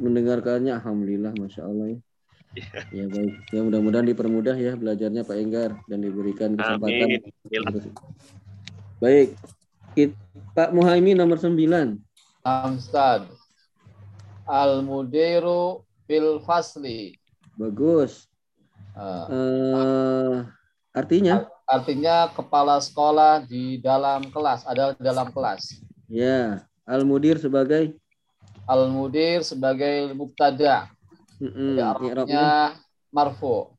mendengarkannya. 0.00 0.72
Alhamdulillah 0.80 1.32
masya 1.36 1.68
Allah 1.68 1.92
ya. 1.92 1.98
Ya 2.90 3.04
baik. 3.06 3.34
Ya 3.52 3.60
mudah-mudahan 3.60 4.08
dipermudah 4.08 4.56
ya 4.56 4.72
belajarnya 4.74 5.22
Pak 5.22 5.36
Enggar 5.36 5.70
dan 5.86 5.98
diberikan 6.00 6.56
kesempatan. 6.56 7.06
Amin. 7.06 7.92
Baik. 8.98 9.28
Kit- 9.92 10.16
Pak 10.56 10.72
Muhaimin 10.72 11.14
nomor 11.14 11.36
9. 11.36 12.00
Amstad. 12.42 13.28
Al-mudiru 14.48 15.84
fil 16.08 16.40
fasli. 16.40 17.20
Bagus. 17.60 18.24
Eh, 18.96 19.26
Eh, 19.28 20.34
artinya? 20.96 21.44
Artinya 21.68 22.32
kepala 22.32 22.80
sekolah 22.80 23.44
di 23.44 23.76
dalam 23.78 24.32
kelas, 24.32 24.64
ada 24.64 24.96
di 24.96 25.04
dalam 25.04 25.28
kelas. 25.28 25.84
Ya. 26.08 26.64
Al-Mudir 26.88 27.36
sebagai? 27.36 27.92
Al-mudir 28.64 29.44
sebagai 29.44 30.16
mubtada. 30.16 30.88
I'rabnya? 31.36 32.08
Arabnya 32.16 32.46
marfu. 33.12 33.76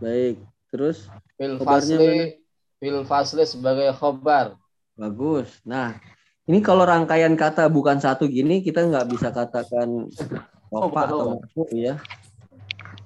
Baik. 0.00 0.40
Terus? 0.72 1.06
Fil 1.36 1.60
fasli, 1.60 2.40
fil 2.80 3.04
fasli 3.04 3.44
sebagai 3.44 3.92
khobar. 3.94 4.56
Bagus. 4.96 5.60
Nah, 5.68 6.00
ini 6.48 6.64
kalau 6.64 6.88
rangkaian 6.88 7.36
kata 7.36 7.68
bukan 7.68 8.00
satu 8.00 8.24
gini, 8.24 8.64
kita 8.64 8.84
nggak 8.88 9.06
bisa 9.12 9.28
katakan 9.30 10.08
rofa 10.72 10.88
bukan 10.88 11.04
atau 11.04 11.18
marfu 11.36 11.62
ya. 11.76 12.00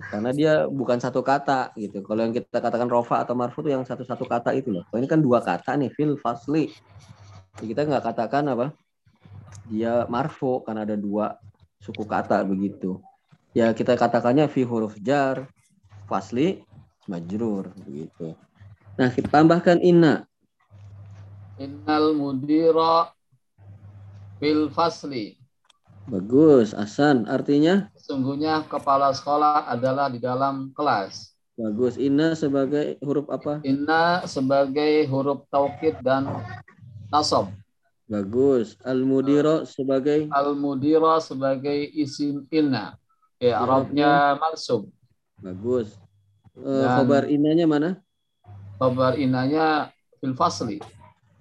Karena 0.09 0.31
dia 0.33 0.53
bukan 0.65 0.97
satu 0.97 1.21
kata 1.21 1.77
gitu. 1.77 2.01
Kalau 2.01 2.21
yang 2.25 2.33
kita 2.33 2.65
katakan 2.65 2.89
rofa 2.89 3.21
atau 3.21 3.37
marfu 3.37 3.61
itu 3.61 3.77
yang 3.77 3.85
satu-satu 3.85 4.25
kata 4.25 4.57
itu 4.57 4.73
loh. 4.73 4.85
Ini 4.97 5.05
kan 5.05 5.21
dua 5.21 5.45
kata 5.45 5.77
nih, 5.77 5.93
fil 5.93 6.17
fasli. 6.17 6.73
Jadi 7.61 7.67
kita 7.77 7.85
nggak 7.85 8.05
katakan 8.09 8.45
apa? 8.49 8.67
Dia 9.69 10.09
marfu 10.09 10.65
karena 10.65 10.89
ada 10.89 10.97
dua 10.97 11.37
suku 11.85 12.09
kata 12.09 12.41
begitu. 12.49 13.05
Ya 13.53 13.73
kita 13.77 13.97
katakannya 14.01 14.49
fi 14.49 14.65
huruf 14.65 14.97
jar, 15.01 15.49
fasli, 16.09 16.65
majrur 17.09 17.73
begitu. 17.85 18.37
Nah, 18.99 19.09
kita 19.15 19.31
tambahkan 19.31 19.79
inna. 19.81 20.27
Innal 21.59 22.15
mudira 22.15 23.15
fil 24.39 24.71
fasli. 24.71 25.38
Bagus, 26.09 26.73
Asan. 26.73 27.29
Artinya 27.29 27.93
Sesungguhnya 28.01 28.65
kepala 28.65 29.13
sekolah 29.13 29.69
adalah 29.69 30.09
di 30.09 30.17
dalam 30.17 30.73
kelas. 30.73 31.37
bagus. 31.53 31.99
Inna 32.01 32.33
sebagai 32.33 32.97
huruf 33.05 33.27
apa? 33.29 33.61
Inna 33.61 34.23
sebagai 34.25 35.05
huruf 35.11 35.45
taukid 35.53 36.01
dan 36.01 36.25
nasab. 37.13 37.53
Bagus. 38.09 38.79
Al-mudiro 38.81 39.69
sebagai 39.69 40.33
Al-mudira 40.33 41.21
sebagai 41.21 41.77
isim 41.93 42.49
inna. 42.49 42.97
Ya, 43.37 43.61
Arabnya 43.61 44.39
mansub. 44.41 44.89
bagus. 45.39 45.93
Eh, 46.57 46.65
Dan- 46.65 47.05
khobar 47.05 47.29
innanya 47.29 47.67
mana? 47.69 47.91
Kabar 48.81 49.15
innanya 49.15 49.91
fil 50.19 50.33
fasli. 50.35 50.79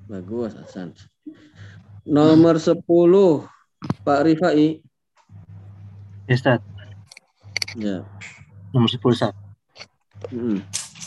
Bagus, 0.10 0.54
Hasan. 0.60 0.92
Nomor 2.04 2.58
10, 2.58 3.48
Pak 4.06 4.20
Rifai. 4.24 4.82
Ya, 6.28 6.34
Ustaz. 6.36 6.60
Ya. 7.76 8.04
Nomor 8.76 8.90
10, 8.92 9.00
Ustaz. 9.04 9.34
Mm, 10.34 10.60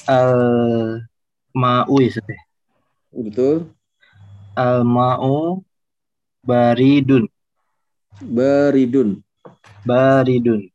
Al-ma'u 0.09 1.95
ya, 2.01 2.09
Ustaz. 2.09 2.29
ya? 2.29 2.41
Betul. 3.11 3.57
Al-ma'u 4.57 5.65
baridun. 6.45 7.29
Baridun. 8.21 9.21
Baridun. 9.85 10.69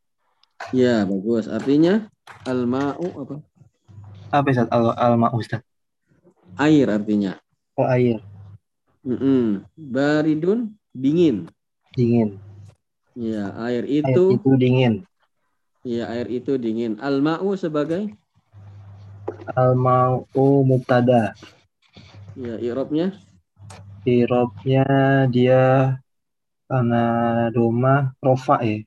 Ya, 0.74 1.06
bagus. 1.06 1.46
Artinya 1.50 2.10
al-ma'u 2.46 3.08
apa? 3.22 3.36
Apa 4.34 4.48
Ustaz? 4.52 4.68
Al- 4.74 4.98
Al-ma'u, 4.98 5.38
Ustaz. 5.42 5.62
Air 6.58 6.88
artinya. 6.90 7.38
Oh, 7.76 7.86
air. 7.88 8.22
Mm-mm. 9.06 9.66
Baridun 9.78 10.74
dingin. 10.96 11.52
Dingin. 11.98 12.40
Ya, 13.16 13.52
air 13.66 13.84
Air 14.08 14.22
itu 14.24 14.24
itu 14.34 14.50
dingin. 14.62 14.94
ya 15.94 16.04
air 16.14 16.28
itu 16.38 16.52
dingin. 16.64 16.94
Al-ma'u 17.08 17.50
sebagai 17.64 18.02
Al-ma'u 19.62 20.46
mubtada. 20.70 21.22
ya 22.36 22.56
i'rabnya 22.60 23.06
Irobnya 24.16 24.84
dia 25.34 25.62
karena 26.70 27.04
doma 27.56 27.94
rofa 28.26 28.56
ya. 28.70 28.78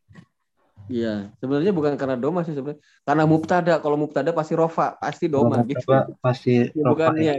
Iya, 0.93 1.09
sebenarnya 1.41 1.73
bukan 1.79 1.95
karena 2.01 2.17
doma 2.23 2.39
sih 2.47 2.55
sebenarnya. 2.57 2.83
Karena 3.07 3.25
mubtada. 3.33 3.73
Kalau 3.83 3.97
mubtada 4.03 4.31
pasti 4.39 4.55
rofa, 4.61 4.83
pasti 5.03 5.25
doma 5.35 5.57
gitu. 5.71 5.91
pasti 6.23 6.51
Ya, 6.77 6.83
rofa 6.87 6.91
bukan 6.91 7.13
ya. 7.21 7.27
ya, 7.29 7.33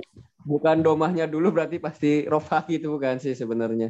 bukan 0.51 0.77
domahnya 0.85 1.23
dulu 1.33 1.47
berarti 1.55 1.77
pasti 1.85 2.07
rofa 2.33 2.55
gitu 2.73 2.85
bukan 2.95 3.15
sih 3.23 3.33
sebenarnya. 3.41 3.87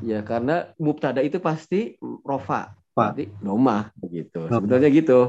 Ya, 0.00 0.24
karena 0.24 0.72
mubtada 0.80 1.20
itu 1.20 1.36
pasti 1.40 2.00
rofa, 2.24 2.72
berarti 2.96 3.28
domah 3.36 3.92
begitu. 4.00 4.48
Domah. 4.48 4.56
Sebenarnya 4.56 4.88
gitu. 4.88 5.20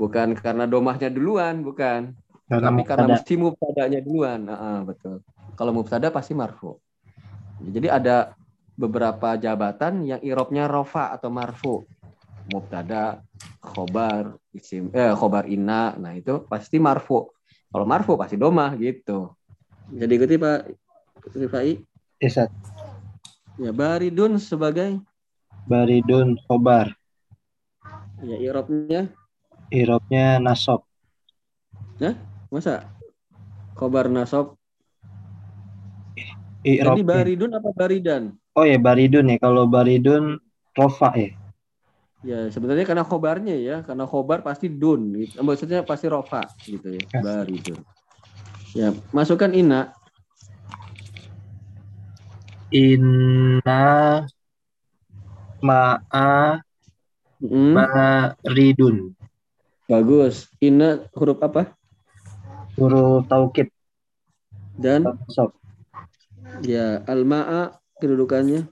Bukan 0.00 0.32
karena 0.40 0.64
domahnya 0.64 1.12
duluan, 1.12 1.60
bukan. 1.60 2.16
Karena 2.48 2.72
Tapi 2.72 2.82
karena 2.88 3.04
mubtada. 3.04 3.14
mesti 3.20 3.34
mubtadanya 3.36 4.00
duluan. 4.00 4.40
Ah, 4.48 4.80
betul. 4.80 5.20
Kalau 5.52 5.72
mubtada 5.76 6.08
pasti 6.08 6.32
marfu. 6.32 6.80
Jadi 7.60 7.92
ada 7.92 8.32
beberapa 8.72 9.36
jabatan 9.36 10.08
yang 10.08 10.20
irobnya 10.24 10.64
rofa 10.64 11.12
atau 11.12 11.28
marfu. 11.28 11.84
Mubtada, 12.48 13.20
khobar, 13.60 14.40
isim, 14.56 14.88
eh, 14.96 15.12
khobar 15.12 15.44
inna. 15.46 15.94
Nah 16.00 16.16
itu 16.16 16.48
pasti 16.48 16.80
marfu. 16.80 17.28
Kalau 17.68 17.84
marfu 17.84 18.16
pasti 18.16 18.40
domah 18.40 18.72
gitu. 18.80 19.36
Jadi 19.92 20.12
ikuti 20.16 20.34
Pak 20.40 20.60
Rifai. 21.36 21.76
Ya, 22.20 22.28
Ustaz. 22.32 22.48
Ya 23.60 23.70
baridun 23.72 24.40
sebagai 24.40 25.00
Baridun 25.68 26.40
khobar. 26.48 26.96
ya 28.22 28.36
irobnya 28.38 29.10
Irobnya 29.72 30.36
nasob. 30.38 30.84
masa 32.52 32.84
khobar 33.72 34.12
nasob. 34.12 34.60
Irob. 36.62 37.00
Jadi 37.00 37.02
baridun 37.02 37.50
apa 37.56 37.70
baridan? 37.72 38.36
Oh 38.52 38.68
ya 38.68 38.76
baridun 38.76 39.32
ya. 39.32 39.40
Kalau 39.40 39.64
baridun 39.64 40.36
rofa 40.76 41.10
ya. 41.16 41.30
Ya 42.22 42.46
sebenarnya 42.54 42.86
karena 42.86 43.02
khobarnya 43.02 43.56
ya, 43.58 43.82
karena 43.82 44.06
khobar 44.06 44.46
pasti 44.46 44.70
dun, 44.70 45.10
gitu. 45.10 45.42
maksudnya 45.42 45.82
pasti 45.82 46.06
rofa 46.06 46.46
gitu 46.70 46.94
ya, 46.94 47.02
baridun. 47.18 47.82
Ya 48.78 48.94
masukkan 49.10 49.50
ina, 49.50 49.90
Inna 52.72 54.24
ma'a 55.60 56.58
Mm, 57.42 57.74
baridun. 58.40 59.12
bagus. 59.90 60.46
Ina 60.62 61.10
huruf 61.12 61.42
apa? 61.42 61.74
Huruf 62.78 63.26
taukid. 63.28 63.68
Dan 64.78 65.04
Nasob. 65.04 65.52
Ya, 66.62 67.02
al-ma'a 67.04 67.82
kedudukannya 67.98 68.70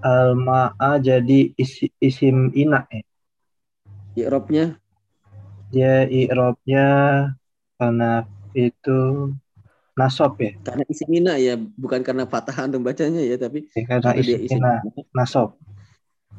Al-ma'a 0.00 0.96
jadi 0.98 1.52
isi, 1.60 1.92
isim 2.00 2.48
ina 2.56 2.88
ya. 2.88 3.04
i'rabnya 4.16 4.80
Dia 5.70 6.08
i'rabnya 6.08 6.86
karena 7.78 8.26
itu 8.56 9.30
nasab 10.00 10.32
ya. 10.40 10.56
karena 10.64 10.84
isim 10.88 11.08
ina 11.12 11.34
ya, 11.36 11.60
bukan 11.76 12.00
karena 12.00 12.24
fathah 12.24 12.56
antum 12.64 12.80
bacanya 12.80 13.20
ya, 13.20 13.36
tapi 13.36 13.68
Ya, 13.76 13.84
Karena 13.84 14.16
karena 14.16 14.24
dia 14.24 14.38
isim 14.40 14.56
isim 14.56 14.60
ina 14.60 14.72
nasab. 15.12 15.48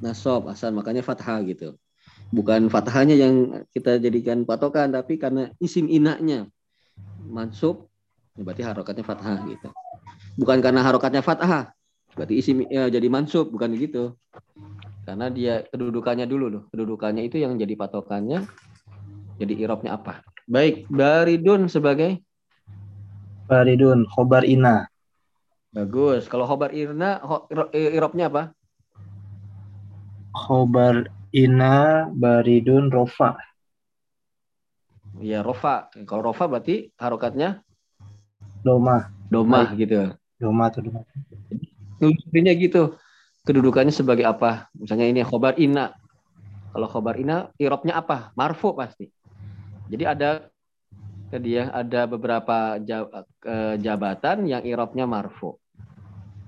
nasab 0.01 0.41
asal 0.49 0.73
makanya 0.73 1.05
fathah 1.05 1.37
gitu. 1.45 1.77
Bukan 2.33 2.71
fathahnya 2.71 3.13
yang 3.13 3.67
kita 3.75 4.01
jadikan 4.01 4.47
patokan, 4.47 4.89
tapi 4.89 5.19
karena 5.21 5.51
isim 5.61 5.85
inanya 5.91 6.47
mansub, 7.21 7.91
ya 8.33 8.41
berarti 8.41 8.63
harokatnya 8.65 9.03
fathah 9.05 9.37
gitu. 9.45 9.69
Bukan 10.39 10.63
karena 10.63 10.81
harokatnya 10.81 11.21
fathah, 11.21 11.75
berarti 12.15 12.39
isim 12.39 12.65
ya, 12.71 12.87
jadi 12.89 13.07
mansub, 13.11 13.51
bukan 13.51 13.75
gitu. 13.77 14.15
Karena 15.03 15.27
dia 15.27 15.65
kedudukannya 15.67 16.23
dulu 16.23 16.45
loh, 16.47 16.63
kedudukannya 16.71 17.27
itu 17.27 17.41
yang 17.41 17.59
jadi 17.59 17.73
patokannya. 17.75 18.47
Jadi 19.41 19.53
irobnya 19.57 19.97
apa? 19.97 20.21
Baik, 20.45 20.87
baridun 20.87 21.65
sebagai 21.67 22.21
Baridun 23.51 24.07
khobar 24.07 24.47
ina. 24.47 24.87
bagus. 25.75 26.31
Kalau 26.31 26.47
khobar 26.47 26.71
irna, 26.71 27.19
ho- 27.19 27.51
iro- 27.51 27.67
irobnya 27.75 28.31
apa? 28.31 28.55
Khobar 30.31 31.11
ina 31.35 32.07
baridun 32.15 32.87
rofa. 32.87 33.35
Ya 35.19 35.43
rofa. 35.43 35.91
Kalau 36.07 36.31
rofa 36.31 36.47
berarti 36.47 36.95
harokatnya 36.95 37.59
Doma. 38.63 39.11
domah 39.27 39.75
gitu. 39.75 40.15
Doma 40.39 40.71
atau 40.71 40.79
doma. 40.79 41.03
Nulisnya 41.99 42.55
gitu. 42.55 42.95
Kedudukannya 43.43 43.91
sebagai 43.91 44.23
apa? 44.23 44.71
Misalnya 44.79 45.11
ini 45.11 45.27
khobar 45.27 45.59
ina. 45.59 45.91
Kalau 46.71 46.87
khobar 46.87 47.19
ina, 47.19 47.51
irobnya 47.59 47.99
apa? 47.99 48.31
Marfu 48.39 48.71
pasti. 48.71 49.11
Jadi 49.91 50.07
ada 50.07 50.50
tadi 51.31 51.55
ya, 51.55 51.71
ada 51.71 52.03
beberapa 52.11 52.75
ja- 52.83 53.07
jabatan 53.79 54.43
yang 54.43 54.67
irobnya 54.67 55.07
marfu. 55.07 55.55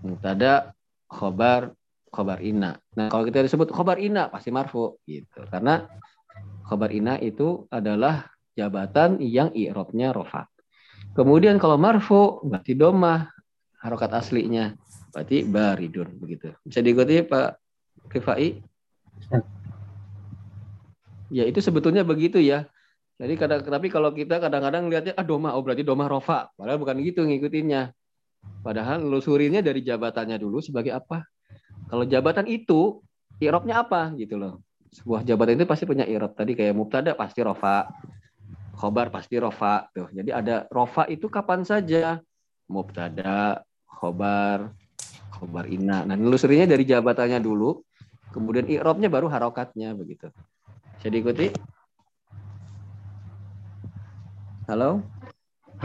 Mubtada, 0.03 0.75
khobar, 1.07 1.71
khobar 2.11 2.43
ina. 2.43 2.75
Nah 2.99 3.07
kalau 3.07 3.23
kita 3.23 3.41
disebut 3.41 3.71
khobar 3.71 3.97
ina 3.97 4.27
pasti 4.27 4.51
marfu 4.51 4.99
gitu. 5.07 5.47
Karena 5.47 5.87
khobar 6.67 6.91
ina 6.91 7.15
itu 7.17 7.65
adalah 7.71 8.27
jabatan 8.53 9.17
yang 9.23 9.49
irobnya 9.55 10.11
rofa. 10.11 10.45
Kemudian 11.17 11.57
kalau 11.57 11.79
marfu 11.79 12.43
berarti 12.45 12.77
domah 12.77 13.31
harokat 13.81 14.13
aslinya 14.13 14.77
berarti 15.13 15.45
baridun 15.45 16.17
begitu. 16.17 16.53
Bisa 16.65 16.81
diikuti 16.81 17.21
Pak 17.21 17.61
Rifai? 18.09 18.61
Ya 21.33 21.45
itu 21.45 21.61
sebetulnya 21.61 22.01
begitu 22.05 22.41
ya. 22.41 22.69
Jadi 23.17 23.33
kadang 23.37 23.61
tapi 23.61 23.87
kalau 23.93 24.09
kita 24.09 24.41
kadang-kadang 24.41 24.89
lihatnya 24.89 25.13
ah 25.13 25.25
doma 25.25 25.53
oh 25.53 25.61
berarti 25.61 25.85
doma 25.85 26.09
rofa. 26.09 26.49
Padahal 26.57 26.81
bukan 26.81 26.97
gitu 27.05 27.23
ngikutinnya. 27.23 27.93
Padahal 28.65 28.99
nelusurinnya 28.99 29.63
dari 29.63 29.85
jabatannya 29.85 30.35
dulu 30.41 30.59
sebagai 30.59 30.91
apa? 30.91 31.23
Kalau 31.87 32.03
jabatan 32.03 32.49
itu 32.49 32.99
irobnya 33.37 33.85
apa 33.85 34.11
gitu 34.17 34.35
loh. 34.39 34.63
Sebuah 34.93 35.25
jabatan 35.25 35.57
itu 35.57 35.65
pasti 35.65 35.83
punya 35.89 36.05
irob. 36.05 36.37
Tadi 36.37 36.53
kayak 36.53 36.73
mubtada 36.73 37.17
pasti 37.17 37.41
rofa. 37.41 37.89
Khobar 38.73 39.13
pasti 39.13 39.37
rofa 39.37 39.89
tuh. 39.93 40.09
Jadi 40.09 40.29
ada 40.33 40.65
rofa 40.69 41.05
itu 41.09 41.29
kapan 41.29 41.65
saja. 41.65 42.17
Mubtada, 42.69 43.61
khobar, 43.85 44.73
khobar 45.33 45.65
ina. 45.69 46.05
Nah, 46.07 46.15
nelusurinya 46.17 46.69
dari 46.69 46.87
jabatannya 46.87 47.41
dulu, 47.41 47.83
kemudian 48.33 48.65
i'robnya 48.69 49.09
baru 49.11 49.29
harokatnya 49.29 49.93
begitu. 49.93 50.31
Bisa 50.97 51.07
diikuti? 51.11 51.51
Halo? 54.73 55.05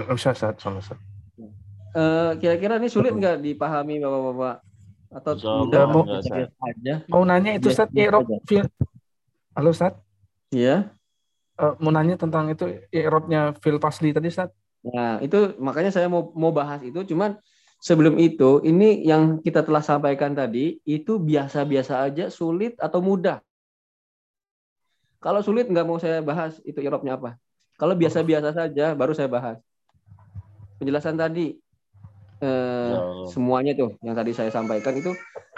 Ustaz, 0.09 0.41
Ustaz, 0.41 0.57
Ustaz, 0.57 0.81
Ustaz. 0.81 0.99
Eh, 1.93 2.33
kira-kira 2.41 2.81
ini 2.81 2.89
sulit 2.89 3.13
nggak 3.13 3.45
dipahami 3.45 4.01
Bapak-bapak? 4.01 4.57
Atau 5.13 5.33
mudah 5.69 5.85
biasa 5.93 6.49
aja? 6.49 6.95
Mau 7.13 7.21
nanya 7.29 7.61
itu 7.61 7.69
Ustaz, 7.69 7.93
fil 8.49 8.65
Halo 9.53 9.77
Ustaz, 9.77 9.93
Iya. 10.49 10.89
Eh, 11.61 11.75
mau 11.85 11.93
nanya 11.93 12.17
tentang 12.17 12.49
itu 12.49 12.65
i'rabnya 12.89 13.53
fil 13.61 13.77
pasli 13.77 14.17
tadi 14.17 14.33
Ustaz. 14.33 14.49
Nah, 14.81 15.21
itu 15.21 15.53
makanya 15.61 15.93
saya 15.93 16.09
mau 16.09 16.33
mau 16.33 16.49
bahas 16.49 16.81
itu 16.81 17.05
cuman 17.13 17.37
sebelum 17.85 18.17
itu 18.17 18.65
ini 18.65 19.05
yang 19.05 19.45
kita 19.45 19.69
telah 19.69 19.85
sampaikan 19.85 20.33
tadi 20.33 20.81
itu 20.89 21.21
biasa-biasa 21.21 22.09
aja, 22.09 22.33
sulit 22.33 22.73
atau 22.81 23.05
mudah. 23.05 23.45
Kalau 25.21 25.45
sulit 25.45 25.69
nggak 25.69 25.85
mau 25.85 26.01
saya 26.01 26.25
bahas 26.25 26.57
itu 26.65 26.81
irobnya 26.81 27.21
apa. 27.21 27.37
Kalau 27.79 27.95
biasa-biasa 27.95 28.51
saja 28.51 28.93
baru 28.99 29.15
saya 29.15 29.31
bahas. 29.31 29.57
Penjelasan 30.83 31.15
tadi 31.15 31.59
eh, 32.43 32.93
Ya 32.95 32.99
semuanya 33.31 33.75
tuh 33.75 33.95
yang 34.03 34.15
tadi 34.15 34.31
saya 34.35 34.51
sampaikan 34.51 34.95
itu 34.95 35.11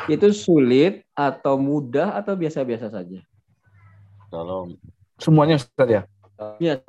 itu 0.09 0.27
sulit 0.33 1.05
atau 1.13 1.61
mudah 1.61 2.17
atau 2.21 2.37
biasa-biasa 2.37 2.93
saja. 2.93 3.21
Kalau 4.31 4.71
Semuanya 5.21 5.61
Ustaz 5.61 5.89
ya. 5.89 6.03
Iya. 6.57 6.81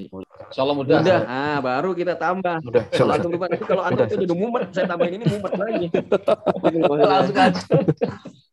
Insyaallah 0.00 0.76
mudah. 0.80 0.96
Mudah. 1.04 1.20
Ah, 1.28 1.58
baru 1.60 1.92
kita 1.92 2.16
tambah. 2.16 2.64
Udah, 2.64 2.88
Kalau 2.88 3.12
antum 3.12 3.30
lupa 3.36 3.52
nanti 3.52 3.64
kalau 3.68 3.84
antum 3.84 4.08
Udah. 4.08 4.16
udah 4.16 4.36
mumet, 4.40 4.62
saya 4.72 4.88
tambahin 4.88 5.20
ini 5.20 5.24
mumet 5.28 5.52
lagi. 5.60 5.86
Langsung 7.12 7.36
aja. 7.36 7.60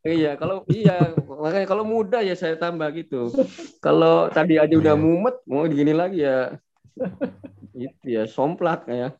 Iya, 0.05 0.37
kalau 0.37 0.63
iya 0.69 1.13
makanya 1.25 1.67
kalau 1.67 1.83
muda 1.83 2.21
ya 2.21 2.37
saya 2.37 2.55
tambah 2.55 2.87
gitu. 2.93 3.33
Kalau 3.81 4.29
tadi 4.29 4.61
aja 4.61 4.75
udah 4.77 4.95
Iya. 4.95 5.01
mumet, 5.01 5.35
mau 5.49 5.65
gini 5.65 5.93
lagi 5.93 6.21
ya. 6.21 6.57
Itu 7.73 8.05
ya 8.05 8.23
somplak 8.29 8.85
ya. 8.89 9.13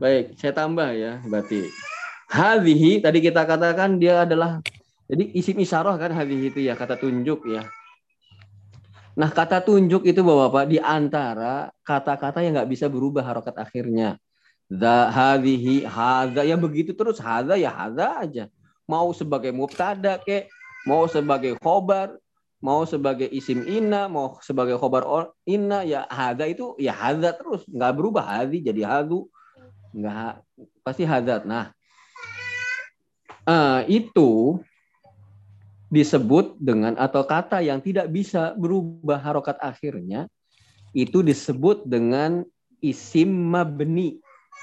Baik, 0.00 0.36
saya 0.36 0.52
tambah 0.52 0.92
ya 0.92 1.22
berarti. 1.24 1.68
Hadhihi 2.28 3.04
tadi 3.04 3.18
kita 3.22 3.46
katakan 3.46 3.96
dia 4.00 4.26
adalah 4.26 4.58
jadi 5.04 5.24
isim 5.36 5.60
isyarah 5.60 5.94
kan 6.00 6.10
hadhihi 6.16 6.50
itu 6.50 6.60
ya 6.64 6.74
kata 6.74 6.96
tunjuk 6.96 7.44
ya. 7.46 7.68
Nah 9.14 9.30
kata 9.30 9.62
tunjuk 9.62 10.02
itu 10.08 10.20
bapak-bapak 10.24 10.64
di 10.66 10.78
antara 10.82 11.70
kata-kata 11.86 12.42
yang 12.42 12.58
nggak 12.58 12.70
bisa 12.70 12.90
berubah 12.90 13.22
harokat 13.22 13.54
akhirnya. 13.54 14.18
Za 14.66 15.12
hadhihi 15.12 15.84
hadza 15.86 16.42
yang 16.42 16.58
begitu 16.58 16.96
terus 16.96 17.20
hadza 17.20 17.54
ya 17.54 17.70
hadza 17.70 18.18
aja. 18.18 18.44
Mau 18.84 19.16
sebagai 19.16 19.48
mubtada 19.50 20.20
kek, 20.20 20.52
mau 20.84 21.08
sebagai 21.08 21.56
khobar, 21.60 22.20
mau 22.64 22.88
sebagai 22.88 23.28
isim 23.28 23.64
inna, 23.68 24.08
mau 24.08 24.40
sebagai 24.40 24.80
khobar 24.80 25.04
inna 25.44 25.84
ya 25.84 26.08
hadza 26.08 26.48
itu 26.48 26.72
ya 26.80 26.96
hadza 26.96 27.36
terus 27.36 27.64
nggak 27.68 27.92
berubah 27.92 28.24
hadzi 28.24 28.64
jadi 28.64 28.88
hadu 28.88 29.28
nggak 29.92 30.40
pasti 30.80 31.04
hadat. 31.04 31.44
Nah 31.44 31.76
eh, 33.44 33.80
itu 33.88 34.56
disebut 35.92 36.56
dengan 36.58 36.96
atau 36.96 37.22
kata 37.22 37.60
yang 37.60 37.78
tidak 37.84 38.08
bisa 38.08 38.56
berubah 38.56 39.20
harokat 39.20 39.60
akhirnya 39.60 40.26
itu 40.96 41.20
disebut 41.20 41.84
dengan 41.84 42.42
isim 42.80 43.28
mabni. 43.28 44.18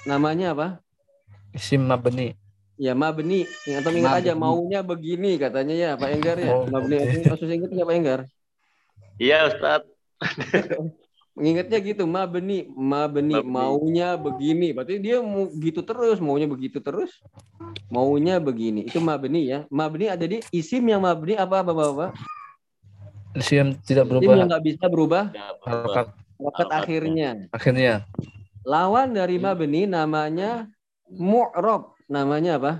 Namanya 0.10 0.58
apa? 0.58 0.68
Isim 1.54 1.86
mabni. 1.86 2.41
Ya 2.82 2.98
mabni. 2.98 3.46
Atau 3.70 3.94
ingat 3.94 4.26
aja 4.26 4.34
maunya 4.34 4.82
begini 4.82 5.38
katanya 5.38 5.76
ya 5.78 5.90
Pak 5.94 6.10
Enggar 6.18 6.38
ya. 6.42 6.50
Oh, 6.50 6.66
mabni 6.66 6.98
maksudnya 7.30 7.56
ingat 7.62 7.70
nggak 7.78 7.86
Pak 7.88 7.96
Enggar? 8.02 8.20
Iya 9.22 9.54
Ustaz. 9.54 9.86
Mengingatnya 11.32 11.80
gitu, 11.80 12.04
mabni, 12.04 12.68
mabni, 12.76 13.40
Mabni. 13.40 13.48
maunya 13.48 14.20
begini. 14.20 14.76
Berarti 14.76 15.00
dia 15.00 15.24
mau 15.24 15.48
gitu 15.48 15.80
terus, 15.80 16.20
maunya 16.20 16.44
begitu 16.44 16.84
terus. 16.84 17.08
Maunya 17.88 18.36
begini. 18.42 18.84
Itu 18.90 19.00
mabni 19.00 19.48
ya. 19.48 19.64
Mabni 19.72 20.12
ada 20.12 20.28
di 20.28 20.44
isim 20.52 20.84
yang 20.84 21.00
mabni 21.00 21.40
apa 21.40 21.64
apa 21.64 21.72
Bapak? 21.72 22.12
Isim 23.40 23.80
tidak 23.88 24.12
Isim 24.12 24.20
yang 24.28 24.28
berubah 24.28 24.46
nggak 24.52 24.64
bisa 24.68 24.86
berubah 24.92 25.24
Harokatnya. 25.64 26.68
akhirnya. 26.68 27.30
akhirnya. 27.56 27.94
Lawan 28.68 29.16
dari 29.16 29.40
mabni 29.40 29.88
namanya 29.88 30.68
mu'rob. 31.08 31.96
Namanya 32.12 32.60
apa? 32.60 32.74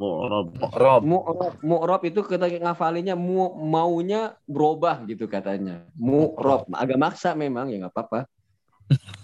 Mu'rab. 0.00 0.56
Mu'rob. 1.04 1.52
Mu'rob 1.60 2.02
itu 2.08 2.24
kita 2.24 2.48
ngafalinya 2.48 3.12
mu, 3.12 3.52
maunya 3.60 4.40
berubah 4.48 5.04
gitu 5.04 5.28
katanya. 5.28 5.84
Mu'rob. 6.00 6.64
Agak 6.72 6.96
maksa 6.96 7.36
memang 7.36 7.68
ya 7.68 7.84
nggak 7.84 7.92
apa-apa. 7.92 8.24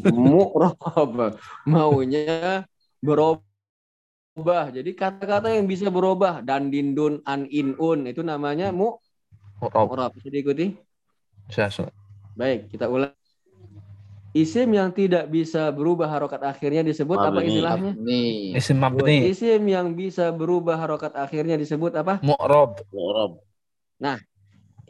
Mu'rob. 0.04 1.16
Maunya 1.72 2.68
berubah. 3.00 4.68
Jadi 4.74 4.92
kata-kata 4.92 5.56
yang 5.56 5.64
bisa 5.64 5.88
berubah 5.88 6.44
dan 6.44 6.68
dindun 6.68 7.24
an 7.24 7.48
inun 7.48 8.04
itu 8.04 8.20
namanya 8.20 8.74
mu 8.74 9.00
Mu'rab. 9.64 9.88
mu'rob. 9.88 10.10
Bisa 10.20 10.28
diikuti? 10.28 10.74
Bisa. 11.48 11.88
Baik, 12.36 12.68
kita 12.68 12.90
ulang. 12.92 13.23
Isim 14.34 14.74
yang 14.74 14.90
tidak 14.90 15.30
bisa 15.30 15.70
berubah 15.70 16.10
harokat 16.10 16.42
akhirnya 16.42 16.82
disebut 16.82 17.22
apa 17.22 17.38
Mabni. 17.38 17.46
istilahnya? 17.54 17.92
Mabni. 17.94 18.24
Isim 18.58 18.78
mabni. 18.82 19.18
Isim 19.30 19.62
yang 19.70 19.94
bisa 19.94 20.34
berubah 20.34 20.74
harokat 20.74 21.14
akhirnya 21.14 21.54
disebut 21.54 21.94
apa? 21.94 22.18
Mu'rob. 22.18 22.82
Mu'rab. 22.90 23.38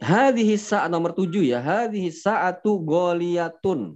Hadhihi 0.01 0.57
sa'at 0.57 0.89
nomor 0.89 1.13
tujuh 1.13 1.45
ya. 1.45 1.61
Hadhihi 1.61 2.09
sa'atu 2.09 2.81
goliyatun. 2.81 3.95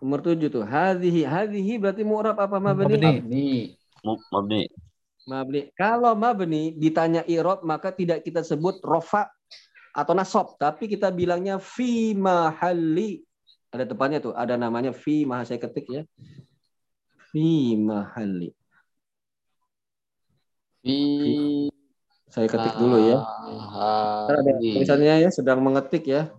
Nomor 0.00 0.20
tujuh 0.24 0.48
tuh. 0.48 0.64
Hadhihi. 0.64 1.28
Hadhihi 1.28 1.76
berarti 1.76 2.02
mu'rab 2.08 2.40
apa 2.40 2.56
mabni? 2.56 2.96
Mabni. 2.96 3.50
Mabni. 4.32 4.62
Mabni. 5.28 5.60
Kalau 5.76 6.16
mabni 6.16 6.72
ditanya 6.72 7.20
irob 7.28 7.60
maka 7.68 7.92
tidak 7.92 8.24
kita 8.24 8.40
sebut 8.40 8.80
rofa 8.80 9.28
atau 9.92 10.16
nasob. 10.16 10.56
Tapi 10.56 10.88
kita 10.88 11.12
bilangnya 11.12 11.60
fi 11.60 12.16
mahalli. 12.16 13.27
Ada 13.68 13.84
depannya 13.84 14.18
tuh. 14.20 14.32
Ada 14.32 14.56
namanya 14.56 14.96
fi 14.96 15.28
maha 15.28 15.44
saya 15.44 15.60
ketik 15.60 15.86
ya. 15.88 16.02
Fi 17.28 17.76
mahalli. 17.76 18.56
Fi 20.80 21.68
Saya 22.28 22.48
ketik 22.48 22.76
dulu 22.76 22.96
ya. 23.00 23.20
Ada 24.28 24.40
mahali. 24.44 24.76
tulisannya 24.76 25.14
ya 25.24 25.30
sedang 25.32 25.60
mengetik 25.60 26.04
ya. 26.08 26.32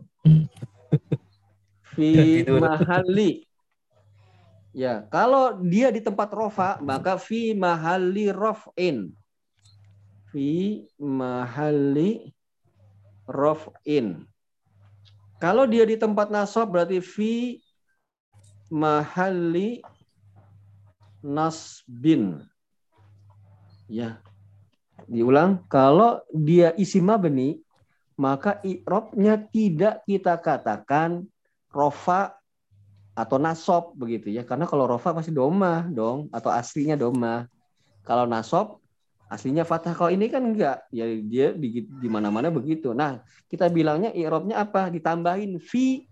Fi 1.93 2.45
mahali. 2.45 3.49
Ya, 4.69 5.01
kalau 5.09 5.57
dia 5.65 5.89
di 5.89 5.97
tempat 5.97 6.29
rofa 6.29 6.77
maka 6.81 7.17
fi 7.17 7.57
mahali 7.57 8.29
rofin. 8.29 9.09
Fi 10.29 10.85
mahali 11.01 12.29
rofin. 13.25 14.28
Kalau 15.39 15.63
dia 15.63 15.87
di 15.87 15.95
tempat 15.95 16.27
nasab 16.27 16.75
berarti 16.75 16.99
fi 16.99 17.63
mahali 18.67 19.79
nasbin. 21.23 22.43
Ya. 23.87 24.19
Diulang, 25.09 25.63
kalau 25.71 26.21
dia 26.29 26.75
isi 26.75 26.99
mabni, 26.99 27.63
maka 28.19 28.59
i'robnya 28.67 29.39
tidak 29.49 30.03
kita 30.03 30.35
katakan 30.37 31.23
rofa 31.71 32.35
atau 33.15 33.39
nasob 33.39 33.95
begitu 33.95 34.29
ya. 34.35 34.43
Karena 34.43 34.67
kalau 34.67 34.85
rofa 34.91 35.15
pasti 35.15 35.31
doma 35.31 35.87
dong, 35.87 36.27
atau 36.35 36.51
aslinya 36.51 36.99
doma. 36.99 37.47
Kalau 38.03 38.27
nasob 38.27 38.83
aslinya 39.29 39.63
fathah. 39.63 39.93
Kalau 39.93 40.09
ini 40.09 40.27
kan 40.27 40.41
enggak, 40.41 40.83
ya 40.89 41.05
dia 41.05 41.53
di, 41.53 41.85
di 41.85 42.07
mana-mana 42.09 42.49
begitu. 42.49 42.91
Nah, 42.91 43.21
kita 43.47 43.69
bilangnya 43.69 44.09
i'robnya 44.17 44.59
apa? 44.59 44.89
Ditambahin 44.89 45.61
fi 45.61 46.09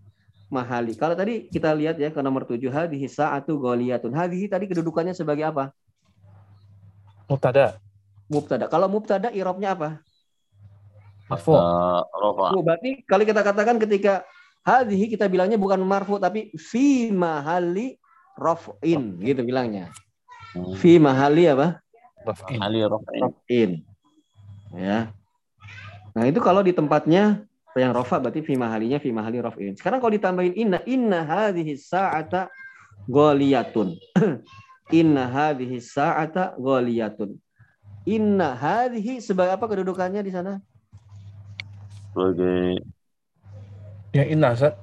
mahali. 0.48 0.96
Kalau 0.96 1.18
tadi 1.18 1.50
kita 1.50 1.74
lihat 1.74 1.98
ya 1.98 2.14
ke 2.14 2.22
nomor 2.22 2.48
7 2.48 2.62
hadhihi 2.70 3.10
sa'atu 3.10 3.58
ghaliyatun. 3.58 4.14
Hadhihi 4.14 4.48
tadi 4.48 4.70
kedudukannya 4.70 5.18
sebagai 5.18 5.50
apa? 5.50 5.74
Mubtada. 7.28 7.82
Mubtada. 8.32 8.70
Kalau 8.72 8.88
mubtada 8.88 9.34
i'robnya 9.34 9.76
apa? 9.76 10.00
Marfu. 11.28 11.52
Eh, 11.52 12.02
Rofa. 12.08 12.56
Oh, 12.56 12.64
berarti 12.64 13.04
kalau 13.04 13.28
kita 13.28 13.44
katakan 13.44 13.76
ketika 13.84 14.24
hadhihi 14.64 15.12
kita 15.12 15.28
bilangnya 15.28 15.60
bukan 15.60 15.80
marfu 15.84 16.16
tapi 16.20 16.56
fi 16.56 17.12
mahali 17.12 18.00
raf'in 18.40 19.20
gitu 19.20 19.44
bilangnya. 19.44 19.92
Hmm. 20.56 20.76
Fi 20.80 20.96
mahali 21.02 21.52
apa? 21.52 21.84
Raf'in. 22.28 22.60
Ali 22.60 22.84
Rafa'in. 22.84 23.22
Raf'in. 23.24 23.72
Ya. 24.76 25.00
Nah, 26.12 26.24
itu 26.28 26.44
kalau 26.44 26.66
di 26.66 26.74
tempatnya 26.76 27.48
yang 27.78 27.94
rofa 27.94 28.18
berarti 28.18 28.42
fi 28.42 28.58
mahalinya 28.58 28.98
fi 28.98 29.14
mahali 29.14 29.38
raf'in. 29.38 29.78
Sekarang 29.78 30.02
kalau 30.02 30.10
ditambahin 30.18 30.58
inna 30.58 30.82
inna 30.90 31.22
hadhihi 31.22 31.78
sa'ata 31.78 32.50
ghaliyatun. 33.06 33.94
inna 35.00 35.30
hadhihi 35.30 35.78
sa'ata 35.78 36.58
ghaliyatun. 36.58 37.38
Inna 38.10 38.58
hadhihi 38.58 39.22
sebagai 39.22 39.54
apa 39.60 39.66
kedudukannya 39.70 40.26
di 40.26 40.32
sana? 40.34 40.58
Sebagai 42.12 42.82
Yang 44.16 44.28
inna, 44.34 44.48
Ustaz. 44.58 44.74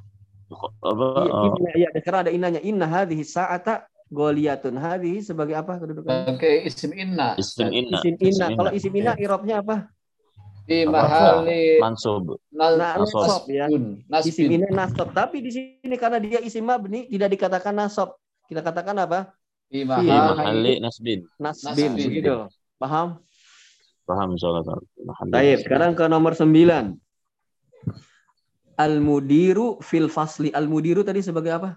apa? 0.85 1.07
Iya, 1.19 1.33
eh, 1.35 1.51
inna, 1.51 1.71
iya, 1.75 1.89
sekarang 1.99 2.21
ada 2.29 2.33
innanya. 2.33 2.61
Inna 2.63 2.87
hadhihi 2.87 3.27
sa'ata 3.27 3.91
goliyatun. 4.15 4.79
Hadhihi 4.79 5.19
sebagai 5.21 5.59
apa 5.59 5.83
kedudukannya? 5.83 6.39
Oke, 6.39 6.63
isim 6.63 6.95
inna. 6.95 7.35
isim 7.35 7.69
inna. 7.75 7.99
Isim 7.99 8.15
inna. 8.23 8.47
Kalau 8.55 8.71
isim 8.71 8.93
inna 8.95 9.13
irobnya 9.19 9.59
apa? 9.61 9.91
Apa? 10.65 10.89
mahali 10.89 11.77
Mansub. 11.77 12.41
nas- 12.49 12.79
Nah, 12.81 12.97
Nasab. 12.97 13.45
ya. 13.53 13.67
Isim 13.69 14.01
Nasbin. 14.09 14.49
ini 14.49 14.67
nasab. 14.73 15.13
Tapi 15.13 15.45
di 15.45 15.51
sini 15.53 15.97
karena 16.01 16.17
dia 16.23 16.41
isim 16.41 16.65
mabni 16.65 17.05
tidak 17.11 17.37
dikatakan 17.37 17.75
nasab. 17.77 18.17
Kita 18.49 18.65
katakan 18.65 18.97
apa? 18.97 19.35
Fi 19.69 19.85
Fi 19.85 20.07
Mahali. 20.09 20.81
nasbin. 20.81 21.21
Nasbin. 21.37 21.93
Nasbin. 21.93 22.09
Gitu. 22.17 22.49
Paham? 22.81 23.21
Paham 24.09 24.37
insyaallah. 24.37 24.65
Baik, 25.29 25.65
sekarang 25.69 25.93
ke 25.97 26.05
nomor 26.09 26.33
9. 26.33 26.97
Al-mudiru 28.75 29.79
fil 29.85 30.09
fasli. 30.11 30.51
Al-mudiru 30.51 31.05
tadi 31.07 31.21
sebagai 31.23 31.53
apa? 31.55 31.77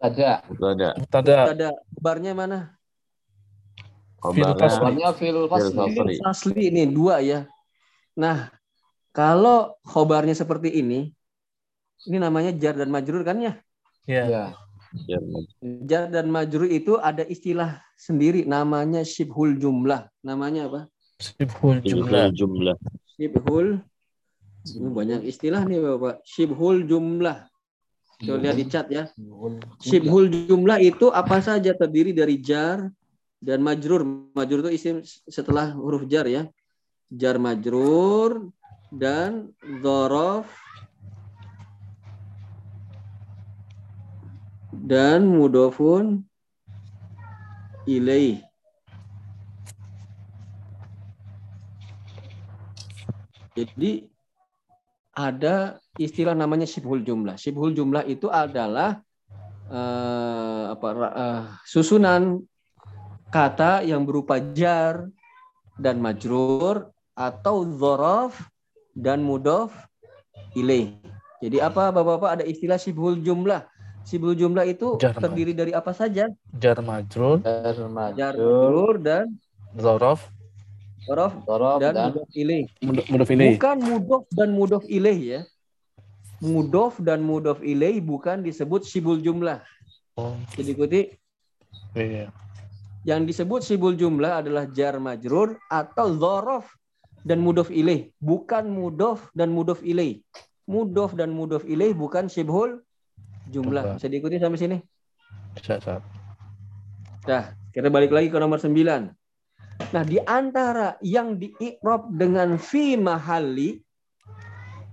Ada. 0.00 0.40
Itu 0.48 0.64
ada 0.64 0.88
Mubtada. 0.96 1.36
Ada 1.52 1.68
kabarnya 1.96 2.32
mana? 2.32 2.58
Kabarnya 4.20 5.12
fil 5.16 5.44
fasli. 5.48 6.16
fasli. 6.20 6.62
Ini 6.72 6.88
dua 6.88 7.20
ya. 7.20 7.44
Nah, 8.16 8.48
kalau 9.12 9.76
khobarnya 9.84 10.32
seperti 10.32 10.72
ini, 10.80 11.12
ini 12.08 12.16
namanya 12.16 12.52
jar 12.56 12.80
dan 12.80 12.88
majrur 12.88 13.20
kan 13.24 13.40
ya? 13.40 13.54
Ya. 14.08 14.24
Ya. 14.26 14.44
Ya, 15.06 15.22
Jar 15.86 16.10
dan 16.10 16.26
majrur 16.34 16.66
itu 16.66 16.98
ada 16.98 17.22
istilah 17.22 17.78
sendiri 17.94 18.42
namanya 18.42 19.06
syibhul 19.06 19.54
jumlah. 19.54 20.10
Namanya 20.26 20.66
apa? 20.66 20.80
Jumlah 21.46 21.84
jumlah. 21.84 22.26
jumlah. 22.34 22.76
Syibhul 23.14 23.78
ini 24.66 24.88
banyak 24.92 25.20
istilah 25.24 25.62
nih 25.64 25.80
Bapak. 25.80 26.20
Syibhul 26.24 26.84
jumlah. 26.84 27.48
Coba 28.20 28.36
lihat 28.36 28.56
di 28.60 28.66
chat 28.68 28.86
ya. 28.92 29.08
Syibhul 29.80 30.28
jumlah 30.28 30.76
itu 30.84 31.08
apa 31.08 31.40
saja 31.40 31.72
terdiri 31.72 32.12
dari 32.12 32.36
jar 32.36 32.92
dan 33.40 33.64
majrur. 33.64 34.04
Majrur 34.36 34.68
itu 34.68 34.70
isim 34.76 34.96
setelah 35.24 35.72
huruf 35.72 36.04
jar 36.04 36.28
ya. 36.28 36.44
Jar 37.08 37.40
majrur 37.40 38.52
dan 38.92 39.48
dzaraf 39.62 40.44
dan 44.74 45.24
mudofun 45.24 46.26
ilaih. 47.88 48.44
Jadi 53.54 54.09
ada 55.14 55.78
istilah 55.98 56.34
namanya 56.38 56.66
syibhul 56.66 57.02
jumlah. 57.02 57.34
Syibhul 57.34 57.74
jumlah 57.74 58.06
itu 58.06 58.30
adalah 58.30 59.02
eh, 59.70 60.64
apa 60.70 60.88
eh, 60.94 61.42
susunan 61.66 62.38
kata 63.30 63.86
yang 63.86 64.06
berupa 64.06 64.38
jar 64.54 65.06
dan 65.78 66.02
majrur 66.02 66.90
atau 67.14 67.66
dzaraf 67.66 68.34
dan 68.94 69.22
mudof 69.22 69.74
ilaih. 70.54 70.98
Jadi 71.40 71.56
apa 71.56 71.88
Bapak-bapak 71.88 72.30
ada 72.40 72.44
istilah 72.44 72.76
syibhul 72.76 73.22
jumlah. 73.24 73.64
Syibhul 74.04 74.36
jumlah 74.36 74.64
itu 74.64 74.96
Jar 74.96 75.16
terdiri 75.16 75.52
dari 75.52 75.72
apa 75.76 75.92
saja? 75.92 76.28
Jar 76.56 76.80
majrur. 76.80 77.44
Jar 77.44 77.76
Jar 77.76 77.88
majrur. 77.88 78.36
majrur 78.36 78.94
dan 79.00 79.24
Zorof. 79.76 80.26
Dorob 81.08 81.80
dan 81.80 81.96
dan 81.96 82.12
mudof 82.12 82.28
ilaih. 82.36 82.64
Mudof 82.84 83.28
ini. 83.32 83.46
Bukan 83.56 83.76
mudof 83.80 84.24
dan 84.32 84.48
mudof 84.52 84.84
ilaih 84.86 85.20
ya. 85.20 85.40
Mudof 86.40 87.00
dan 87.00 87.20
mudof 87.24 87.60
ilaih 87.64 88.00
bukan 88.00 88.44
disebut 88.44 88.84
syibul 88.84 89.20
jumlah. 89.20 89.60
Oh, 90.16 90.36
Jadi 90.56 90.70
ikuti 90.76 91.00
iya. 91.96 92.28
yang 93.08 93.24
disebut 93.24 93.64
syibul 93.64 93.96
jumlah 93.96 94.44
adalah 94.44 94.68
jar 94.68 95.00
majrur 95.00 95.56
atau 95.72 96.12
dzaraf 96.12 96.68
dan 97.24 97.40
mudof 97.40 97.68
ilaih, 97.68 98.12
bukan 98.20 98.68
mudof 98.68 99.28
dan 99.36 99.52
mudof 99.52 99.80
ilaih. 99.84 100.24
Mudof 100.64 101.16
dan 101.18 101.32
mudof 101.34 101.64
ilaih 101.66 101.92
bukan 101.92 102.28
syibhul 102.30 102.80
jumlah. 103.50 103.82
Jumlah. 103.84 103.84
Bisa 103.98 104.06
diikuti 104.08 104.38
sampai 104.38 104.60
sini? 104.60 104.76
Bisa. 105.56 105.76
Dah, 107.26 107.52
kita 107.74 107.90
balik 107.92 108.14
lagi 108.14 108.30
ke 108.32 108.38
nomor 108.40 108.62
9. 108.62 109.19
Nah, 109.88 110.04
di 110.04 110.20
antara 110.22 111.00
yang 111.00 111.40
di 111.40 111.50
i'rab 111.58 112.12
dengan 112.12 112.60
fi 112.60 112.94
mahali 112.94 113.80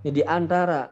ya, 0.02 0.10
di 0.10 0.24
antara 0.24 0.88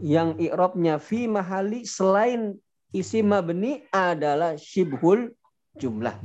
yang 0.00 0.34
i'rabnya 0.40 0.96
fi 0.98 1.28
mahali 1.30 1.84
selain 1.86 2.56
isim 2.90 3.30
mabni 3.30 3.84
adalah 3.92 4.56
syibhul 4.58 5.30
jumlah. 5.76 6.16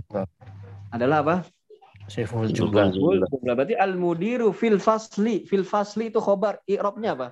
Adalah 0.90 1.22
apa? 1.22 1.36
Siful 2.10 2.50
Jumlah. 2.50 2.90
jumlah. 2.90 2.98
Syibhul 2.98 3.20
jumlah. 3.30 3.54
Berarti 3.54 3.76
al-mudiru 3.78 4.50
fil 4.50 4.82
fasli. 4.82 5.46
Fil 5.46 5.62
fasli 5.62 6.10
itu 6.10 6.18
khobar. 6.18 6.58
I'rabnya 6.66 7.14
apa? 7.14 7.28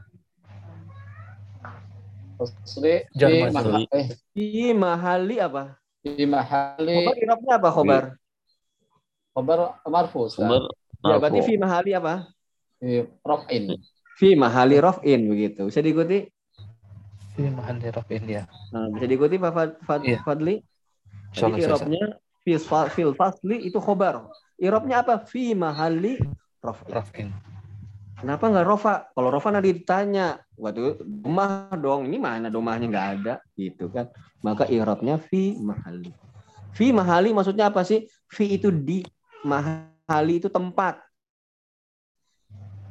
Fasli 2.38 3.10
fi 3.18 3.26
majrur. 3.42 3.82
maha- 3.82 3.90
eh 3.98 4.08
Fi 4.38 4.70
mahali 4.78 5.42
apa? 5.42 5.74
fi 6.06 6.30
mahali 6.30 6.94
Khobar 6.94 7.16
irobnya 7.18 7.54
apa 7.58 7.70
khobar? 7.74 8.04
Khabar 9.38 9.78
marfu. 9.86 10.26
Sumber 10.34 10.66
Ya 11.06 11.22
berarti 11.22 11.40
marfu. 11.46 11.48
fi 11.48 11.54
mahali 11.62 11.92
apa? 11.94 12.14
Fi 12.82 13.06
raf'in. 13.22 13.64
Fi 14.18 14.30
mahali 14.34 14.76
rof'in 14.82 15.22
begitu. 15.30 15.62
Bisa 15.70 15.78
diikuti? 15.86 16.26
Fi 17.38 17.44
mahalli 17.54 17.88
raf'in 17.94 18.24
ya. 18.26 18.44
Nah, 18.74 18.90
bisa 18.90 19.06
diikuti 19.06 19.38
Pak 19.38 19.52
Fad- 19.54 19.78
Fad- 19.86 20.06
Iya. 20.10 20.20
Fadli? 20.26 20.56
Jadi 21.38 21.62
irobnya 21.62 22.18
fil, 22.42 22.58
fa- 22.58 22.90
fil 22.90 23.14
fasli 23.14 23.70
itu 23.70 23.78
khobar. 23.78 24.26
Irobnya 24.58 25.06
apa? 25.06 25.22
Fi 25.22 25.54
mahali 25.54 26.18
rof'in. 26.66 26.90
Raf'in. 26.90 27.30
Kenapa 28.18 28.50
nggak 28.50 28.66
rofa? 28.66 29.14
Kalau 29.14 29.30
rofa 29.30 29.54
nanti 29.54 29.78
ditanya, 29.78 30.42
waduh, 30.58 30.98
domah 31.06 31.70
dong. 31.78 32.10
Ini 32.10 32.18
mana 32.18 32.50
domahnya 32.50 32.90
nggak 32.90 33.08
ada, 33.22 33.34
gitu 33.54 33.94
kan? 33.94 34.10
Maka 34.42 34.66
irobnya 34.66 35.22
fi 35.22 35.54
mahali. 35.62 36.10
Fi 36.74 36.90
mahali 36.90 37.30
maksudnya 37.38 37.70
apa 37.70 37.86
sih? 37.86 38.10
Fi 38.26 38.58
itu 38.58 38.74
di, 38.74 39.06
mahali 39.46 40.42
itu 40.42 40.50
tempat. 40.50 41.04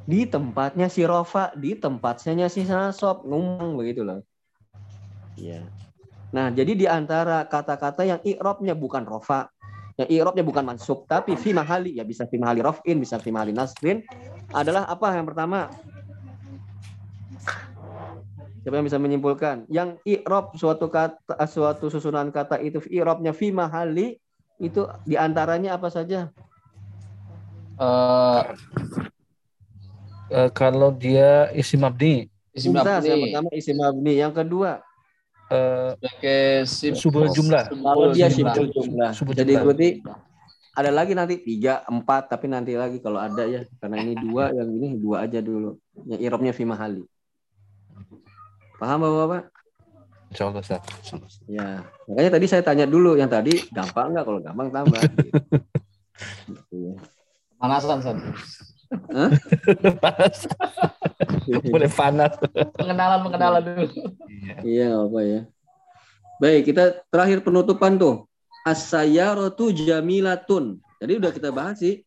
Di 0.07 0.23
tempatnya 0.23 0.87
si 0.87 1.03
rofa, 1.03 1.51
di 1.59 1.75
tempatnya 1.75 2.47
si 2.47 2.63
nasab, 2.63 3.27
ngomong 3.27 3.75
begitu 3.75 4.07
loh. 4.07 4.23
Iya. 5.35 5.67
Nah, 6.31 6.51
jadi 6.55 6.73
di 6.79 6.87
antara 6.87 7.43
kata-kata 7.47 8.07
yang 8.07 8.21
irobnya 8.23 8.79
bukan 8.79 9.03
rofa, 9.03 9.51
yang 9.99 10.07
irobnya 10.07 10.45
bukan 10.47 10.63
mansub, 10.63 11.09
tapi 11.11 11.35
fi 11.35 11.51
mahali, 11.51 11.99
ya 11.99 12.05
bisa 12.07 12.29
fi 12.29 12.39
mahali 12.39 12.63
rofin, 12.63 13.03
bisa 13.03 13.19
fi 13.19 13.35
mahali 13.35 13.51
nasrin, 13.51 14.05
adalah 14.55 14.87
apa 14.87 15.17
yang 15.17 15.27
pertama? 15.27 15.67
Siapa 18.67 18.83
yang 18.83 18.87
bisa 18.87 18.99
menyimpulkan? 18.99 19.67
Yang 19.71 20.03
i'rab 20.07 20.51
suatu 20.59 20.91
kata 20.91 21.47
suatu 21.47 21.87
susunan 21.87 22.35
kata 22.35 22.59
itu 22.63 22.83
i'rabnya 22.91 23.31
fi 23.31 23.55
mahali 23.55 24.19
itu 24.59 24.89
di 25.05 25.15
antaranya 25.19 25.77
apa 25.77 25.89
saja? 25.93 26.33
Eh 27.77 28.43
Eh, 30.27 30.51
kalau 30.51 30.91
dia 30.91 31.55
isim 31.55 31.79
mabni, 31.79 32.27
isim 32.51 32.75
Mumtaz, 32.75 33.07
yang 33.07 33.23
pertama 33.31 33.47
isim 33.55 33.79
mabni, 33.79 34.19
yang 34.19 34.35
kedua 34.35 34.83
eh, 35.55 35.95
sebagai 35.95 36.43
sim 36.67 36.93
subul 36.99 37.31
jumlah. 37.31 37.71
kalau 37.71 38.11
dia 38.11 38.27
jumlah. 38.27 38.35
simpul 38.35 38.67
jumlah. 38.75 39.11
Subul 39.15 39.39
Jadi 39.39 39.53
ikuti 39.55 39.89
ada 40.75 40.91
lagi 40.91 41.15
nanti 41.15 41.39
tiga, 41.39 41.87
empat, 41.87 42.27
tapi 42.27 42.51
nanti 42.51 42.75
lagi 42.75 42.99
kalau 42.99 43.23
ada 43.23 43.47
ya, 43.47 43.63
karena 43.79 44.03
ini 44.03 44.19
dua, 44.19 44.51
yang 44.51 44.67
ini 44.67 44.99
dua 44.99 45.31
aja 45.31 45.39
dulu. 45.39 45.79
Yang 46.11 46.21
i'rabnya 46.27 46.53
fi 46.53 46.67
mahali. 46.67 47.07
Paham 48.83 49.07
bapak-bapak? 50.33 50.83
Insyaallah 51.03 51.29
Ustaz. 51.29 51.45
Ya, 51.47 51.69
makanya 52.11 52.31
tadi 52.39 52.47
saya 52.51 52.63
tanya 52.67 52.87
dulu 52.89 53.15
yang 53.15 53.31
tadi 53.31 53.63
gampang 53.71 54.15
nggak? 54.17 54.25
Kalau 54.27 54.41
gampang 54.43 54.69
tambah. 54.75 55.01
Gitu 56.49 56.75
ya. 56.75 56.95
pemanasan 57.57 57.99
Ustaz. 58.01 58.19
panas. 60.01 60.37
Boleh 61.75 61.91
panas. 61.91 62.33
Pengenalan 62.79 63.21
pengenalan 63.27 63.63
dulu. 63.63 63.87
Iya. 64.27 64.55
Iya 64.63 64.85
nggak 64.93 65.05
apa 65.11 65.21
ya. 65.23 65.41
Baik, 66.37 66.63
kita 66.69 66.85
terakhir 67.09 67.41
penutupan 67.41 67.97
tuh. 67.97 68.29
As-sayyaratu 68.67 69.73
jamilatun. 69.73 70.83
Jadi 71.01 71.13
udah 71.17 71.31
kita 71.33 71.49
bahas 71.55 71.81
sih. 71.81 72.03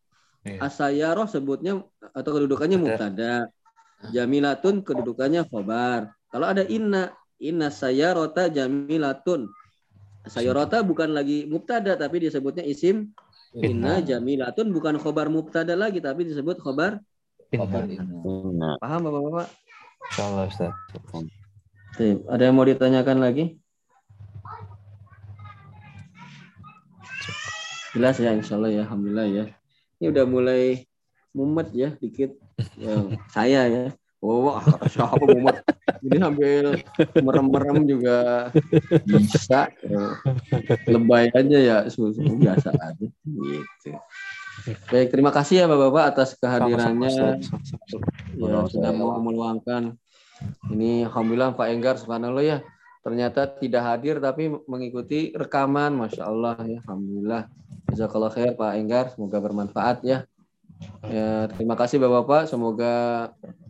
Iya. 0.46 0.70
As-sayyarah 0.70 1.26
sebutnya 1.28 1.82
atau 2.14 2.30
kedudukannya 2.36 2.78
Ada. 2.78 2.84
mubtada. 2.84 3.34
Jamilatun 4.14 4.80
kedudukannya 4.80 5.44
khobar. 5.50 6.14
Kalau 6.30 6.46
ada 6.46 6.62
inna, 6.64 7.12
inna 7.40 7.72
sayyarata 7.72 8.52
jamilatun. 8.52 9.48
Sayyarata 10.28 10.84
bukan 10.84 11.16
lagi 11.16 11.48
mubtada 11.48 11.96
tapi 11.96 12.28
disebutnya 12.28 12.60
isim 12.62 13.16
inna 13.56 14.04
jamilatun 14.04 14.68
bukan 14.70 15.00
khobar 15.00 15.32
mubtada 15.32 15.72
lagi 15.72 15.98
tapi 15.98 16.28
disebut 16.28 16.60
khobar. 16.60 17.00
Inna. 17.50 18.78
Paham 18.78 19.00
Bapak-bapak? 19.08 19.48
Insyaallah 20.12 20.44
Ustaz. 20.46 20.72
Ada 22.30 22.42
yang 22.46 22.54
mau 22.54 22.68
ditanyakan 22.68 23.18
lagi? 23.18 23.58
Jelas 27.90 28.22
ya, 28.22 28.30
insya 28.30 28.54
Allah 28.54 28.70
ya, 28.70 28.86
alhamdulillah 28.86 29.26
ya. 29.26 29.44
Ini 29.98 30.14
udah 30.14 30.24
mulai 30.30 30.86
mumet 31.34 31.74
ya, 31.74 31.90
dikit. 31.98 32.38
Ya, 32.78 33.02
saya 33.34 33.66
ya. 33.66 33.84
Oh, 34.20 34.52
wah, 34.52 34.60
siapa 34.84 35.16
mumet? 35.16 35.64
Jadi 36.04 36.16
sambil 36.20 36.64
merem-merem 37.24 37.88
juga 37.88 38.48
bisa. 39.08 39.72
Ya. 39.80 40.04
Lebay 40.84 41.32
aja 41.32 41.58
ya, 41.58 41.76
susu 41.88 42.20
biasa 42.36 42.68
aja. 42.68 43.06
Gitu. 43.24 43.90
Baik, 44.92 45.08
terima 45.08 45.32
kasih 45.32 45.64
ya 45.64 45.66
Bapak-bapak 45.72 46.04
atas 46.12 46.36
kehadirannya. 46.36 47.40
Ya, 48.36 48.60
sudah 48.68 48.92
mau 48.92 49.16
meluangkan 49.16 49.96
ini 50.68 51.08
alhamdulillah 51.08 51.56
Pak 51.56 51.68
Enggar 51.72 51.96
subhanallah 51.96 52.44
ya. 52.44 52.58
Ternyata 53.00 53.48
tidak 53.56 53.82
hadir 53.88 54.20
tapi 54.20 54.52
mengikuti 54.68 55.32
rekaman, 55.32 55.96
masya 55.96 56.28
Allah 56.28 56.60
ya, 56.68 56.84
alhamdulillah. 56.84 57.48
Jazakallah 57.88 58.30
khair 58.36 58.52
Pak 58.52 58.76
Enggar, 58.76 59.04
semoga 59.16 59.40
bermanfaat 59.40 60.04
ya. 60.04 60.28
Ya, 61.04 61.48
terima 61.52 61.76
kasih 61.76 62.00
Bapak-bapak, 62.00 62.48
semoga 62.48 62.94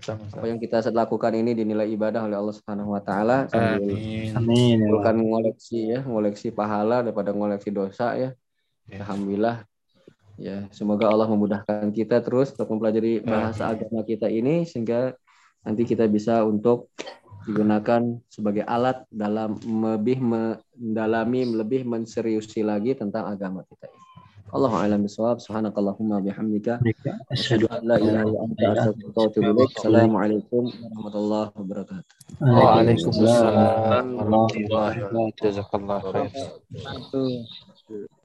apa 0.07 0.47
yang 0.47 0.63
kita 0.63 0.83
lakukan 0.95 1.35
ini 1.35 1.59
dinilai 1.59 1.91
ibadah 1.91 2.27
oleh 2.27 2.39
Allah 2.39 2.55
Subhanahu 2.55 2.95
wa 2.95 3.03
taala 3.03 3.51
Amin. 3.51 4.31
Amin. 4.35 4.79
bukan 4.87 5.19
ngoleksi 5.19 5.91
ya, 5.95 6.01
ngoleksi 6.07 6.55
pahala 6.55 7.03
daripada 7.03 7.35
ngoleksi 7.35 7.71
dosa 7.75 8.15
ya. 8.15 8.31
Ya. 8.87 9.03
Alhamdulillah. 9.03 9.67
Ya, 10.41 10.65
semoga 10.73 11.11
Allah 11.11 11.29
memudahkan 11.29 11.93
kita 11.93 12.25
terus 12.25 12.57
untuk 12.57 12.73
mempelajari 12.73 13.21
bahasa 13.21 13.69
agama 13.77 14.01
kita 14.07 14.25
ini 14.33 14.65
sehingga 14.65 15.13
nanti 15.61 15.85
kita 15.85 16.09
bisa 16.09 16.41
untuk 16.49 16.89
digunakan 17.45 18.01
sebagai 18.33 18.65
alat 18.65 19.05
dalam 19.13 19.61
lebih 19.61 20.21
mendalami, 20.21 21.45
lebih 21.45 21.85
menseriusi 21.85 22.65
lagi 22.65 22.97
tentang 22.97 23.29
agama 23.29 23.65
kita 23.69 23.89
ini. 23.89 23.99
Allahu 24.51 24.76
a'lam 24.82 25.01
bishawab. 25.07 25.38
Subhanakallahumma 25.38 26.18
bihamdika 26.26 26.82
asyhadu 27.30 27.70
an 27.70 27.86
la 27.86 27.96
ilaha 28.03 28.26
illa 28.26 28.40
anta 28.47 28.64
astaghfiruka 28.74 29.14
wa 29.14 29.27
atubu 29.31 29.51
ilaik. 29.55 29.70
Assalamualaikum 29.78 30.62
warahmatullahi 30.66 31.51
wabarakatuh. 31.55 32.10
Waalaikumsalam 32.43 34.06
warahmatullahi 34.18 34.66
warahmatullahi 34.66 34.98
wabarakatuh. 35.06 35.43
Jazakallah 35.47 35.98
khair. 36.02 36.31
Wabarakatuh. 36.74 38.19